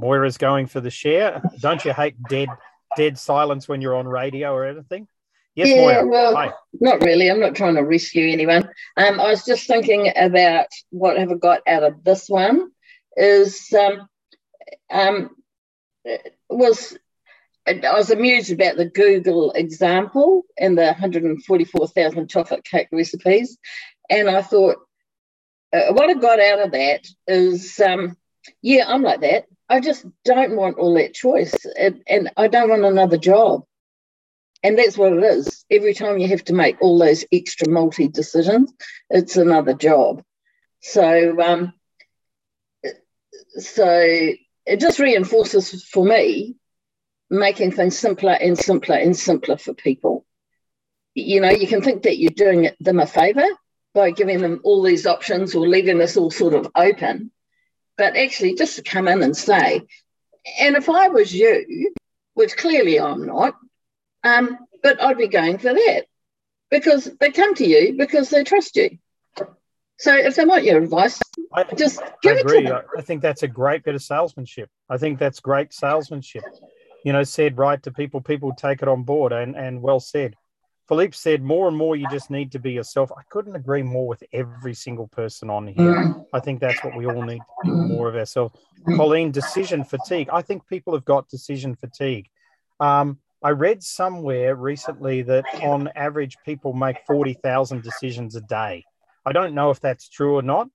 Moira's 0.00 0.38
going 0.38 0.66
for 0.66 0.80
the 0.80 0.90
share. 0.90 1.42
Don't 1.60 1.84
you 1.84 1.92
hate 1.92 2.16
dead 2.28 2.48
dead 2.96 3.18
silence 3.18 3.68
when 3.68 3.80
you're 3.80 3.96
on 3.96 4.06
radio 4.06 4.52
or 4.52 4.64
anything? 4.66 5.08
Yes, 5.54 5.68
yeah, 5.68 5.76
Moira. 5.76 6.06
well, 6.06 6.36
Hi. 6.36 6.52
not 6.80 7.02
really. 7.02 7.28
I'm 7.28 7.40
not 7.40 7.56
trying 7.56 7.74
to 7.74 7.82
rescue 7.82 8.30
anyone. 8.30 8.68
Um, 8.96 9.18
I 9.18 9.28
was 9.28 9.44
just 9.44 9.66
thinking 9.66 10.12
about 10.14 10.66
what 10.90 11.18
have 11.18 11.32
I 11.32 11.34
got 11.34 11.62
out 11.66 11.82
of 11.82 12.04
this 12.04 12.28
one 12.28 12.70
is 13.16 13.74
um, 13.74 14.08
um, 14.90 15.30
was 16.48 16.96
I 17.66 17.80
was 17.92 18.10
amused 18.10 18.52
about 18.52 18.76
the 18.76 18.86
Google 18.86 19.50
example 19.52 20.44
and 20.58 20.78
the 20.78 20.84
144,000 20.84 22.30
chocolate 22.30 22.64
cake 22.64 22.88
recipes, 22.92 23.58
and 24.08 24.30
I 24.30 24.42
thought 24.42 24.76
uh, 25.72 25.92
what 25.92 26.08
I 26.08 26.14
got 26.14 26.40
out 26.40 26.60
of 26.60 26.70
that 26.72 27.06
is 27.26 27.78
um, 27.80 28.16
yeah, 28.62 28.84
I'm 28.86 29.02
like 29.02 29.20
that. 29.20 29.46
I 29.68 29.80
just 29.80 30.04
don't 30.24 30.56
want 30.56 30.78
all 30.78 30.94
that 30.94 31.14
choice. 31.14 31.54
And, 31.78 32.02
and 32.06 32.30
I 32.36 32.48
don't 32.48 32.70
want 32.70 32.84
another 32.84 33.18
job. 33.18 33.64
And 34.62 34.78
that's 34.78 34.98
what 34.98 35.12
it 35.12 35.22
is. 35.22 35.64
Every 35.70 35.94
time 35.94 36.18
you 36.18 36.28
have 36.28 36.44
to 36.44 36.52
make 36.52 36.80
all 36.80 36.98
those 36.98 37.24
extra 37.32 37.68
multi 37.68 38.08
decisions, 38.08 38.72
it's 39.08 39.36
another 39.36 39.74
job. 39.74 40.22
So, 40.80 41.40
um, 41.40 41.72
so 43.58 44.32
it 44.66 44.80
just 44.80 44.98
reinforces 44.98 45.84
for 45.84 46.04
me 46.04 46.56
making 47.30 47.72
things 47.72 47.98
simpler 47.98 48.32
and 48.32 48.58
simpler 48.58 48.96
and 48.96 49.16
simpler 49.16 49.58
for 49.58 49.74
people. 49.74 50.24
You 51.14 51.40
know, 51.40 51.50
you 51.50 51.66
can 51.66 51.82
think 51.82 52.02
that 52.04 52.18
you're 52.18 52.30
doing 52.30 52.70
them 52.80 53.00
a 53.00 53.06
favor 53.06 53.46
by 53.94 54.10
giving 54.10 54.40
them 54.40 54.60
all 54.64 54.82
these 54.82 55.06
options 55.06 55.54
or 55.54 55.66
leaving 55.66 55.98
this 55.98 56.16
all 56.16 56.30
sort 56.30 56.54
of 56.54 56.70
open 56.74 57.30
but 57.98 58.16
actually 58.16 58.54
just 58.54 58.76
to 58.76 58.82
come 58.82 59.08
in 59.08 59.22
and 59.22 59.36
say, 59.36 59.82
and 60.58 60.76
if 60.76 60.88
I 60.88 61.08
was 61.08 61.34
you, 61.34 61.92
which 62.34 62.56
clearly 62.56 62.98
I'm 62.98 63.26
not, 63.26 63.54
um, 64.24 64.58
but 64.82 65.02
I'd 65.02 65.18
be 65.18 65.28
going 65.28 65.58
for 65.58 65.74
that 65.74 66.04
because 66.70 67.10
they 67.20 67.32
come 67.32 67.54
to 67.56 67.66
you 67.66 67.94
because 67.98 68.30
they 68.30 68.44
trust 68.44 68.76
you. 68.76 68.98
So 69.98 70.16
if 70.16 70.36
they 70.36 70.44
want 70.44 70.62
your 70.62 70.80
advice, 70.80 71.20
I, 71.52 71.64
just 71.64 72.00
give 72.22 72.36
I 72.36 72.40
agree. 72.40 72.58
it 72.58 72.62
to 72.62 72.68
them. 72.68 72.82
I 72.96 73.02
think 73.02 73.20
that's 73.20 73.42
a 73.42 73.48
great 73.48 73.82
bit 73.82 73.96
of 73.96 74.02
salesmanship. 74.02 74.70
I 74.88 74.96
think 74.96 75.18
that's 75.18 75.40
great 75.40 75.72
salesmanship. 75.72 76.44
You 77.04 77.12
know, 77.12 77.24
said 77.24 77.58
right 77.58 77.82
to 77.82 77.90
people, 77.90 78.20
people 78.20 78.52
take 78.54 78.80
it 78.80 78.88
on 78.88 79.02
board 79.02 79.32
and, 79.32 79.56
and 79.56 79.82
well 79.82 79.98
said. 79.98 80.36
Philippe 80.88 81.14
said, 81.14 81.42
more 81.42 81.68
and 81.68 81.76
more, 81.76 81.96
you 81.96 82.08
just 82.10 82.30
need 82.30 82.50
to 82.52 82.58
be 82.58 82.72
yourself. 82.72 83.12
I 83.16 83.22
couldn't 83.28 83.54
agree 83.54 83.82
more 83.82 84.08
with 84.08 84.24
every 84.32 84.72
single 84.72 85.06
person 85.06 85.50
on 85.50 85.66
here. 85.66 85.94
Mm. 85.94 86.24
I 86.32 86.40
think 86.40 86.60
that's 86.60 86.82
what 86.82 86.96
we 86.96 87.06
all 87.06 87.22
need 87.22 87.40
to 87.40 87.64
be 87.64 87.70
more 87.70 88.08
of 88.08 88.16
ourselves. 88.16 88.54
Colleen, 88.96 89.30
decision 89.30 89.84
fatigue. 89.84 90.30
I 90.32 90.40
think 90.40 90.66
people 90.66 90.94
have 90.94 91.04
got 91.04 91.28
decision 91.28 91.76
fatigue. 91.76 92.28
Um, 92.80 93.18
I 93.42 93.50
read 93.50 93.82
somewhere 93.82 94.56
recently 94.56 95.22
that 95.22 95.44
on 95.62 95.90
average, 95.94 96.38
people 96.44 96.72
make 96.72 96.96
40,000 97.06 97.82
decisions 97.82 98.34
a 98.34 98.40
day. 98.40 98.84
I 99.26 99.32
don't 99.32 99.54
know 99.54 99.70
if 99.70 99.80
that's 99.80 100.08
true 100.08 100.36
or 100.36 100.42
not, 100.42 100.68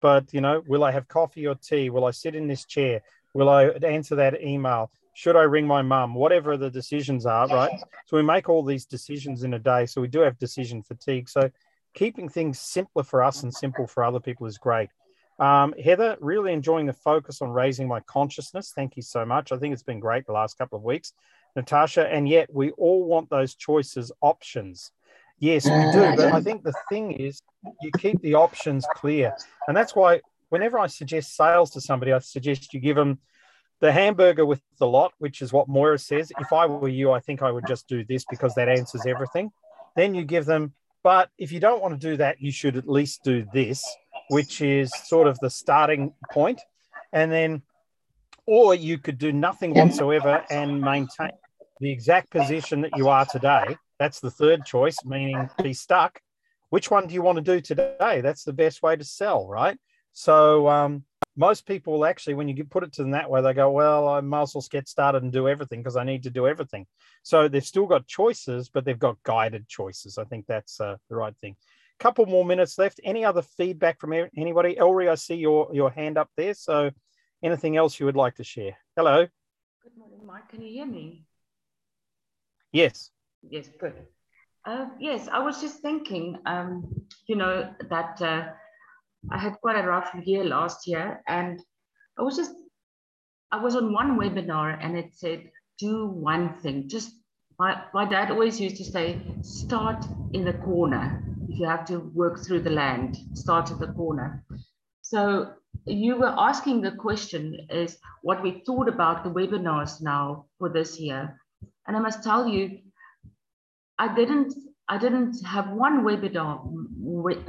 but 0.00 0.32
you 0.32 0.40
know, 0.40 0.62
will 0.68 0.84
I 0.84 0.92
have 0.92 1.08
coffee 1.08 1.46
or 1.48 1.56
tea? 1.56 1.90
Will 1.90 2.04
I 2.04 2.12
sit 2.12 2.36
in 2.36 2.46
this 2.46 2.64
chair? 2.64 3.02
Will 3.34 3.48
I 3.48 3.64
answer 3.66 4.14
that 4.16 4.40
email? 4.40 4.92
Should 5.16 5.34
I 5.34 5.44
ring 5.44 5.66
my 5.66 5.80
mum? 5.80 6.14
Whatever 6.14 6.58
the 6.58 6.68
decisions 6.68 7.24
are, 7.24 7.48
right? 7.48 7.72
So 8.04 8.18
we 8.18 8.22
make 8.22 8.50
all 8.50 8.62
these 8.62 8.84
decisions 8.84 9.44
in 9.44 9.54
a 9.54 9.58
day. 9.58 9.86
So 9.86 10.02
we 10.02 10.08
do 10.08 10.20
have 10.20 10.38
decision 10.38 10.82
fatigue. 10.82 11.30
So 11.30 11.50
keeping 11.94 12.28
things 12.28 12.60
simpler 12.60 13.02
for 13.02 13.24
us 13.24 13.42
and 13.42 13.52
simple 13.52 13.86
for 13.86 14.04
other 14.04 14.20
people 14.20 14.46
is 14.46 14.58
great. 14.58 14.90
Um, 15.38 15.74
Heather, 15.82 16.18
really 16.20 16.52
enjoying 16.52 16.84
the 16.84 16.92
focus 16.92 17.40
on 17.40 17.48
raising 17.48 17.88
my 17.88 18.00
consciousness. 18.00 18.74
Thank 18.76 18.94
you 18.94 19.02
so 19.02 19.24
much. 19.24 19.52
I 19.52 19.56
think 19.56 19.72
it's 19.72 19.82
been 19.82 20.00
great 20.00 20.26
the 20.26 20.32
last 20.32 20.58
couple 20.58 20.76
of 20.76 20.84
weeks. 20.84 21.14
Natasha, 21.56 22.06
and 22.06 22.28
yet 22.28 22.52
we 22.52 22.72
all 22.72 23.04
want 23.04 23.30
those 23.30 23.54
choices 23.54 24.12
options. 24.20 24.92
Yes, 25.38 25.64
we 25.64 25.92
do. 25.92 26.14
But 26.14 26.34
I 26.34 26.42
think 26.42 26.62
the 26.62 26.74
thing 26.90 27.12
is, 27.12 27.40
you 27.80 27.90
keep 27.96 28.20
the 28.20 28.34
options 28.34 28.86
clear. 28.94 29.34
And 29.66 29.74
that's 29.74 29.96
why 29.96 30.20
whenever 30.50 30.78
I 30.78 30.88
suggest 30.88 31.36
sales 31.36 31.70
to 31.70 31.80
somebody, 31.80 32.12
I 32.12 32.18
suggest 32.18 32.74
you 32.74 32.80
give 32.80 32.96
them 32.96 33.18
the 33.80 33.92
hamburger 33.92 34.46
with 34.46 34.60
the 34.78 34.86
lot, 34.86 35.12
which 35.18 35.42
is 35.42 35.52
what 35.52 35.68
Moira 35.68 35.98
says. 35.98 36.32
If 36.38 36.52
I 36.52 36.66
were 36.66 36.88
you, 36.88 37.12
I 37.12 37.20
think 37.20 37.42
I 37.42 37.50
would 37.50 37.66
just 37.66 37.88
do 37.88 38.04
this 38.04 38.24
because 38.28 38.54
that 38.54 38.68
answers 38.68 39.06
everything. 39.06 39.50
Then 39.94 40.14
you 40.14 40.24
give 40.24 40.44
them, 40.44 40.74
but 41.02 41.30
if 41.38 41.52
you 41.52 41.60
don't 41.60 41.82
want 41.82 41.98
to 41.98 42.10
do 42.10 42.16
that, 42.16 42.40
you 42.40 42.52
should 42.52 42.76
at 42.76 42.88
least 42.88 43.22
do 43.22 43.46
this, 43.52 43.84
which 44.28 44.60
is 44.60 44.90
sort 45.04 45.26
of 45.28 45.38
the 45.40 45.50
starting 45.50 46.14
point. 46.32 46.60
And 47.12 47.30
then, 47.30 47.62
or 48.46 48.74
you 48.74 48.98
could 48.98 49.18
do 49.18 49.32
nothing 49.32 49.74
whatsoever 49.74 50.44
and 50.50 50.80
maintain 50.80 51.32
the 51.80 51.90
exact 51.90 52.30
position 52.30 52.80
that 52.82 52.96
you 52.96 53.08
are 53.08 53.26
today 53.26 53.76
that's 53.98 54.20
the 54.20 54.30
third 54.30 54.64
choice, 54.64 54.98
meaning 55.04 55.48
be 55.62 55.72
stuck. 55.72 56.20
Which 56.70 56.90
one 56.90 57.06
do 57.06 57.14
you 57.14 57.22
want 57.22 57.36
to 57.36 57.42
do 57.42 57.60
today? 57.60 58.20
That's 58.22 58.44
the 58.44 58.52
best 58.52 58.82
way 58.82 58.96
to 58.96 59.04
sell, 59.04 59.46
right? 59.48 59.78
So 60.12 60.68
um, 60.68 61.04
most 61.36 61.66
people 61.66 62.04
actually, 62.04 62.34
when 62.34 62.48
you 62.48 62.64
put 62.64 62.82
it 62.82 62.92
to 62.94 63.02
them 63.02 63.10
that 63.12 63.30
way, 63.30 63.42
they 63.42 63.52
go, 63.52 63.70
"Well, 63.70 64.08
I 64.08 64.20
might 64.20 64.42
as 64.42 64.54
well 64.54 64.64
get 64.70 64.88
started 64.88 65.22
and 65.22 65.32
do 65.32 65.48
everything 65.48 65.80
because 65.80 65.96
I 65.96 66.04
need 66.04 66.22
to 66.24 66.30
do 66.30 66.46
everything." 66.46 66.86
So 67.22 67.48
they've 67.48 67.64
still 67.64 67.86
got 67.86 68.06
choices, 68.06 68.68
but 68.68 68.84
they've 68.84 68.98
got 68.98 69.22
guided 69.22 69.68
choices. 69.68 70.18
I 70.18 70.24
think 70.24 70.46
that's 70.46 70.80
uh, 70.80 70.96
the 71.08 71.16
right 71.16 71.34
thing. 71.40 71.56
Couple 71.98 72.26
more 72.26 72.44
minutes 72.44 72.78
left. 72.78 73.00
Any 73.04 73.24
other 73.24 73.42
feedback 73.42 74.00
from 74.00 74.12
anybody? 74.36 74.74
Elri, 74.74 75.08
I 75.08 75.14
see 75.14 75.36
your 75.36 75.68
your 75.72 75.90
hand 75.90 76.18
up 76.18 76.30
there. 76.36 76.54
So 76.54 76.90
anything 77.42 77.76
else 77.76 78.00
you 78.00 78.06
would 78.06 78.16
like 78.16 78.34
to 78.36 78.44
share? 78.44 78.76
Hello. 78.96 79.26
Good 79.82 79.96
morning, 79.96 80.26
Mike. 80.26 80.48
Can 80.48 80.62
you 80.62 80.72
hear 80.72 80.86
me? 80.86 81.24
Yes. 82.72 83.10
Yes, 83.48 83.68
good. 83.78 83.94
Uh, 84.66 84.86
yes, 84.98 85.28
I 85.32 85.38
was 85.38 85.60
just 85.60 85.80
thinking, 85.80 86.38
um, 86.44 86.92
you 87.26 87.36
know, 87.36 87.72
that 87.88 88.20
uh, 88.20 88.48
I 89.30 89.38
had 89.38 89.60
quite 89.60 89.82
a 89.82 89.86
rough 89.86 90.14
year 90.24 90.44
last 90.44 90.86
year, 90.86 91.22
and 91.26 91.60
I 92.18 92.22
was 92.22 92.36
just, 92.36 92.52
I 93.52 93.62
was 93.62 93.76
on 93.76 93.92
one 93.92 94.18
webinar 94.18 94.78
and 94.80 94.96
it 94.96 95.14
said, 95.14 95.50
do 95.78 96.06
one 96.06 96.54
thing. 96.60 96.88
Just 96.88 97.12
my, 97.58 97.82
my 97.94 98.04
dad 98.04 98.30
always 98.30 98.60
used 98.60 98.76
to 98.76 98.84
say, 98.84 99.20
start 99.42 100.04
in 100.32 100.44
the 100.44 100.52
corner. 100.52 101.24
If 101.48 101.58
you 101.58 101.66
have 101.66 101.84
to 101.86 102.00
work 102.14 102.44
through 102.44 102.62
the 102.62 102.70
land, 102.70 103.16
start 103.34 103.70
at 103.70 103.78
the 103.78 103.88
corner. 103.88 104.44
So 105.02 105.52
you 105.86 106.16
were 106.16 106.34
asking 106.36 106.80
the 106.80 106.92
question 106.92 107.66
is 107.70 107.98
what 108.22 108.42
we 108.42 108.62
thought 108.66 108.88
about 108.88 109.24
the 109.24 109.30
webinars 109.30 110.02
now 110.02 110.46
for 110.58 110.68
this 110.68 110.98
year. 110.98 111.40
And 111.86 111.96
I 111.96 112.00
must 112.00 112.22
tell 112.24 112.48
you, 112.48 112.80
I 113.98 114.14
didn't 114.14 114.54
I 114.88 114.98
didn't 114.98 115.44
have 115.44 115.70
one 115.70 116.04
webinar. 116.04 116.60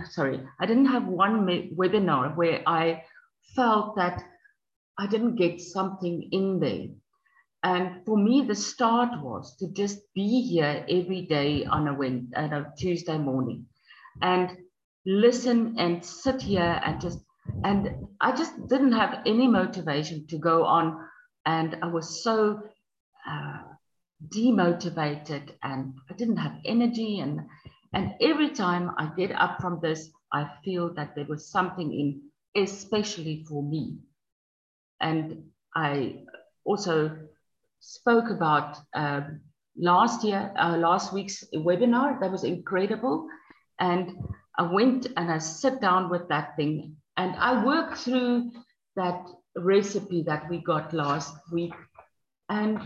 sorry, 0.10 0.42
I 0.60 0.66
didn't 0.66 0.88
have 0.88 1.06
one 1.06 1.46
webinar 1.76 2.36
where 2.36 2.64
I 2.66 3.04
felt 3.56 3.96
that 3.96 4.24
I 4.98 5.06
didn't 5.08 5.36
get 5.36 5.62
something 5.62 6.30
in 6.32 6.60
there. 6.60 6.88
And 7.64 8.06
for 8.06 8.18
me, 8.18 8.42
the 8.42 8.56
start 8.56 9.22
was 9.22 9.56
to 9.58 9.68
just 9.74 10.00
be 10.16 10.42
here 10.42 10.86
every 10.90 11.24
day 11.24 11.66
on 11.66 11.88
a, 11.88 11.92
on 11.92 12.54
a 12.54 12.74
Tuesday 12.78 13.18
morning 13.18 13.66
and 14.22 14.58
listen 15.06 15.76
and 15.78 16.04
sit 16.04 16.42
here 16.42 16.82
and 16.84 17.00
just, 17.00 17.20
and 17.64 18.08
I 18.22 18.32
just 18.32 18.68
didn't 18.68 18.94
have 18.94 19.22
any 19.26 19.48
motivation 19.48 20.28
to 20.28 20.38
go 20.38 20.66
on. 20.66 21.08
And 21.46 21.78
I 21.82 21.88
was 21.88 22.24
so 22.24 22.62
uh, 23.30 23.60
demotivated 24.26 25.52
and 25.64 25.94
I 26.10 26.14
didn't 26.14 26.38
have 26.38 26.58
energy. 26.66 27.20
And, 27.20 27.42
and 27.94 28.14
every 28.22 28.50
time 28.50 28.92
I 28.98 29.12
get 29.18 29.32
up 29.32 29.62
from 29.62 29.80
this, 29.82 30.10
I 30.34 30.50
feel 30.64 30.94
that 30.96 31.16
there 31.16 31.26
was 31.26 31.50
something 31.50 31.94
in, 31.94 32.22
especially 32.62 33.46
for 33.48 33.64
me. 33.64 33.98
And 35.00 35.44
I 35.76 36.24
also 36.66 37.18
spoke 37.80 38.30
about 38.30 38.78
uh, 38.94 39.22
last 39.78 40.24
year, 40.24 40.52
uh, 40.58 40.78
last 40.78 41.14
week's 41.14 41.44
webinar. 41.54 42.20
That 42.20 42.32
was 42.32 42.44
incredible. 42.44 43.28
And 43.80 44.18
I 44.58 44.64
went 44.64 45.08
and 45.16 45.32
I 45.32 45.38
sat 45.38 45.80
down 45.82 46.10
with 46.10 46.28
that 46.30 46.56
thing 46.56 46.96
and 47.16 47.36
I 47.36 47.64
worked 47.64 48.00
through 48.00 48.52
that 48.96 49.28
recipe 49.56 50.24
that 50.24 50.50
we 50.50 50.60
got 50.60 50.94
last 50.94 51.36
week. 51.52 51.74
And 52.50 52.80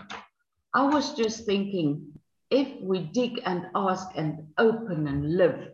I 0.73 0.83
was 0.83 1.15
just 1.15 1.45
thinking, 1.45 2.13
if 2.49 2.81
we 2.81 2.99
dig 2.99 3.41
and 3.45 3.67
ask 3.75 4.07
and 4.15 4.47
open 4.57 5.07
and 5.07 5.37
live, 5.37 5.69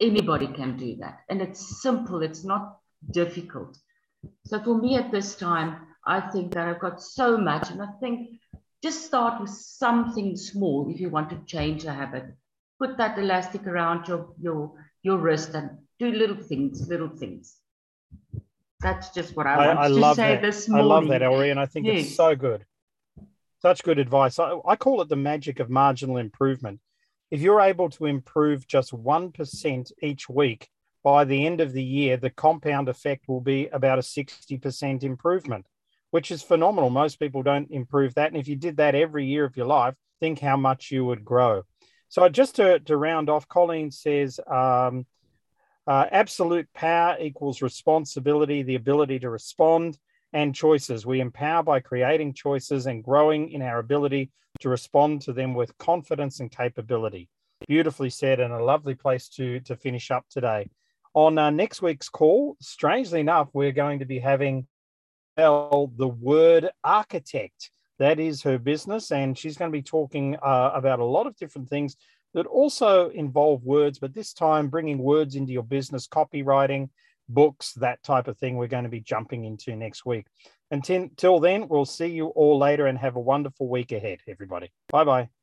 anybody 0.00 0.46
can 0.48 0.76
do 0.76 0.96
that. 0.96 1.20
And 1.28 1.40
it's 1.42 1.82
simple, 1.82 2.22
it's 2.22 2.44
not 2.44 2.78
difficult. 3.10 3.78
So 4.46 4.62
for 4.62 4.76
me 4.76 4.96
at 4.96 5.10
this 5.10 5.34
time, 5.34 5.86
I 6.06 6.20
think 6.20 6.54
that 6.54 6.68
I've 6.68 6.80
got 6.80 7.02
so 7.02 7.36
much, 7.36 7.70
and 7.70 7.80
I 7.82 7.88
think 8.00 8.40
just 8.82 9.06
start 9.06 9.40
with 9.40 9.50
something 9.50 10.36
small 10.36 10.90
if 10.90 11.00
you 11.00 11.08
want 11.08 11.30
to 11.30 11.38
change 11.46 11.84
a 11.84 11.92
habit. 11.92 12.24
Put 12.80 12.96
that 12.98 13.18
elastic 13.18 13.66
around 13.66 14.08
your 14.08 14.34
your 14.40 14.72
your 15.02 15.18
wrist 15.18 15.54
and 15.54 15.78
do 16.00 16.10
little 16.10 16.36
things, 16.36 16.88
little 16.88 17.08
things. 17.08 17.56
That's 18.80 19.10
just 19.10 19.36
what 19.36 19.46
I, 19.46 19.54
I 19.54 19.66
want 19.68 19.78
I, 19.78 19.88
to 19.88 20.14
say 20.14 20.34
that. 20.34 20.42
this 20.42 20.68
morning. 20.68 20.90
I 20.90 20.94
love 20.94 21.08
that, 21.08 21.22
Elri, 21.22 21.52
and 21.52 21.60
I 21.60 21.66
think 21.66 21.86
yes. 21.86 22.06
it's 22.06 22.16
so 22.16 22.34
good. 22.34 22.64
Such 23.62 23.84
good 23.84 24.00
advice. 24.00 24.40
I, 24.40 24.58
I 24.66 24.74
call 24.74 25.00
it 25.02 25.08
the 25.08 25.14
magic 25.14 25.60
of 25.60 25.70
marginal 25.70 26.16
improvement. 26.16 26.80
If 27.30 27.40
you're 27.40 27.60
able 27.60 27.88
to 27.90 28.06
improve 28.06 28.66
just 28.66 28.92
1% 28.92 29.92
each 30.02 30.28
week, 30.28 30.68
by 31.04 31.24
the 31.24 31.46
end 31.46 31.60
of 31.60 31.72
the 31.72 31.82
year, 31.82 32.16
the 32.16 32.30
compound 32.30 32.88
effect 32.88 33.28
will 33.28 33.40
be 33.40 33.68
about 33.68 34.00
a 34.00 34.02
60% 34.02 35.04
improvement, 35.04 35.66
which 36.10 36.32
is 36.32 36.42
phenomenal. 36.42 36.90
Most 36.90 37.20
people 37.20 37.44
don't 37.44 37.70
improve 37.70 38.14
that. 38.14 38.32
And 38.32 38.36
if 38.36 38.48
you 38.48 38.56
did 38.56 38.78
that 38.78 38.96
every 38.96 39.26
year 39.26 39.44
of 39.44 39.56
your 39.56 39.66
life, 39.66 39.94
think 40.18 40.40
how 40.40 40.56
much 40.56 40.90
you 40.90 41.04
would 41.04 41.24
grow. 41.24 41.62
So, 42.08 42.28
just 42.28 42.56
to, 42.56 42.80
to 42.80 42.96
round 42.96 43.30
off, 43.30 43.48
Colleen 43.48 43.92
says 43.92 44.40
um, 44.46 45.06
uh, 45.86 46.06
absolute 46.10 46.68
power 46.74 47.16
equals 47.20 47.62
responsibility, 47.62 48.64
the 48.64 48.74
ability 48.74 49.20
to 49.20 49.30
respond 49.30 49.98
and 50.32 50.54
choices. 50.54 51.06
We 51.06 51.20
empower 51.20 51.62
by 51.62 51.80
creating 51.80 52.34
choices 52.34 52.86
and 52.86 53.04
growing 53.04 53.50
in 53.50 53.62
our 53.62 53.78
ability 53.78 54.30
to 54.60 54.68
respond 54.68 55.22
to 55.22 55.32
them 55.32 55.54
with 55.54 55.76
confidence 55.78 56.40
and 56.40 56.50
capability. 56.50 57.28
Beautifully 57.68 58.10
said, 58.10 58.40
and 58.40 58.52
a 58.52 58.62
lovely 58.62 58.94
place 58.94 59.28
to, 59.30 59.60
to 59.60 59.76
finish 59.76 60.10
up 60.10 60.24
today. 60.30 60.68
On 61.14 61.36
uh, 61.38 61.50
next 61.50 61.82
week's 61.82 62.08
call, 62.08 62.56
strangely 62.60 63.20
enough, 63.20 63.48
we're 63.52 63.72
going 63.72 63.98
to 63.98 64.06
be 64.06 64.18
having 64.18 64.66
Elle, 65.36 65.92
the 65.96 66.08
word 66.08 66.70
architect. 66.82 67.70
That 67.98 68.18
is 68.18 68.42
her 68.42 68.58
business, 68.58 69.12
and 69.12 69.38
she's 69.38 69.56
going 69.56 69.70
to 69.70 69.78
be 69.78 69.82
talking 69.82 70.36
uh, 70.42 70.70
about 70.74 70.98
a 70.98 71.04
lot 71.04 71.26
of 71.26 71.36
different 71.36 71.68
things 71.68 71.96
that 72.34 72.46
also 72.46 73.10
involve 73.10 73.62
words, 73.62 73.98
but 73.98 74.14
this 74.14 74.32
time 74.32 74.68
bringing 74.68 74.98
words 74.98 75.36
into 75.36 75.52
your 75.52 75.62
business, 75.62 76.08
copywriting, 76.08 76.88
books, 77.28 77.72
that 77.74 78.02
type 78.02 78.28
of 78.28 78.38
thing 78.38 78.56
we're 78.56 78.66
going 78.66 78.84
to 78.84 78.90
be 78.90 79.00
jumping 79.00 79.44
into 79.44 79.76
next 79.76 80.04
week. 80.04 80.26
Until 80.70 81.40
then, 81.40 81.68
we'll 81.68 81.84
see 81.84 82.06
you 82.06 82.28
all 82.28 82.58
later 82.58 82.86
and 82.86 82.98
have 82.98 83.16
a 83.16 83.20
wonderful 83.20 83.68
week 83.68 83.92
ahead, 83.92 84.20
everybody. 84.26 84.72
Bye 84.88 85.04
bye. 85.04 85.41